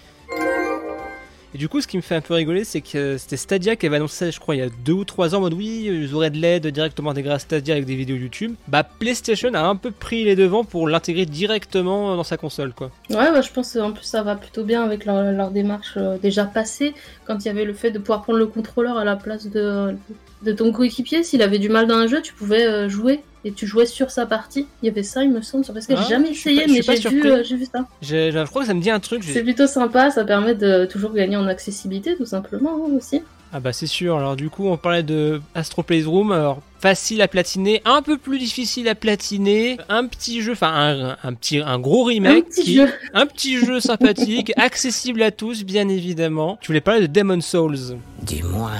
Et 1.55 1.59
du 1.59 1.69
coup, 1.69 1.81
ce 1.81 1.87
qui 1.87 1.97
me 1.97 2.03
fait 2.03 2.15
un 2.15 2.21
peu 2.21 2.35
rigoler, 2.35 2.65
c'est 2.65 2.81
que 2.81 2.99
euh, 2.99 3.19
c'était 3.19 3.37
Stadia 3.37 3.77
qui 3.77 3.87
avait 3.87 3.97
annoncé 3.97 4.31
je 4.31 4.41
crois, 4.41 4.55
il 4.55 4.59
y 4.59 4.63
a 4.63 4.69
deux 4.85 4.93
ou 4.93 5.05
trois 5.05 5.35
ans, 5.35 5.39
en 5.39 5.43
mode 5.43 5.55
oui, 5.55 5.85
ils 5.87 6.15
auraient 6.15 6.31
de 6.31 6.37
l'aide 6.37 6.67
directement 6.67 7.11
intégrée 7.11 7.33
à 7.33 7.39
Stadia 7.39 7.75
avec 7.75 7.87
des 7.87 7.97
vidéos 7.97 8.17
YouTube. 8.17 8.55
Bah, 8.69 8.83
PlayStation 8.83 9.53
a 9.55 9.61
un 9.61 9.77
peu 9.77 9.91
pris 9.91 10.25
les 10.25 10.37
devants 10.37 10.65
pour 10.65 10.89
l'intégrer 10.89 11.27
directement 11.27 12.17
dans 12.17 12.25
sa 12.25 12.37
console, 12.37 12.73
quoi. 12.73 12.91
Ouais, 13.11 13.33
bah, 13.33 13.41
je 13.41 13.51
pense 13.51 13.77
en 13.77 13.93
plus 13.93 14.05
ça 14.05 14.23
va 14.23 14.37
plutôt 14.37 14.65
bien 14.65 14.83
avec 14.83 15.05
leur, 15.05 15.51
démarche 15.51 15.95
euh, 15.97 16.19
déjà 16.19 16.45
passée, 16.45 16.95
quand 17.25 17.45
il 17.45 17.47
y 17.47 17.51
avait 17.51 17.65
le 17.65 17.75
fait 17.75 17.91
de 17.91 17.99
pouvoir 17.99 18.23
prendre 18.23 18.39
le 18.39 18.47
contrôleur 18.47 18.99
à 18.99 19.05
la 19.05 19.17
place 19.17 19.47
de, 19.47 19.97
de 20.43 20.53
ton 20.53 20.73
coéquipier. 20.73 21.23
S'il 21.23 21.43
avait 21.43 21.59
du 21.59 21.69
mal 21.69 21.87
dans 21.87 21.97
un 21.97 22.07
jeu, 22.07 22.21
tu 22.23 22.35
pouvais 22.35 22.67
euh, 22.67 22.89
jouer 22.89 23.21
et 23.45 23.53
tu 23.53 23.67
jouais 23.67 23.87
sur 23.87 24.11
sa 24.11 24.27
partie. 24.27 24.67
Il 24.83 24.87
y 24.87 24.89
avait 24.89 25.03
ça, 25.03 25.23
il 25.25 25.31
me 25.31 25.41
semble, 25.43 25.65
parce 25.67 25.87
que 25.87 25.95
Ah, 25.97 26.03
j'ai 26.03 26.09
jamais 26.11 26.35
je 26.35 26.39
suis 26.39 26.51
essayé, 26.51 26.63
pas- 26.67 26.69
je 26.69 26.73
mais 26.73 26.83
pas 26.83 26.95
j'ai 26.97 27.09
vu, 27.09 27.27
euh, 27.31 27.43
j'ai 27.45 27.57
vu 27.57 27.67
ça. 27.73 27.87
J'ai- 28.03 28.33
Je 28.33 28.45
crois 28.45 28.63
que 28.63 28.69
ça 28.69 28.75
me 28.75 28.81
dit 28.81 28.91
un 28.91 29.01
truc. 29.01 29.23
C'est 29.25 29.43
plutôt 29.43 29.67
sympa, 29.67 30.11
ça 30.11 30.25
permet 30.25 30.55
de 30.55 30.85
toujours 30.87 31.13
gagner 31.13 31.37
en 31.37 31.47
accessibilité, 31.47 32.17
tout 32.17 32.27
simplement 32.27 32.71
hein, 32.75 32.91
aussi. 32.97 33.23
Ah 33.51 33.61
bah 33.61 33.73
c'est 33.73 33.87
sûr, 33.87 34.19
alors 34.19 34.37
du 34.37 34.51
coup 34.51 34.67
on 34.69 34.77
parlait 34.77 35.03
de 35.03 35.41
Astro 35.55 35.83
Playroom, 35.83 36.33
alors 36.33 36.61
facile 36.81 37.23
à 37.23 37.29
platiner, 37.29 37.81
un 37.87 38.03
peu 38.03 38.19
plus 38.19 38.39
difficile 38.39 38.87
à 38.89 38.95
platiner, 38.95 39.79
un 39.89 40.05
petit 40.07 40.43
jeu, 40.43 40.53
enfin 40.53 40.71
un, 40.71 41.17
un 41.27 41.33
petit, 41.33 41.59
un 41.61 41.79
gros 41.79 42.05
remake, 42.05 42.45
Un 42.45 42.51
petit 42.51 42.63
qui- 42.63 42.75
jeu. 42.77 42.89
un 43.15 43.25
petit 43.25 43.57
jeu 43.57 43.81
sympathique, 43.81 44.53
accessible 44.59 45.23
à 45.23 45.31
tous 45.31 45.65
bien 45.65 45.89
évidemment. 45.89 46.59
Tu 46.61 46.67
voulais 46.67 46.83
parler 46.83 47.01
de 47.01 47.07
Demon 47.07 47.41
Souls. 47.41 47.97
Du 48.23 48.43
moins, 48.43 48.73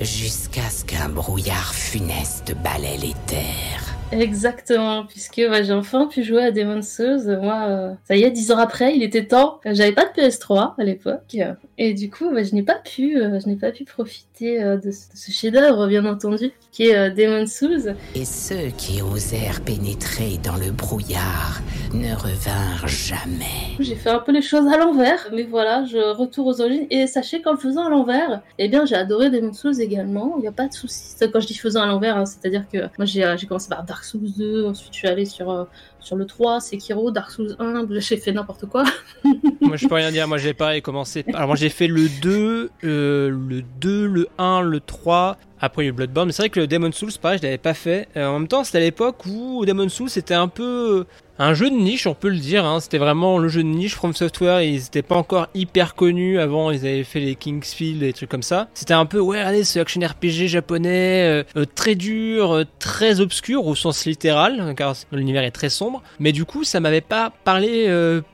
jusqu'à 0.00 0.68
ce 0.70 0.84
qu'un 0.84 1.08
brouillard 1.08 1.74
funeste 1.74 2.54
balaie 2.62 2.98
les 2.98 3.14
terres. 3.26 3.93
Exactement, 4.12 5.04
puisque 5.06 5.40
bah, 5.50 5.62
j'ai 5.62 5.72
enfin 5.72 6.06
pu 6.06 6.22
jouer 6.22 6.44
à 6.44 6.50
Demon's 6.50 6.88
Souls. 6.88 7.38
Moi, 7.42 7.64
euh, 7.68 7.92
ça 8.06 8.16
y 8.16 8.22
est, 8.22 8.30
dix 8.30 8.52
ans 8.52 8.58
après, 8.58 8.94
il 8.96 9.02
était 9.02 9.24
temps. 9.26 9.60
Euh, 9.66 9.70
J'avais 9.74 9.92
pas 9.92 10.04
de 10.04 10.10
PS3 10.10 10.74
à 10.78 10.84
l'époque, 10.84 11.34
euh, 11.36 11.52
et 11.78 11.94
du 11.94 12.10
coup, 12.10 12.30
bah, 12.32 12.42
je 12.44 12.54
n'ai 12.54 12.62
pas 12.62 12.76
pu, 12.76 13.16
euh, 13.20 13.40
je 13.40 13.48
n'ai 13.48 13.56
pas 13.56 13.72
pu 13.72 13.84
profiter 13.84 14.62
euh, 14.62 14.76
de, 14.76 14.90
ce- 14.92 15.30
chef-d'œuvre, 15.32 15.88
bien 15.88 16.04
entendu, 16.04 16.52
qui 16.70 16.88
est 16.88 16.96
euh, 16.96 17.10
Demon's 17.10 17.52
Souls. 17.52 17.94
Et 18.14 18.24
ceux 18.24 18.68
qui 18.76 19.02
osèrent 19.02 19.60
pénétrer 19.62 20.38
dans 20.44 20.56
le 20.56 20.70
brouillard 20.70 21.60
ne 21.92 22.14
revinrent 22.14 22.86
jamais. 22.86 23.74
J'ai 23.80 23.96
fait 23.96 24.10
un 24.10 24.18
peu 24.20 24.32
les 24.32 24.42
choses 24.42 24.66
à 24.72 24.76
l'envers, 24.78 25.28
mais 25.32 25.42
voilà, 25.42 25.84
je 25.86 25.98
retourne 26.14 26.48
aux 26.50 26.60
origines. 26.60 26.86
Et 26.90 27.06
sachez 27.06 27.42
qu'en 27.42 27.52
le 27.52 27.58
faisant 27.58 27.86
à 27.86 27.88
l'envers, 27.88 28.42
eh 28.58 28.68
bien, 28.68 28.84
j'ai 28.84 28.94
adoré 28.96 29.30
Demon's 29.30 29.58
Souls 29.58 29.80
également. 29.80 30.34
Il 30.38 30.42
n'y 30.42 30.48
a 30.48 30.52
pas 30.52 30.68
de 30.68 30.72
souci. 30.74 31.14
Quand 31.32 31.40
je 31.40 31.46
dis 31.46 31.54
faisant 31.56 31.82
à 31.82 31.86
l'envers, 31.86 32.16
hein, 32.16 32.26
c'est-à-dire 32.26 32.64
que 32.72 32.78
moi, 32.98 33.04
j'ai 33.06 33.24
euh, 33.24 33.36
j'ai 33.36 33.46
commencé 33.46 33.68
par 33.68 33.78
Dark 33.94 34.02
Souls 34.02 34.32
2, 34.36 34.66
ensuite 34.66 34.92
je 34.92 34.98
suis 34.98 35.06
allée 35.06 35.24
sur, 35.24 35.50
euh, 35.52 35.64
sur 36.00 36.16
le 36.16 36.26
3, 36.26 36.60
Sekiro, 36.60 37.12
Dark 37.12 37.30
Souls 37.30 37.54
1, 37.60 37.86
j'ai 38.00 38.16
fait 38.16 38.32
n'importe 38.32 38.66
quoi. 38.66 38.82
moi 39.60 39.76
je 39.76 39.86
peux 39.86 39.94
rien 39.94 40.10
dire, 40.10 40.26
moi 40.26 40.36
j'ai 40.36 40.52
pareil 40.52 40.82
commencé. 40.82 41.24
Alors 41.32 41.46
moi 41.46 41.54
j'ai 41.54 41.68
fait 41.68 41.86
le 41.86 42.08
2, 42.20 42.70
euh, 42.82 43.30
le 43.30 43.62
2, 43.62 44.06
le 44.06 44.28
1, 44.36 44.62
le 44.62 44.80
3. 44.80 45.36
Après 45.60 45.86
eu 45.86 45.92
Bloodborne, 45.92 46.26
mais 46.26 46.32
c'est 46.32 46.42
vrai 46.42 46.50
que 46.50 46.58
le 46.58 46.66
Demon 46.66 46.90
Souls, 46.90 47.12
pareil, 47.22 47.38
je 47.38 47.44
l'avais 47.44 47.56
pas 47.56 47.72
fait. 47.72 48.08
Euh, 48.16 48.26
en 48.26 48.40
même 48.40 48.48
temps, 48.48 48.64
c'était 48.64 48.78
à 48.78 48.80
l'époque 48.80 49.24
où 49.26 49.64
Demon 49.64 49.88
Souls 49.88 50.10
c'était 50.10 50.34
un 50.34 50.48
peu 50.48 51.06
un 51.38 51.54
jeu 51.54 51.68
de 51.68 51.74
niche, 51.74 52.06
on 52.06 52.14
peut 52.14 52.28
le 52.28 52.38
dire. 52.38 52.64
Hein. 52.64 52.80
C'était 52.80 52.98
vraiment 52.98 53.38
le 53.38 53.48
jeu 53.48 53.62
de 53.62 53.68
niche. 53.68 53.94
From 53.94 54.14
Software, 54.14 54.62
ils 54.62 54.86
étaient 54.86 55.02
pas 55.02 55.16
encore 55.16 55.48
hyper 55.54 55.94
connus. 55.94 56.38
Avant, 56.38 56.70
ils 56.70 56.80
avaient 56.80 57.04
fait 57.04 57.20
les 57.20 57.34
Kingsfield 57.34 58.02
et 58.02 58.06
des 58.06 58.12
trucs 58.12 58.30
comme 58.30 58.42
ça. 58.42 58.68
C'était 58.74 58.94
un 58.94 59.06
peu, 59.06 59.18
ouais, 59.18 59.40
allez, 59.40 59.64
ce 59.64 59.78
action 59.78 60.00
RPG 60.00 60.46
japonais, 60.48 61.22
euh, 61.24 61.44
euh, 61.56 61.64
très 61.74 61.94
dur, 61.94 62.52
euh, 62.52 62.64
très 62.78 63.20
obscur 63.20 63.66
au 63.66 63.74
sens 63.74 64.04
littéral, 64.06 64.74
car 64.76 64.94
l'univers 65.12 65.42
est 65.42 65.50
très 65.50 65.70
sombre. 65.70 66.02
Mais 66.20 66.32
du 66.32 66.44
coup, 66.44 66.64
ça 66.64 66.80
m'avait 66.80 67.00
pas 67.00 67.32
parlé 67.44 67.64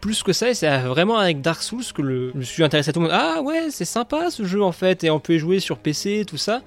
plus 0.00 0.22
que 0.22 0.32
ça. 0.32 0.50
Et 0.50 0.54
c'est 0.54 0.78
vraiment 0.80 1.18
avec 1.18 1.40
Dark 1.40 1.62
Souls 1.62 1.84
que 1.94 2.02
je 2.02 2.38
me 2.38 2.42
suis 2.42 2.62
intéressé 2.62 2.90
à 2.90 2.92
tout 2.92 3.00
le 3.00 3.06
monde. 3.06 3.16
Ah 3.18 3.40
ouais, 3.42 3.68
c'est 3.70 3.84
sympa 3.84 4.30
ce 4.30 4.44
jeu 4.44 4.62
en 4.62 4.72
fait. 4.72 5.04
Et 5.04 5.10
on 5.10 5.20
peut 5.20 5.34
y 5.34 5.38
jouer 5.38 5.60
sur 5.60 5.78
PC, 5.78 6.24
tout 6.26 6.36
ça. 6.36 6.60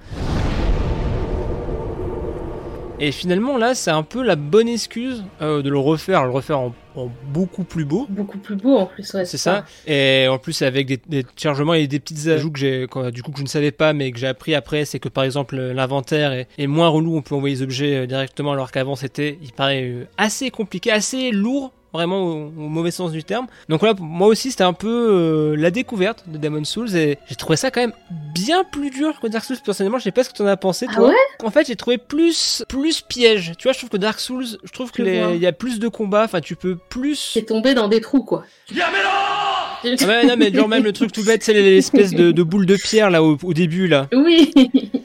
Et 3.04 3.12
finalement, 3.12 3.58
là, 3.58 3.74
c'est 3.74 3.90
un 3.90 4.02
peu 4.02 4.22
la 4.22 4.34
bonne 4.34 4.66
excuse 4.66 5.24
euh, 5.42 5.60
de 5.60 5.68
le 5.68 5.78
refaire, 5.78 6.24
le 6.24 6.30
refaire 6.30 6.58
en, 6.58 6.74
en 6.96 7.10
beaucoup 7.34 7.62
plus 7.64 7.84
beau. 7.84 8.06
Beaucoup 8.08 8.38
plus 8.38 8.56
beau 8.56 8.78
en 8.78 8.86
plus, 8.86 9.12
ouais. 9.12 9.26
C'est 9.26 9.36
ça. 9.36 9.66
Et 9.86 10.26
en 10.26 10.38
plus, 10.38 10.62
avec 10.62 10.86
des, 10.86 10.98
des 11.06 11.26
chargements 11.36 11.74
et 11.74 11.86
des 11.86 12.00
petits 12.00 12.30
ajouts 12.30 12.50
que 12.50 12.58
j'ai, 12.58 12.86
du 13.12 13.22
coup, 13.22 13.30
que 13.30 13.38
je 13.38 13.42
ne 13.42 13.48
savais 13.48 13.72
pas, 13.72 13.92
mais 13.92 14.10
que 14.10 14.18
j'ai 14.18 14.26
appris 14.26 14.54
après, 14.54 14.86
c'est 14.86 15.00
que 15.00 15.10
par 15.10 15.24
exemple, 15.24 15.54
l'inventaire 15.56 16.32
est, 16.32 16.48
est 16.56 16.66
moins 16.66 16.88
relou. 16.88 17.14
On 17.14 17.20
peut 17.20 17.34
envoyer 17.34 17.56
les 17.56 17.62
objets 17.62 17.94
euh, 17.94 18.06
directement, 18.06 18.52
alors 18.52 18.72
qu'avant, 18.72 18.96
c'était, 18.96 19.38
il 19.42 19.52
paraît 19.52 19.82
euh, 19.82 20.06
assez 20.16 20.50
compliqué, 20.50 20.90
assez 20.90 21.30
lourd 21.30 21.72
vraiment 21.94 22.22
au, 22.22 22.32
au, 22.46 22.68
mauvais 22.68 22.90
sens 22.90 23.12
du 23.12 23.24
terme. 23.24 23.46
Donc 23.68 23.80
voilà, 23.80 23.94
pour 23.94 24.04
moi 24.04 24.28
aussi 24.28 24.50
c'était 24.50 24.64
un 24.64 24.72
peu 24.72 24.88
euh, 24.88 25.56
la 25.56 25.70
découverte 25.70 26.24
de 26.26 26.38
Demon 26.38 26.64
Souls 26.64 26.94
et 26.96 27.18
j'ai 27.26 27.36
trouvé 27.36 27.56
ça 27.56 27.70
quand 27.70 27.80
même 27.80 27.94
bien 28.34 28.64
plus 28.64 28.90
dur 28.90 29.18
que 29.20 29.28
Dark 29.28 29.44
Souls. 29.44 29.56
Personnellement, 29.64 29.98
je 29.98 30.04
sais 30.04 30.12
pas 30.12 30.24
ce 30.24 30.30
que 30.30 30.36
t'en 30.36 30.46
as 30.46 30.56
pensé 30.56 30.86
toi. 30.86 31.06
Ah 31.06 31.08
ouais? 31.08 31.46
En 31.46 31.50
fait, 31.50 31.66
j'ai 31.66 31.76
trouvé 31.76 31.98
plus 31.98 32.64
plus 32.68 33.00
piège. 33.00 33.52
Tu 33.58 33.64
vois, 33.64 33.72
je 33.72 33.78
trouve 33.78 33.90
que 33.90 33.96
Dark 33.96 34.20
Souls, 34.20 34.46
je 34.62 34.72
trouve 34.72 34.90
que 34.90 35.02
il 35.02 35.40
y 35.40 35.46
a 35.46 35.52
plus 35.52 35.78
de 35.78 35.88
combats. 35.88 36.24
Enfin, 36.24 36.40
tu 36.40 36.56
peux 36.56 36.76
plus. 36.76 37.32
T'es 37.34 37.42
tombé 37.42 37.74
dans 37.74 37.88
des 37.88 38.00
trous 38.00 38.24
quoi. 38.24 38.44
Ah 39.84 40.06
ouais, 40.06 40.26
non, 40.26 40.36
mais 40.36 40.52
genre 40.52 40.68
même 40.68 40.84
le 40.84 40.92
truc 40.92 41.12
tout 41.12 41.24
bête, 41.24 41.42
c'est 41.42 41.52
l'espèce 41.52 42.12
de, 42.12 42.32
de 42.32 42.42
boule 42.42 42.66
de 42.66 42.76
pierre 42.76 43.10
là 43.10 43.22
au, 43.22 43.38
au 43.42 43.54
début 43.54 43.86
là. 43.86 44.08
Oui. 44.12 44.52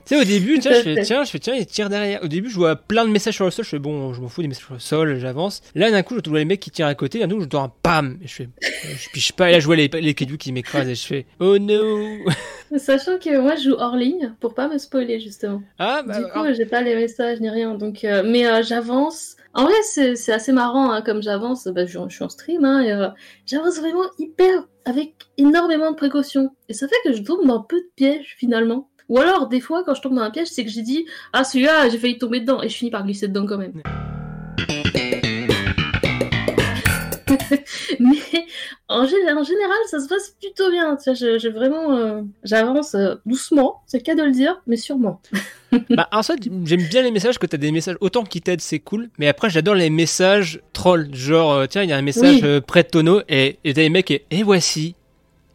Tu 0.10 0.16
sais, 0.16 0.22
au 0.22 0.26
début, 0.26 0.58
tiens, 0.58 0.74
je 0.74 0.82
fais, 0.82 1.02
tiens, 1.04 1.24
je 1.24 1.30
fais, 1.30 1.38
tiens, 1.38 1.54
il 1.54 1.68
tire 1.68 1.88
derrière. 1.88 2.24
Au 2.24 2.28
début, 2.28 2.50
je 2.50 2.56
vois 2.56 2.76
plein 2.76 3.06
de 3.06 3.12
messages 3.12 3.36
sur 3.36 3.46
le 3.46 3.52
sol. 3.52 3.64
Je 3.64 3.70
fais, 3.70 3.78
bon, 3.78 4.12
je 4.12 4.22
m'en 4.22 4.28
fous 4.28 4.42
des 4.42 4.48
messages 4.48 4.66
sur 4.66 4.74
le 4.74 4.80
sol, 4.80 5.20
j'avance. 5.20 5.62
Là, 5.76 5.92
d'un 5.92 6.02
coup, 6.02 6.16
je 6.24 6.28
vois 6.28 6.40
les 6.40 6.46
mecs 6.46 6.60
qui 6.60 6.72
tirent 6.72 6.88
à 6.88 6.96
côté. 6.96 7.20
D'un 7.20 7.30
coup, 7.30 7.42
je 7.42 7.46
dois 7.46 7.62
un 7.62 7.72
pam. 7.84 8.18
Et 8.24 8.28
je 8.28 8.34
fais, 8.34 8.50
je 8.62 9.10
piche 9.12 9.34
pas. 9.34 9.50
Et 9.50 9.52
là, 9.52 9.60
je 9.60 9.68
vois 9.68 9.76
les, 9.76 9.88
les 9.88 10.16
qui 10.16 10.52
m'écrasent. 10.52 10.90
Et 10.90 10.96
je 10.96 11.06
fais, 11.06 11.26
oh 11.40 11.60
no. 11.60 12.26
Sachant 12.78 13.20
que 13.20 13.40
moi, 13.40 13.56
je 13.56 13.66
joue 13.70 13.76
hors 13.78 13.96
ligne 13.96 14.34
pour 14.40 14.56
pas 14.56 14.68
me 14.68 14.80
spoiler, 14.80 15.20
justement. 15.20 15.62
Ah, 15.78 16.02
bah. 16.02 16.18
Du 16.20 16.26
coup, 16.26 16.40
j'ai 16.58 16.66
pas 16.66 16.82
les 16.82 16.96
messages 16.96 17.40
ni 17.40 17.50
rien. 17.52 17.76
Donc, 17.76 18.04
euh, 18.04 18.24
mais 18.26 18.48
euh, 18.48 18.64
j'avance. 18.64 19.36
En 19.54 19.64
vrai, 19.64 19.74
c'est 19.84 20.32
assez 20.32 20.52
marrant, 20.52 20.92
hein, 20.92 21.02
comme 21.02 21.22
j'avance. 21.22 21.68
Bah, 21.68 21.86
je, 21.86 21.98
suis 22.10 22.24
en 22.24 22.30
stream, 22.30 22.66
hein, 22.66 22.86
euh, 22.86 23.10
j'avance 23.46 23.78
vraiment 23.78 24.06
hyper 24.20 24.68
avec 24.86 25.16
énormément 25.38 25.92
de 25.92 25.96
précautions. 25.96 26.52
Et 26.68 26.74
ça 26.74 26.88
fait 26.88 26.96
que 27.04 27.14
je 27.14 27.24
tombe 27.24 27.46
dans 27.46 27.62
peu 27.62 27.78
de 27.78 27.90
pièges 27.96 28.36
finalement. 28.38 28.90
Ou 29.10 29.18
alors, 29.18 29.48
des 29.48 29.60
fois, 29.60 29.84
quand 29.84 29.96
je 29.96 30.02
tombe 30.02 30.16
dans 30.16 30.22
un 30.22 30.32
piège, 30.32 30.50
c'est 30.50 30.64
que 30.64 30.72
j'ai 30.72 30.84
dit 30.84 31.06
Ah, 31.34 31.44
celui-là, 31.44 31.90
j'ai 31.90 31.98
failli 31.98 32.20
tomber 32.20 32.42
dedans. 32.42 32.62
Et 32.62 32.70
je 32.70 32.78
finis 32.78 32.92
par 32.92 33.04
glisser 33.04 33.28
dedans 33.28 33.48
quand 33.48 33.58
même. 33.58 33.82
mais 38.00 38.18
en, 38.88 39.06
gé- 39.06 39.34
en 39.38 39.44
général, 39.44 39.78
ça 39.90 40.00
se 40.00 40.08
passe 40.08 40.36
plutôt 40.42 40.70
bien. 40.72 40.96
Tu 40.96 41.04
vois, 41.10 41.14
je, 41.14 41.38
je- 41.40 41.50
vraiment, 41.50 41.96
euh, 41.96 42.22
j'avance 42.44 42.96
euh, 42.96 43.16
doucement, 43.26 43.82
c'est 43.88 43.98
le 44.00 44.04
cas 44.04 44.16
de 44.16 44.24
le 44.24 44.32
dire, 44.32 44.62
mais 44.68 44.78
sûrement. 44.78 45.22
bah, 45.90 46.08
en 46.12 46.24
fait, 46.24 46.40
j'aime 46.66 46.84
bien 46.90 47.02
les 47.02 47.12
messages 47.12 47.38
que 47.38 47.46
t'as 47.46 47.58
des 47.58 47.72
messages 47.72 47.98
autant 48.02 48.24
qui 48.24 48.42
t'aident, 48.42 48.62
c'est 48.62 48.80
cool. 48.80 49.10
Mais 49.20 49.28
après, 49.28 49.50
j'adore 49.50 49.76
les 49.76 49.90
messages 49.90 50.62
trolls. 50.74 51.10
Genre, 51.14 51.52
euh, 51.54 51.66
tiens, 51.68 51.84
il 51.84 51.90
y 51.90 51.94
a 51.94 51.98
un 51.98 52.02
message 52.02 52.36
Oui. 52.38 52.42
euh, 52.44 52.62
près 52.62 52.84
de 52.84 52.90
tonneau 52.90 53.22
et 53.30 53.60
et 53.64 53.74
t'as 53.74 53.82
les 53.82 53.90
mecs 53.90 54.12
et, 54.12 54.26
et 54.32 54.44
voici 54.44 54.96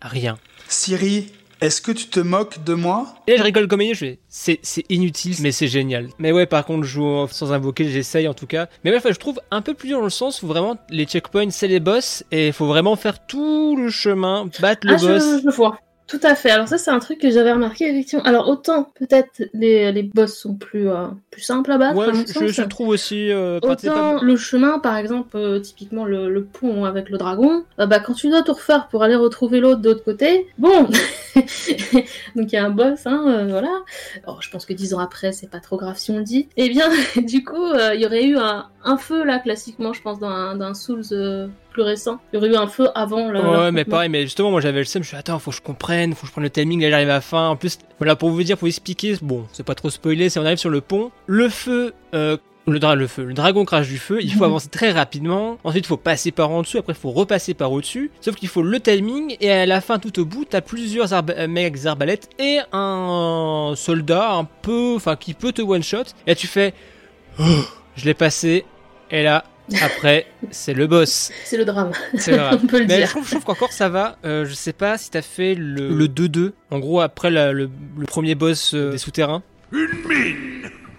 rien. 0.02 0.36
Siri, 0.68 1.32
est-ce 1.64 1.80
que 1.80 1.92
tu 1.92 2.08
te 2.08 2.20
moques 2.20 2.62
de 2.62 2.74
moi? 2.74 3.06
Et 3.26 3.32
là, 3.32 3.38
je 3.38 3.42
rigole 3.42 3.68
comme 3.68 3.80
une, 3.80 3.94
je 3.94 3.98
fais, 4.00 4.18
c'est, 4.28 4.60
c'est 4.62 4.84
inutile, 4.90 5.34
mais 5.40 5.50
c'est 5.50 5.66
génial. 5.66 6.08
Mais 6.18 6.30
ouais, 6.30 6.44
par 6.44 6.66
contre, 6.66 6.84
je 6.84 6.90
joue 6.90 7.26
sans 7.30 7.52
invoquer, 7.52 7.88
j'essaye 7.88 8.28
en 8.28 8.34
tout 8.34 8.46
cas. 8.46 8.68
Mais 8.84 8.90
ouais, 8.90 8.98
enfin, 8.98 9.12
je 9.12 9.18
trouve 9.18 9.40
un 9.50 9.62
peu 9.62 9.72
plus 9.72 9.88
dur 9.88 9.98
dans 9.98 10.04
le 10.04 10.10
sens 10.10 10.42
où 10.42 10.46
vraiment, 10.46 10.76
les 10.90 11.06
checkpoints, 11.06 11.50
c'est 11.50 11.68
les 11.68 11.80
boss, 11.80 12.22
et 12.30 12.48
il 12.48 12.52
faut 12.52 12.66
vraiment 12.66 12.96
faire 12.96 13.26
tout 13.26 13.76
le 13.76 13.88
chemin, 13.88 14.46
battre 14.60 14.86
le 14.86 14.94
ah, 14.94 14.98
je- 14.98 15.06
boss. 15.06 15.42
Je, 15.44 15.50
vois. 15.56 15.78
Tout 16.06 16.20
à 16.22 16.34
fait. 16.34 16.50
Alors 16.50 16.68
ça, 16.68 16.76
c'est 16.76 16.90
un 16.90 16.98
truc 16.98 17.18
que 17.18 17.30
j'avais 17.30 17.52
remarqué 17.52 17.88
effectivement. 17.88 18.22
Alors 18.24 18.46
autant 18.48 18.92
peut-être 18.98 19.42
les, 19.54 19.90
les 19.90 20.02
boss 20.02 20.36
sont 20.36 20.54
plus 20.54 20.90
euh, 20.90 21.06
plus 21.30 21.40
simples 21.40 21.72
à 21.72 21.78
battre. 21.78 21.96
Ouais, 21.96 22.12
je, 22.12 22.30
sens. 22.30 22.44
je 22.48 22.62
trouve 22.62 22.88
aussi. 22.88 23.30
euh, 23.32 23.58
Autant 23.62 24.20
le 24.22 24.36
chemin, 24.36 24.78
par 24.80 24.98
exemple, 24.98 25.34
euh, 25.36 25.60
typiquement 25.60 26.04
le, 26.04 26.28
le 26.28 26.44
pont 26.44 26.84
avec 26.84 27.08
le 27.08 27.16
dragon, 27.16 27.64
bah, 27.78 28.00
quand 28.00 28.12
tu 28.12 28.28
dois 28.28 28.42
tout 28.42 28.52
refaire 28.52 28.88
pour 28.88 29.02
aller 29.02 29.14
retrouver 29.16 29.60
l'autre 29.60 29.80
de 29.80 29.88
l'autre 29.88 30.04
côté, 30.04 30.46
bon, 30.58 30.88
donc 32.36 32.52
il 32.52 32.52
y 32.52 32.56
a 32.56 32.64
un 32.66 32.70
boss, 32.70 33.06
hein, 33.06 33.46
voilà. 33.48 33.72
Alors, 34.24 34.42
je 34.42 34.50
pense 34.50 34.66
que 34.66 34.72
dix 34.74 34.92
ans 34.94 34.98
après, 34.98 35.32
c'est 35.32 35.50
pas 35.50 35.60
trop 35.60 35.76
grave 35.78 35.96
si 35.96 36.10
on 36.10 36.18
le 36.18 36.24
dit. 36.24 36.48
Et 36.56 36.68
bien, 36.68 36.88
du 37.16 37.44
coup, 37.44 37.72
il 37.94 38.00
y 38.00 38.06
aurait 38.06 38.24
eu 38.24 38.36
un, 38.36 38.66
un 38.84 38.96
feu 38.98 39.24
là, 39.24 39.38
classiquement, 39.38 39.92
je 39.94 40.02
pense, 40.02 40.18
dans 40.18 40.28
un, 40.28 40.56
dans 40.56 40.66
un 40.66 40.74
Souls 40.74 41.48
plus 41.74 41.82
récent. 41.82 42.18
Il 42.32 42.36
y 42.36 42.38
aurait 42.38 42.48
eu 42.48 42.56
un 42.56 42.66
feu 42.68 42.88
avant 42.94 43.28
le. 43.28 43.40
Ouais, 43.40 43.70
mais 43.72 43.84
pareil, 43.84 44.08
mais 44.08 44.22
justement, 44.22 44.50
moi 44.50 44.62
j'avais 44.62 44.78
le 44.78 44.84
seum, 44.84 45.02
je 45.02 45.08
suis 45.08 45.16
attends, 45.16 45.38
faut 45.38 45.50
que 45.50 45.56
je 45.58 45.62
comprenne, 45.62 46.14
faut 46.14 46.22
que 46.22 46.28
je 46.28 46.32
prenne 46.32 46.44
le 46.44 46.50
timing, 46.50 46.80
là 46.80 46.88
j'arrive 46.88 47.10
à 47.10 47.14
la 47.14 47.20
fin. 47.20 47.48
En 47.48 47.56
plus, 47.56 47.78
voilà, 47.98 48.16
pour 48.16 48.30
vous 48.30 48.42
dire, 48.42 48.56
pour 48.56 48.64
vous 48.66 48.70
expliquer, 48.70 49.16
bon, 49.20 49.44
c'est 49.52 49.62
pas 49.66 49.74
trop 49.74 49.90
spoilé, 49.90 50.30
c'est 50.30 50.38
on 50.40 50.44
arrive 50.46 50.56
sur 50.56 50.70
le 50.70 50.80
pont, 50.80 51.10
le 51.26 51.48
feu, 51.50 51.92
euh, 52.14 52.36
le, 52.66 52.78
dra 52.78 52.94
le 52.94 53.06
feu, 53.06 53.24
le 53.24 53.34
dragon 53.34 53.64
crache 53.66 53.88
du 53.88 53.98
feu, 53.98 54.20
il 54.22 54.32
faut 54.32 54.44
avancer 54.50 54.68
très 54.68 54.90
rapidement, 54.92 55.58
ensuite 55.64 55.84
il 55.84 55.88
faut 55.88 55.96
passer 55.98 56.30
par 56.30 56.50
en 56.50 56.62
dessous, 56.62 56.78
après 56.78 56.92
il 56.94 56.98
faut 56.98 57.10
repasser 57.10 57.52
par 57.54 57.72
au-dessus, 57.72 58.10
sauf 58.20 58.36
qu'il 58.36 58.48
faut 58.48 58.62
le 58.62 58.80
timing, 58.80 59.36
et 59.40 59.50
à 59.50 59.66
la 59.66 59.80
fin, 59.80 59.98
tout 59.98 60.18
au 60.20 60.24
bout, 60.24 60.44
t'as 60.44 60.60
plusieurs 60.62 61.12
arba- 61.12 61.34
euh, 61.36 61.48
mecs 61.48 61.84
arbalètes 61.86 62.30
et 62.38 62.60
un 62.72 63.72
soldat 63.76 64.32
un 64.34 64.44
peu, 64.44 64.94
enfin, 64.96 65.16
qui 65.16 65.34
peut 65.34 65.52
te 65.52 65.60
one-shot, 65.62 66.04
et 66.26 66.30
là 66.30 66.34
tu 66.36 66.46
fais, 66.46 66.72
oh, 67.40 67.42
je 67.96 68.04
l'ai 68.04 68.14
passé, 68.14 68.64
et 69.10 69.22
là, 69.22 69.44
après, 69.82 70.26
c'est 70.50 70.74
le 70.74 70.86
boss. 70.86 71.30
C'est 71.44 71.56
le 71.56 71.64
drame. 71.64 71.92
C'est 72.16 72.36
vrai. 72.36 72.50
on 72.62 72.66
peut 72.66 72.80
le 72.80 72.86
Mais 72.86 72.96
dire. 72.98 73.06
je 73.06 73.10
trouve, 73.12 73.24
je 73.26 73.30
trouve 73.30 73.44
qu'encore 73.44 73.72
ça 73.72 73.88
va. 73.88 74.18
Euh, 74.24 74.44
je 74.44 74.54
sais 74.54 74.72
pas 74.72 74.98
si 74.98 75.10
t'as 75.10 75.22
fait 75.22 75.54
le 75.54 75.88
le 75.88 76.06
2-2. 76.06 76.52
En 76.70 76.78
gros, 76.78 77.00
après 77.00 77.30
la- 77.30 77.52
le, 77.52 77.70
le 77.98 78.06
premier 78.06 78.34
boss 78.34 78.72
euh, 78.74 78.90
des 78.92 78.98
souterrains. 78.98 79.42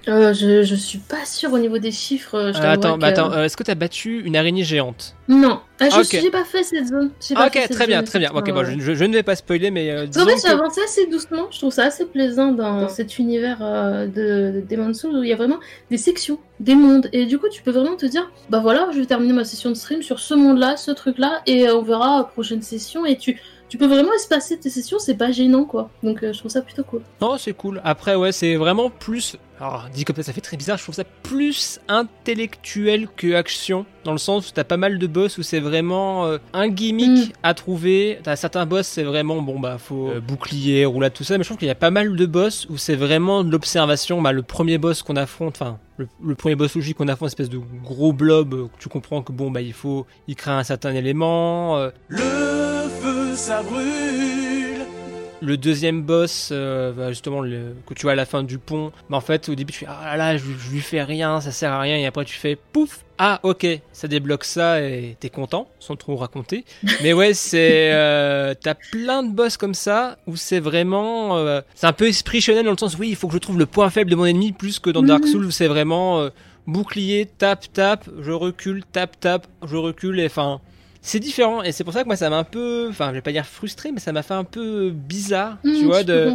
Euh, 0.08 0.34
je, 0.34 0.63
je 0.63 0.76
suis 0.76 1.00
pas 1.00 1.26
sûre 1.26 1.52
au 1.54 1.58
niveau 1.60 1.78
des 1.80 1.91
chiffres. 1.91 2.36
euh, 2.36 2.54
Je 2.54 2.60
Euh, 2.60 2.72
attends, 2.72 2.98
bah 2.98 3.12
que- 3.12 3.20
attends, 3.20 3.32
euh, 3.34 3.44
est-ce 3.46 3.58
que 3.58 3.63
t'as 3.63 3.76
battu 3.76 4.22
une 4.24 4.36
araignée 4.36 4.63
géante 4.63 5.15
Non, 5.28 5.62
ah, 5.80 5.89
je 5.89 5.98
Ok. 5.98 6.06
suis- 6.06 6.20
j'ai 6.22 6.30
pas 6.30 6.44
fait 6.46 6.63
cette 6.63 6.88
zone. 6.88 7.10
Pas 7.34 7.48
Ok, 7.48 7.54
fait 7.54 7.62
cette 7.62 7.72
très 7.72 7.88
bien, 7.88 7.98
zone, 7.98 8.06
très 8.06 8.20
bien. 8.20 8.32
Ok, 8.34 8.52
bon, 8.52 8.63
je, 8.63 8.94
je- 8.94 9.04
ne 9.06 9.13
vais 9.13 9.24
pas 9.24 9.36
spoiler, 9.36 9.72
mais 9.72 9.88
qu'en 10.14 10.26
fait, 10.26 10.36
que- 10.36 10.47
avancé 10.53 10.82
assez 10.84 11.08
doucement. 11.08 11.47
Je 11.51 11.58
trouve 11.58 11.74
ça 11.74 11.86
assez 11.86 12.06
plaisant 12.06 12.51
dans 12.51 12.88
cet 12.88 13.18
univers 13.18 13.58
de, 13.60 14.62
de 14.62 14.64
Demon's 14.70 14.99
Souls 14.99 15.16
où 15.18 15.24
il 15.24 15.30
y 15.30 15.34
a 15.34 15.38
vraiment 15.38 15.60
des 15.89 15.97
sections, 15.97 16.38
des 16.60 16.76
mondes. 16.76 17.10
Et 17.12 17.26
du 17.26 17.39
coup, 17.39 17.47
tu 17.51 17.64
peux 17.64 17.72
vraiment 17.72 17.95
te 17.95 18.06
dire 18.06 18.30
bah 18.49 18.60
voilà, 18.60 18.89
je 18.93 18.99
vais 18.99 19.06
terminer 19.06 19.34
ma 19.34 19.43
session 19.43 19.70
de 19.72 19.76
stream 19.76 20.01
sur 20.03 20.20
ce 20.20 20.34
monde-là, 20.36 20.78
ce 20.78 20.91
truc-là, 20.91 21.41
et 21.47 21.70
on 21.70 21.82
verra 21.82 22.28
prochaine 22.32 22.62
session. 22.62 23.06
Et 23.06 23.18
tu, 23.18 23.41
tu 23.70 23.78
peux 23.78 23.88
vraiment 23.88 24.13
espacer 24.13 24.57
tes 24.57 24.70
sessions, 24.70 24.99
c'est 24.99 25.16
pas 25.16 25.32
gênant 25.32 25.66
quoi. 25.66 25.89
Donc 26.03 26.24
euh, 26.24 26.34
je 26.34 26.39
trouve 26.39 26.51
ça 26.51 26.61
plutôt 26.61 26.84
cool. 26.84 27.01
Non, 27.22 27.38
c'est 27.38 27.53
cool. 27.53 27.82
Après, 27.84 28.16
ouais, 28.16 28.32
c'est 28.32 28.55
vraiment 28.55 28.89
plus. 28.89 29.38
Alors, 29.59 29.86
dit 29.93 30.03
comme 30.03 30.18
ça, 30.18 30.24
ça 30.24 30.34
fait 30.34 30.41
très 30.41 30.57
bizarre. 30.57 30.78
Je 30.78 30.84
trouve 30.84 30.95
ça 30.95 31.05
plus 31.24 31.80
intellectuel 31.88 33.07
que 33.16 33.36
action. 33.36 33.86
Dans 34.03 34.11
le 34.11 34.18
sens 34.18 34.49
où 34.49 34.51
t'as 34.53 34.66
pas 34.66 34.76
mal 34.78 34.99
de 34.99 35.07
boss 35.07 35.38
où 35.38 35.43
c'est 35.43 35.61
vraiment 35.61 36.26
euh, 36.26 36.38
un 36.53 36.68
gimmick 36.68 37.34
à 37.41 37.53
trouver. 37.53 38.20
T'as 38.22 38.36
certains 38.36 38.66
boss, 38.66 38.86
c'est 38.86 39.03
vraiment, 39.03 39.41
bon, 39.41 39.57
bah, 39.59 39.78
faut 39.78 40.09
euh, 40.09 40.20
bouclier, 40.20 40.84
roulade, 40.86 41.13
tout 41.13 41.24
ça. 41.24 41.38
Mais 41.38 41.43
je 41.43 41.47
trouve 41.47 41.57
qu'il 41.57 41.70
y 41.70 41.72
a 41.72 41.76
pas 41.76 41.89
mal 41.89 42.16
de 42.18 42.26
boss 42.26 42.68
où 42.70 42.78
c'est 42.78 42.95
vraiment 42.95 43.43
de 43.45 43.49
l'observation. 43.51 44.22
Bah, 44.22 44.34
le 44.34 44.43
premier 44.43 44.78
boss 44.78 45.01
qu'on 45.03 45.16
affronte, 45.16 45.55
enfin, 45.61 45.80
le, 45.97 46.07
le 46.24 46.36
premier 46.36 46.55
boss 46.55 46.76
logique 46.76 46.97
qu'on 46.97 47.07
affronte, 47.07 47.28
espèce 47.30 47.49
de 47.49 47.59
gros 47.82 48.11
blob. 48.11 48.68
Tu 48.80 48.89
comprends 48.89 49.22
que, 49.22 49.32
bon, 49.32 49.51
bah, 49.51 49.61
il 49.61 49.74
faut 49.74 50.05
y 50.28 50.36
créer 50.36 50.53
un 50.53 50.63
certain 50.63 50.93
élément. 50.93 51.78
euh, 51.78 51.89
Le 52.09 52.74
ça 53.36 53.61
brûle 53.63 53.83
le 55.41 55.57
deuxième 55.57 56.01
boss, 56.01 56.49
euh, 56.51 56.91
bah, 56.93 57.09
justement, 57.09 57.41
le, 57.41 57.75
que 57.86 57.93
tu 57.93 58.03
vois 58.03 58.13
à 58.13 58.15
la 58.15 58.25
fin 58.25 58.41
du 58.41 58.57
pont, 58.57 58.91
bah, 59.09 59.17
en 59.17 59.21
fait, 59.21 59.47
au 59.49 59.53
début, 59.53 59.73
tu 59.73 59.79
fais 59.79 59.86
Ah 59.88 60.15
là 60.17 60.33
là, 60.33 60.38
je, 60.38 60.43
je 60.45 60.71
lui 60.71 60.79
fais 60.79 61.03
rien, 61.03 61.39
ça 61.41 61.51
sert 61.51 61.71
à 61.71 61.79
rien, 61.81 61.97
et 61.97 62.05
après, 62.07 62.25
tu 62.25 62.36
fais 62.36 62.57
Pouf 62.71 63.01
Ah, 63.19 63.41
ok, 63.43 63.67
ça 63.91 64.07
débloque 64.07 64.43
ça, 64.45 64.81
et 64.81 65.15
t'es 65.19 65.29
content, 65.29 65.67
sans 65.79 65.97
trop 65.97 66.15
raconter. 66.15 66.63
Mais 67.03 67.13
ouais, 67.13 67.33
c'est. 67.36 67.91
euh, 67.93 68.55
T'as 68.59 68.73
plein 68.91 69.21
de 69.21 69.31
boss 69.33 69.57
comme 69.57 69.75
ça, 69.75 70.17
où 70.25 70.36
c'est 70.36 70.61
vraiment. 70.61 71.38
euh, 71.38 71.61
c'est 71.75 71.86
un 71.86 71.93
peu 71.93 72.07
esprit 72.07 72.41
shonen 72.41 72.63
dans 72.65 72.71
le 72.71 72.77
sens, 72.77 72.97
oui, 72.97 73.09
il 73.09 73.15
faut 73.15 73.27
que 73.27 73.33
je 73.33 73.39
trouve 73.39 73.59
le 73.59 73.67
point 73.67 73.89
faible 73.91 74.09
de 74.09 74.15
mon 74.15 74.25
ennemi, 74.25 74.51
plus 74.53 74.79
que 74.79 74.89
dans 74.89 75.03
Dark 75.03 75.25
Mhm. 75.25 75.29
Souls, 75.31 75.45
où 75.45 75.51
c'est 75.51 75.67
vraiment. 75.67 76.27
bouclier, 76.65 77.27
tape, 77.38 77.65
tape, 77.73 78.09
je 78.21 78.31
recule, 78.31 78.83
tape, 78.91 79.19
tape, 79.19 79.45
je 79.67 79.75
recule, 79.75 80.19
et 80.21 80.25
enfin. 80.25 80.59
C'est 81.08 81.20
différent 81.20 81.62
et 81.62 81.72
c'est 81.72 81.84
pour 81.84 81.93
ça 81.93 82.01
que 82.01 82.08
moi 82.08 82.16
ça 82.16 82.32
m'a 82.32 82.38
un 82.38 82.43
peu, 82.43 82.88
enfin 82.89 83.10
je 83.10 83.14
vais 83.14 83.22
pas 83.22 83.32
dire 83.32 83.45
frustré, 83.45 83.91
mais 83.91 83.99
ça 83.99 84.12
m'a 84.12 84.24
fait 84.24 84.34
un 84.34 84.43
peu 84.43 84.89
bizarre, 84.89 85.60
Mhm, 85.64 85.76
tu 85.76 85.86
vois, 85.86 86.03
de, 86.03 86.32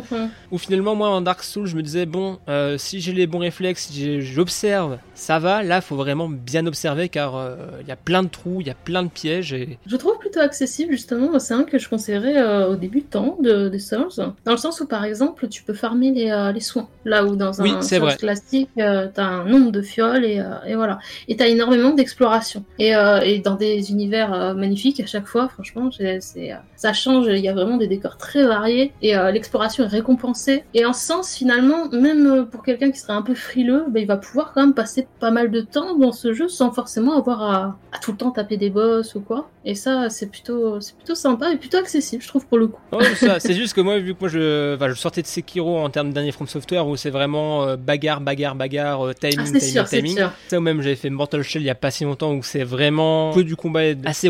où 0.52 0.58
finalement 0.58 0.94
moi 0.94 1.08
en 1.08 1.20
Dark 1.20 1.42
Souls 1.42 1.66
je 1.66 1.74
me 1.74 1.82
disais 1.82 2.06
bon, 2.06 2.38
euh, 2.48 2.78
si 2.78 3.00
j'ai 3.00 3.12
les 3.12 3.26
bons 3.26 3.40
réflexes, 3.40 3.88
si 3.90 4.22
j'observe, 4.22 4.98
ça 5.16 5.40
va. 5.40 5.64
Là 5.64 5.80
faut 5.80 5.96
vraiment 5.96 6.28
bien 6.28 6.66
observer 6.68 7.08
car 7.08 7.34
euh, 7.34 7.56
il 7.80 7.88
y 7.88 7.90
a 7.90 7.96
plein 7.96 8.22
de 8.22 8.28
trous, 8.28 8.60
il 8.60 8.68
y 8.68 8.70
a 8.70 8.74
plein 8.76 9.02
de 9.02 9.08
pièges 9.08 9.52
et 9.52 9.76
Je 9.86 9.96
trouve 9.96 10.16
plutôt 10.18 10.38
accessible 10.38 10.92
justement, 10.92 11.36
c'est 11.40 11.54
un 11.54 11.64
que 11.64 11.76
je 11.80 11.88
conseillerais 11.88 12.38
euh, 12.40 12.68
aux 12.68 12.76
débutants 12.76 13.38
de, 13.42 13.68
des 13.68 13.80
Souls, 13.80 14.06
dans 14.44 14.52
le 14.52 14.56
sens 14.56 14.80
où 14.80 14.86
par 14.86 15.04
exemple 15.04 15.48
tu 15.48 15.64
peux 15.64 15.74
farmer 15.74 16.12
les, 16.12 16.30
euh, 16.30 16.52
les 16.52 16.60
soins, 16.60 16.88
là 17.04 17.24
où 17.24 17.34
dans 17.34 17.60
un 17.60 17.64
Oui, 17.64 17.72
Souls 17.82 18.16
classique 18.16 18.68
euh, 18.78 19.08
t'as 19.12 19.24
un 19.24 19.44
nombre 19.46 19.72
de 19.72 19.82
fioles 19.82 20.24
et, 20.24 20.38
euh, 20.38 20.44
et 20.64 20.76
voilà, 20.76 21.00
et 21.26 21.36
t'as 21.36 21.48
énormément 21.48 21.90
d'exploration, 21.90 22.62
et, 22.78 22.94
euh, 22.94 23.18
et 23.22 23.40
dans 23.40 23.56
des 23.56 23.90
univers 23.90 24.54
magnifiques 24.60 25.00
à 25.00 25.06
chaque 25.06 25.26
fois, 25.26 25.48
franchement 25.48 25.90
c'est, 25.90 26.20
euh, 26.52 26.54
ça 26.76 26.92
change, 26.92 27.26
il 27.26 27.38
y 27.38 27.48
a 27.48 27.52
vraiment 27.54 27.76
des 27.76 27.88
décors 27.88 28.16
très 28.16 28.44
variés 28.44 28.92
et 29.02 29.16
euh, 29.16 29.30
l'exploration 29.32 29.84
est 29.84 29.88
récompensée, 29.88 30.62
et 30.74 30.84
en 30.86 30.92
ce 30.92 31.04
sens 31.04 31.34
finalement, 31.34 31.88
même 31.90 32.26
euh, 32.26 32.42
pour 32.44 32.62
quelqu'un 32.62 32.90
qui 32.92 32.98
serait 33.00 33.14
un 33.14 33.22
peu 33.22 33.34
frileux, 33.34 33.84
bah, 33.88 34.00
il 34.00 34.06
va 34.06 34.16
pouvoir 34.16 34.52
quand 34.52 34.60
même 34.60 34.74
passer 34.74 35.08
pas 35.18 35.30
mal 35.30 35.50
de 35.50 35.60
temps 35.60 35.96
dans 35.98 36.12
ce 36.12 36.32
jeu 36.32 36.48
sans 36.48 36.70
forcément 36.70 37.16
avoir 37.18 37.42
à, 37.42 37.78
à 37.92 37.98
tout 37.98 38.12
le 38.12 38.16
temps 38.18 38.30
taper 38.30 38.56
des 38.56 38.70
boss 38.70 39.14
ou 39.14 39.20
quoi. 39.20 39.48
Et 39.64 39.74
ça, 39.74 40.08
c'est 40.08 40.28
plutôt, 40.30 40.80
c'est 40.80 40.96
plutôt 40.96 41.14
sympa 41.14 41.52
et 41.52 41.56
plutôt 41.58 41.76
accessible, 41.76 42.22
je 42.22 42.28
trouve, 42.28 42.46
pour 42.46 42.56
le 42.56 42.68
coup. 42.68 42.80
Oh, 42.92 42.98
c'est 43.38 43.54
juste 43.54 43.74
que 43.74 43.82
moi, 43.82 43.98
vu 43.98 44.14
que 44.14 44.20
moi 44.20 44.28
je, 44.30 44.74
enfin, 44.74 44.88
je 44.88 44.94
sortais 44.94 45.20
de 45.20 45.26
Sekiro 45.26 45.78
en 45.78 45.90
termes 45.90 46.12
dernier 46.12 46.32
From 46.32 46.46
Software 46.46 46.86
où 46.86 46.96
c'est 46.96 47.10
vraiment 47.10 47.64
euh, 47.64 47.76
bagarre, 47.76 48.20
bagarre, 48.22 48.54
bagarre, 48.54 49.08
euh, 49.08 49.12
timing, 49.12 49.38
Ah, 49.40 49.44
c'est 49.46 49.58
timing, 49.58 49.72
sûr, 49.72 49.86
c'est 49.86 50.02
timing. 50.02 50.18
Ça 50.48 50.58
ou 50.58 50.60
même 50.62 50.80
j'avais 50.80 50.96
fait 50.96 51.10
Mortal 51.10 51.42
Shell 51.42 51.62
il 51.62 51.66
y 51.66 51.70
a 51.70 51.74
pas 51.74 51.90
si 51.90 52.04
longtemps 52.04 52.32
où 52.32 52.42
c'est 52.42 52.64
vraiment 52.64 53.32
que 53.34 53.40
du 53.40 53.54
combat 53.56 53.80
assez 54.06 54.28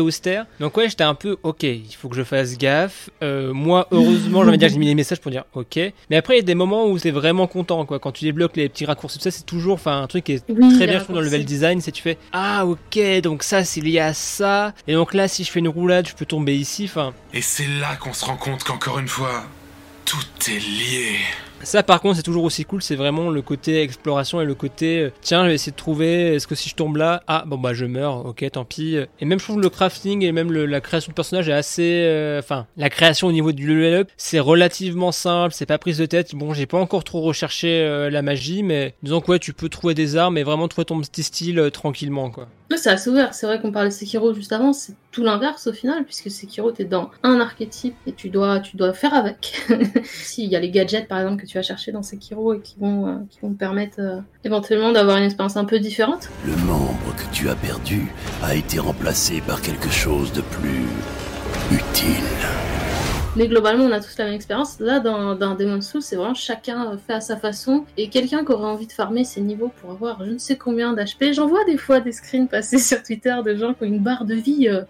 Donc 0.59 0.77
ouais, 0.77 0.89
j'étais 0.89 1.03
un 1.03 1.15
peu 1.15 1.37
ok, 1.43 1.63
il 1.63 1.95
faut 1.97 2.09
que 2.09 2.15
je 2.15 2.23
fasse 2.23 2.57
gaffe. 2.57 3.09
Euh, 3.23 3.53
moi, 3.53 3.87
heureusement, 3.91 4.43
j'avais 4.43 4.57
dire 4.57 4.69
j'ai 4.69 4.77
mis 4.77 4.85
les 4.85 4.95
messages 4.95 5.19
pour 5.19 5.31
dire 5.31 5.45
ok. 5.53 5.79
Mais 6.09 6.17
après, 6.17 6.35
il 6.35 6.37
y 6.37 6.41
a 6.41 6.45
des 6.45 6.55
moments 6.55 6.87
où 6.87 6.99
t'es 6.99 7.11
vraiment 7.11 7.47
content 7.47 7.85
quoi. 7.85 7.99
Quand 7.99 8.11
tu 8.11 8.25
débloques 8.25 8.57
les 8.57 8.69
petits 8.69 8.85
raccourcis, 8.85 9.17
tout 9.17 9.23
ça, 9.23 9.31
c'est 9.31 9.45
toujours, 9.45 9.75
enfin, 9.75 10.01
un 10.01 10.07
truc 10.07 10.25
qui 10.25 10.33
est 10.33 10.43
Oui, 10.49 10.75
très 10.75 10.87
bien 10.87 10.99
je 10.99 11.03
trouve, 11.03 11.15
dans 11.15 11.21
le 11.21 11.27
level 11.27 11.45
design, 11.45 11.81
c'est 11.81 11.91
tu 11.91 12.01
fais 12.01 12.17
ah 12.33 12.65
ok, 12.65 12.99
donc 13.21 13.43
ça 13.43 13.63
c'est 13.63 13.81
lié 13.81 13.99
à 13.99 14.13
ça. 14.13 14.73
Et 14.87 14.93
donc 14.93 15.13
là, 15.13 15.27
si 15.27 15.43
je 15.43 15.51
fais 15.51 15.59
une 15.59 15.67
roulade, 15.69 16.07
je 16.07 16.13
peux 16.15 16.25
tomber 16.25 16.55
ici. 16.55 16.85
Enfin, 16.85 17.13
Et 17.33 17.41
c'est 17.41 17.67
là 17.79 17.95
qu'on 17.99 18.13
se 18.13 18.25
rend 18.25 18.37
compte 18.37 18.63
qu'encore 18.63 18.99
une 18.99 19.07
fois, 19.07 19.43
tout 20.05 20.17
est 20.49 20.59
lié. 20.59 21.17
Ça 21.63 21.83
par 21.83 22.01
contre 22.01 22.17
c'est 22.17 22.23
toujours 22.23 22.43
aussi 22.43 22.65
cool, 22.65 22.81
c'est 22.81 22.95
vraiment 22.95 23.29
le 23.29 23.41
côté 23.41 23.81
exploration 23.81 24.41
et 24.41 24.45
le 24.45 24.55
côté 24.55 24.99
euh, 24.99 25.09
tiens 25.21 25.43
je 25.43 25.49
vais 25.49 25.55
essayer 25.55 25.71
de 25.71 25.77
trouver, 25.77 26.35
est-ce 26.35 26.47
que 26.47 26.55
si 26.55 26.69
je 26.69 26.75
tombe 26.75 26.97
là, 26.97 27.21
ah 27.27 27.43
bon 27.45 27.57
bah 27.57 27.73
je 27.73 27.85
meurs, 27.85 28.25
ok 28.25 28.43
tant 28.51 28.65
pis. 28.65 28.97
Et 29.19 29.25
même 29.25 29.39
je 29.39 29.43
trouve 29.45 29.61
le 29.61 29.69
crafting 29.69 30.23
et 30.23 30.31
même 30.31 30.51
le- 30.51 30.65
la 30.65 30.81
création 30.81 31.11
de 31.11 31.15
personnage 31.15 31.47
est 31.49 31.53
assez... 31.53 32.03
euh, 32.05 32.39
Enfin 32.39 32.65
la 32.77 32.89
création 32.89 33.27
au 33.27 33.31
niveau 33.31 33.51
du 33.51 33.67
level 33.67 33.93
up 33.93 34.09
c'est 34.17 34.39
relativement 34.39 35.11
simple, 35.11 35.53
c'est 35.53 35.65
pas 35.65 35.77
prise 35.77 35.97
de 35.99 36.05
tête. 36.05 36.33
Bon 36.35 36.53
j'ai 36.53 36.65
pas 36.65 36.79
encore 36.79 37.03
trop 37.03 37.21
recherché 37.21 37.67
euh, 37.81 38.09
la 38.09 38.21
magie 38.21 38.63
mais 38.63 38.95
disons 39.03 39.21
que 39.21 39.31
ouais 39.31 39.39
tu 39.39 39.53
peux 39.53 39.69
trouver 39.69 39.93
des 39.93 40.17
armes 40.17 40.37
et 40.37 40.43
vraiment 40.43 40.67
trouver 40.67 40.85
ton 40.85 40.99
petit 41.01 41.23
style 41.23 41.59
euh, 41.59 41.69
tranquillement 41.69 42.31
quoi. 42.31 42.47
C'est 42.77 42.89
assez 42.89 43.09
ouvert. 43.09 43.33
C'est 43.33 43.45
vrai 43.45 43.59
qu'on 43.59 43.71
parlait 43.71 43.89
de 43.89 43.93
Sekiro 43.93 44.33
juste 44.33 44.51
avant, 44.51 44.73
c'est 44.73 44.93
tout 45.11 45.23
l'inverse 45.23 45.67
au 45.67 45.73
final, 45.73 46.03
puisque 46.05 46.31
Sekiro, 46.31 46.71
t'es 46.71 46.85
dans 46.85 47.11
un 47.23 47.39
archétype 47.39 47.95
et 48.07 48.13
tu 48.13 48.29
dois, 48.29 48.59
tu 48.59 48.77
dois 48.77 48.93
faire 48.93 49.13
avec. 49.13 49.61
S'il 50.03 50.49
y 50.49 50.55
a 50.55 50.59
les 50.59 50.71
gadgets, 50.71 51.07
par 51.07 51.19
exemple, 51.19 51.41
que 51.41 51.47
tu 51.47 51.57
vas 51.57 51.63
chercher 51.63 51.91
dans 51.91 52.03
Sekiro 52.03 52.53
et 52.53 52.59
qui 52.59 52.75
vont, 52.79 53.07
euh, 53.07 53.15
qui 53.29 53.39
vont 53.41 53.51
te 53.51 53.57
permettre 53.57 53.99
euh, 53.99 54.21
éventuellement 54.43 54.91
d'avoir 54.91 55.17
une 55.17 55.25
expérience 55.25 55.57
un 55.57 55.65
peu 55.65 55.79
différente. 55.79 56.29
Le 56.45 56.55
membre 56.55 57.15
que 57.17 57.33
tu 57.33 57.49
as 57.49 57.55
perdu 57.55 58.11
a 58.43 58.55
été 58.55 58.79
remplacé 58.79 59.41
par 59.41 59.61
quelque 59.61 59.89
chose 59.89 60.31
de 60.33 60.41
plus 60.41 60.85
utile. 61.71 62.60
Mais 63.37 63.47
globalement, 63.47 63.85
on 63.85 63.91
a 63.93 64.01
tous 64.01 64.17
la 64.17 64.25
même 64.25 64.33
expérience. 64.33 64.81
Là, 64.81 64.99
dans, 64.99 65.35
dans 65.35 65.55
Demon's 65.55 65.87
Souls, 65.87 66.01
c'est 66.01 66.17
vraiment 66.17 66.33
chacun 66.33 66.97
fait 67.07 67.13
à 67.13 67.21
sa 67.21 67.37
façon. 67.37 67.85
Et 67.95 68.09
quelqu'un 68.09 68.43
qui 68.43 68.51
aurait 68.51 68.67
envie 68.67 68.87
de 68.87 68.91
farmer 68.91 69.23
ses 69.23 69.39
niveaux 69.39 69.71
pour 69.79 69.91
avoir 69.91 70.25
je 70.25 70.31
ne 70.31 70.37
sais 70.37 70.57
combien 70.57 70.91
d'HP. 70.91 71.31
J'en 71.31 71.47
vois 71.47 71.63
des 71.63 71.77
fois 71.77 72.01
des 72.01 72.11
screens 72.11 72.49
passer 72.49 72.77
sur 72.79 73.01
Twitter 73.01 73.35
de 73.45 73.55
gens 73.55 73.73
qui 73.73 73.83
ont 73.83 73.87
une 73.87 73.99
barre 73.99 74.25
de 74.25 74.35
vie. 74.35 74.67
euh, 74.67 74.81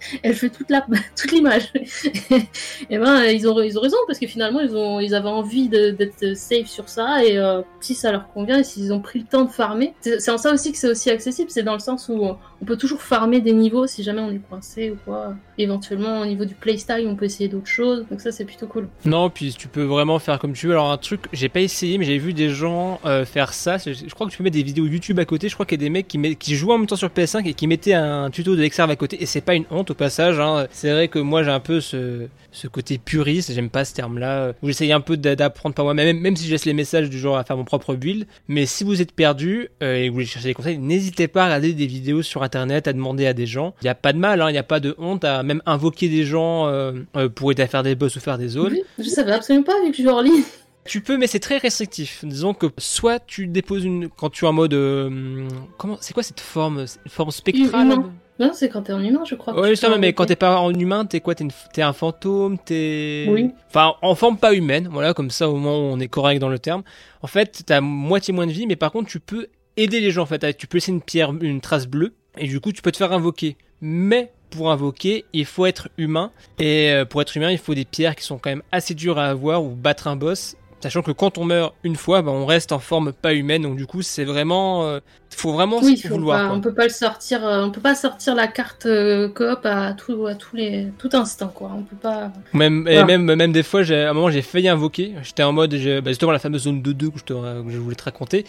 Elle 0.22 0.34
fait 0.34 0.50
toute 0.50 0.70
la 0.70 0.84
toute 1.16 1.32
l'image. 1.32 1.72
et 2.90 2.98
ben 2.98 3.24
ils 3.24 3.48
ont 3.48 3.60
ils 3.60 3.78
ont 3.78 3.82
raison 3.82 3.96
parce 4.06 4.18
que 4.18 4.26
finalement 4.26 4.60
ils 4.60 4.76
ont 4.76 5.00
ils 5.00 5.14
avaient 5.14 5.28
envie 5.28 5.68
d'être 5.68 6.34
safe 6.36 6.66
sur 6.66 6.88
ça 6.88 7.24
et 7.24 7.38
euh, 7.38 7.62
si 7.80 7.94
ça 7.94 8.12
leur 8.12 8.28
convient 8.28 8.58
et 8.58 8.64
s'ils 8.64 8.92
ont 8.92 9.00
pris 9.00 9.20
le 9.20 9.24
temps 9.26 9.44
de 9.44 9.50
farmer, 9.50 9.94
c'est 10.00 10.30
en 10.30 10.38
ça 10.38 10.52
aussi 10.52 10.72
que 10.72 10.78
c'est 10.78 10.90
aussi 10.90 11.10
accessible. 11.10 11.50
C'est 11.50 11.62
dans 11.62 11.74
le 11.74 11.80
sens 11.80 12.08
où 12.08 12.22
on 12.22 12.64
peut 12.64 12.76
toujours 12.76 13.02
farmer 13.02 13.40
des 13.40 13.52
niveaux 13.52 13.86
si 13.86 14.02
jamais 14.02 14.20
on 14.20 14.30
est 14.30 14.40
coincé 14.48 14.90
ou 14.90 14.96
quoi. 15.04 15.34
Éventuellement 15.58 16.20
au 16.20 16.26
niveau 16.26 16.44
du 16.44 16.54
playstyle 16.54 17.06
on 17.06 17.16
peut 17.16 17.26
essayer 17.26 17.48
d'autres 17.48 17.66
choses. 17.66 18.06
Donc 18.10 18.20
ça 18.20 18.32
c'est 18.32 18.44
plutôt 18.44 18.66
cool. 18.66 18.88
Non, 19.04 19.30
puis 19.30 19.54
tu 19.56 19.68
peux 19.68 19.82
vraiment 19.82 20.18
faire 20.18 20.38
comme 20.38 20.52
tu 20.52 20.66
veux. 20.66 20.72
Alors 20.72 20.90
un 20.90 20.98
truc, 20.98 21.22
j'ai 21.32 21.48
pas 21.48 21.60
essayé, 21.60 21.98
mais 21.98 22.04
j'ai 22.04 22.18
vu 22.18 22.32
des 22.32 22.50
gens 22.50 23.00
euh, 23.04 23.24
faire 23.24 23.52
ça. 23.52 23.78
Je, 23.78 24.14
crois 24.14 24.26
que 24.26 24.32
tu 24.32 24.38
peux 24.38 24.44
mettre 24.44 24.56
des 24.56 24.62
vidéos 24.62 24.86
YouTube 24.86 25.18
à 25.18 25.24
côté. 25.24 25.48
Je 25.48 25.54
crois 25.54 25.66
qu'il 25.66 25.80
y 25.80 25.82
a 25.82 25.86
des 25.86 25.90
mecs 25.90 26.08
qui, 26.08 26.18
met- 26.18 26.34
qui 26.34 26.54
jouent 26.54 26.72
en 26.72 26.78
même 26.78 26.86
temps 26.86 26.96
sur 26.96 27.08
PS5 27.08 27.46
et 27.46 27.54
qui 27.54 27.66
mettaient 27.66 27.94
un 27.94 28.30
tuto 28.30 28.56
de 28.56 28.62
Exerve 28.62 28.90
à 28.90 28.96
côté. 28.96 29.22
Et 29.22 29.26
c'est 29.26 29.40
pas 29.40 29.54
une 29.54 29.64
honte 29.70 29.89
au 29.90 29.94
passage. 29.94 30.38
hein. 30.40 30.66
C'est 30.70 30.90
vrai 30.90 31.08
que 31.08 31.18
moi 31.18 31.42
j'ai 31.42 31.50
un 31.50 31.60
peu 31.60 31.80
ce, 31.80 32.26
ce 32.52 32.66
côté 32.68 32.98
puriste. 32.98 33.52
J'aime 33.52 33.70
pas 33.70 33.84
ce 33.84 33.94
terme-là. 33.94 34.52
Où 34.62 34.66
j'essaye 34.68 34.92
un 34.92 35.00
peu 35.00 35.16
d'a- 35.16 35.36
d'apprendre 35.36 35.74
par 35.74 35.84
moi-même, 35.84 36.18
même 36.20 36.36
si 36.36 36.46
je 36.46 36.52
laisse 36.52 36.64
les 36.64 36.72
messages 36.72 37.10
du 37.10 37.18
genre 37.18 37.36
à 37.36 37.44
faire 37.44 37.56
mon 37.56 37.64
propre 37.64 37.94
build. 37.94 38.26
Mais 38.48 38.66
si 38.66 38.84
vous 38.84 39.00
êtes 39.02 39.12
perdu 39.12 39.68
euh, 39.82 39.96
et 39.96 40.04
que 40.04 40.08
vous 40.08 40.14
voulez 40.14 40.26
chercher 40.26 40.48
des 40.48 40.54
conseils, 40.54 40.78
n'hésitez 40.78 41.28
pas 41.28 41.42
à 41.42 41.46
regarder 41.46 41.72
des 41.74 41.86
vidéos 41.86 42.22
sur 42.22 42.42
internet, 42.42 42.88
à 42.88 42.92
demander 42.92 43.26
à 43.26 43.32
des 43.32 43.46
gens. 43.46 43.74
Il 43.82 43.86
y 43.86 43.88
a 43.88 43.94
pas 43.94 44.12
de 44.12 44.18
mal, 44.18 44.40
hein. 44.42 44.48
il 44.48 44.52
n'y 44.52 44.58
a 44.58 44.62
pas 44.62 44.80
de 44.80 44.94
honte 44.98 45.24
à 45.24 45.42
même 45.42 45.62
invoquer 45.66 46.08
des 46.08 46.24
gens 46.24 46.66
euh, 46.68 46.92
euh, 47.16 47.28
pour 47.28 47.52
aider 47.52 47.62
à 47.62 47.66
faire 47.68 47.82
des 47.82 47.94
boss 47.94 48.16
ou 48.16 48.20
faire 48.20 48.38
des 48.38 48.48
zones. 48.48 48.72
Oui, 48.72 48.82
je 48.98 49.08
savais 49.08 49.32
absolument 49.32 49.64
pas 49.64 49.74
vu 49.84 49.90
que 49.90 49.96
je 49.96 50.02
joue 50.02 50.08
en 50.10 50.20
ligne. 50.22 50.42
Tu 50.86 51.02
peux, 51.02 51.18
mais 51.18 51.26
c'est 51.26 51.40
très 51.40 51.58
restrictif. 51.58 52.24
Disons 52.24 52.54
que 52.54 52.66
soit 52.78 53.20
tu 53.24 53.46
déposes 53.46 53.84
une 53.84 54.08
quand 54.08 54.30
tu 54.30 54.46
es 54.46 54.48
en 54.48 54.52
mode 54.54 54.72
euh, 54.72 55.46
comment 55.76 55.98
c'est 56.00 56.14
quoi 56.14 56.22
cette 56.22 56.40
forme, 56.40 56.86
une 57.04 57.10
forme 57.10 57.30
spectrale? 57.30 57.86
Humain. 57.92 58.12
Non, 58.40 58.50
c'est 58.54 58.68
quand 58.70 58.82
t'es 58.82 58.92
en 58.92 59.00
humain, 59.04 59.22
je 59.24 59.34
crois. 59.36 59.54
tu 59.62 59.68
justement, 59.68 59.98
mais 59.98 60.12
quand 60.14 60.24
t'es 60.26 60.34
pas 60.34 60.58
en 60.58 60.72
humain, 60.72 61.04
t'es 61.04 61.20
quoi 61.20 61.34
T'es 61.34 61.44
une- 61.44 61.50
t'es 61.72 61.82
un 61.82 61.92
fantôme 61.92 62.56
T'es. 62.58 63.26
Oui. 63.28 63.50
Enfin, 63.68 63.92
en 64.02 64.14
forme 64.14 64.38
pas 64.38 64.54
humaine, 64.54 64.88
voilà, 64.90 65.12
comme 65.14 65.30
ça 65.30 65.48
au 65.50 65.56
moins 65.56 65.74
on 65.74 66.00
est 66.00 66.08
correct 66.08 66.38
dans 66.40 66.48
le 66.48 66.58
terme. 66.58 66.82
En 67.22 67.26
fait, 67.26 67.62
t'as 67.66 67.80
moitié 67.80 68.32
moins 68.32 68.46
de 68.46 68.52
vie, 68.52 68.66
mais 68.66 68.76
par 68.76 68.90
contre, 68.92 69.08
tu 69.10 69.20
peux 69.20 69.46
aider 69.76 70.00
les 70.00 70.10
gens 70.10 70.22
en 70.22 70.26
fait. 70.26 70.56
Tu 70.56 70.66
peux 70.66 70.78
laisser 70.78 70.90
une 70.90 71.02
pierre, 71.02 71.32
une 71.40 71.60
trace 71.60 71.86
bleue, 71.86 72.14
et 72.38 72.46
du 72.48 72.60
coup, 72.60 72.72
tu 72.72 72.80
peux 72.82 72.90
te 72.90 72.96
faire 72.96 73.12
invoquer. 73.12 73.56
Mais 73.82 74.32
pour 74.50 74.70
invoquer, 74.72 75.26
il 75.32 75.44
faut 75.44 75.66
être 75.66 75.88
humain, 75.98 76.32
et 76.58 76.90
euh, 76.90 77.04
pour 77.04 77.22
être 77.22 77.36
humain, 77.36 77.50
il 77.50 77.58
faut 77.58 77.74
des 77.74 77.84
pierres 77.84 78.16
qui 78.16 78.24
sont 78.24 78.38
quand 78.38 78.50
même 78.50 78.62
assez 78.72 78.94
dures 78.94 79.18
à 79.18 79.26
avoir 79.26 79.62
ou 79.62 79.70
battre 79.76 80.08
un 80.08 80.16
boss. 80.16 80.56
Sachant 80.82 81.02
que 81.02 81.10
quand 81.12 81.36
on 81.38 81.44
meurt 81.44 81.74
une 81.84 81.96
fois, 81.96 82.22
bah, 82.22 82.30
on 82.30 82.46
reste 82.46 82.72
en 82.72 82.78
forme 82.78 83.12
pas 83.12 83.34
humaine, 83.34 83.62
donc 83.62 83.76
du 83.76 83.86
coup, 83.86 84.02
c'est 84.02 84.24
vraiment. 84.24 84.84
euh, 84.86 85.00
faut 85.36 85.52
vraiment 85.52 85.78
Oui, 85.82 85.96
faut 86.00 86.08
vouloir. 86.14 86.38
pas- 86.40 86.46
quoi. 86.48 86.56
on 86.56 86.60
peut 86.60 86.74
pas 86.74 86.84
le 86.84 86.90
sortir, 86.90 87.46
euh, 87.46 87.64
on 87.64 87.70
peut 87.70 87.80
pas 87.80 87.94
sortir 87.94 88.34
la 88.34 88.46
carte 88.48 88.86
euh, 88.86 89.28
coop 89.28 89.60
à 89.64 89.92
tout, 89.92 90.26
à 90.26 90.34
tous 90.34 90.56
les, 90.56 90.88
tout 90.98 91.10
instant 91.12 91.48
quoi. 91.54 91.70
On 91.76 91.82
peut 91.82 91.96
pas. 91.96 92.32
Même, 92.52 92.86
et 92.88 93.04
même, 93.04 93.32
même 93.34 93.52
des 93.52 93.62
fois, 93.62 93.82
à 93.90 94.10
un 94.10 94.12
moment, 94.12 94.30
j'ai 94.30 94.42
failli 94.42 94.68
invoquer. 94.68 95.14
J'étais 95.22 95.42
en 95.42 95.52
mode, 95.52 95.70
bah, 95.72 96.10
justement, 96.10 96.32
la 96.32 96.38
fameuse 96.38 96.62
zone 96.62 96.82
2-2 96.82 97.10
que 97.10 97.18
je, 97.18 97.24
te- 97.24 97.62
que 97.62 97.70
je 97.70 97.78
voulais 97.78 97.96
te 97.96 98.04
raconter. 98.04 98.44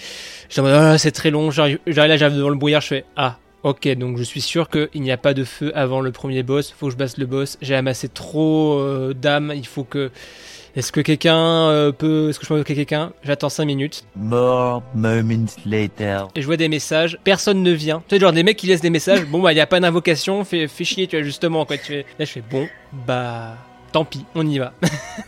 J'étais 0.49 0.61
en 0.61 0.63
mode, 0.63 0.73
ah, 0.73 0.97
c'est 0.97 1.11
très 1.11 1.29
long. 1.31 1.51
J'arrive 1.51 1.79
j'arrive 1.85 2.09
là, 2.11 2.17
j'arrive 2.17 2.37
devant 2.37 2.49
le 2.49 2.55
brouillard, 2.55 2.81
je 2.81 2.87
fais, 2.87 3.05
ah, 3.15 3.37
ok, 3.63 3.87
donc 3.95 4.17
je 4.17 4.23
suis 4.23 4.41
sûr 4.41 4.69
qu'il 4.69 5.01
n'y 5.01 5.11
a 5.11 5.17
pas 5.17 5.33
de 5.35 5.43
feu 5.43 5.71
avant 5.75 6.01
le 6.01 6.11
premier 6.11 6.41
boss. 6.43 6.71
Faut 6.77 6.87
que 6.87 6.93
je 6.93 6.97
basse 6.97 7.17
le 7.17 7.25
boss. 7.27 7.57
J'ai 7.61 7.75
amassé 7.75 8.07
trop 8.09 8.79
euh, 8.79 9.13
d'âmes. 9.13 9.53
Il 9.55 9.67
faut 9.67 9.83
que. 9.83 10.09
Est-ce 10.75 10.91
que 10.91 11.01
quelqu'un 11.01 11.37
euh, 11.37 11.91
peut. 11.91 12.29
Est-ce 12.29 12.39
que 12.39 12.45
je 12.45 12.47
peux 12.47 12.53
invoquer 12.55 12.75
quelqu'un? 12.75 13.11
J'attends 13.23 13.49
5 13.49 13.65
minutes. 13.65 14.05
More 14.15 14.81
moments 14.95 15.45
later. 15.65 16.27
Et 16.35 16.41
je 16.41 16.45
vois 16.45 16.55
des 16.57 16.69
messages, 16.69 17.17
personne 17.23 17.61
ne 17.61 17.71
vient. 17.71 18.01
Tu 18.07 18.15
sais, 18.15 18.21
genre 18.21 18.31
des 18.31 18.43
mecs 18.43 18.57
qui 18.57 18.67
laissent 18.67 18.81
des 18.81 18.89
messages, 18.89 19.25
bon 19.25 19.41
bah 19.41 19.51
il 19.51 19.55
n'y 19.55 19.61
a 19.61 19.67
pas 19.67 19.79
d'invocation, 19.81 20.43
fais, 20.45 20.67
fais 20.67 20.83
chier, 20.85 21.07
tu 21.07 21.17
vois, 21.17 21.23
justement, 21.23 21.65
quoi. 21.65 21.77
Tu 21.77 21.83
fais... 21.85 22.05
Là 22.17 22.25
je 22.25 22.31
fais, 22.31 22.43
bon, 22.49 22.67
bah 23.05 23.55
tant 23.91 24.05
pis, 24.05 24.25
on 24.35 24.47
y 24.47 24.59
va. 24.59 24.73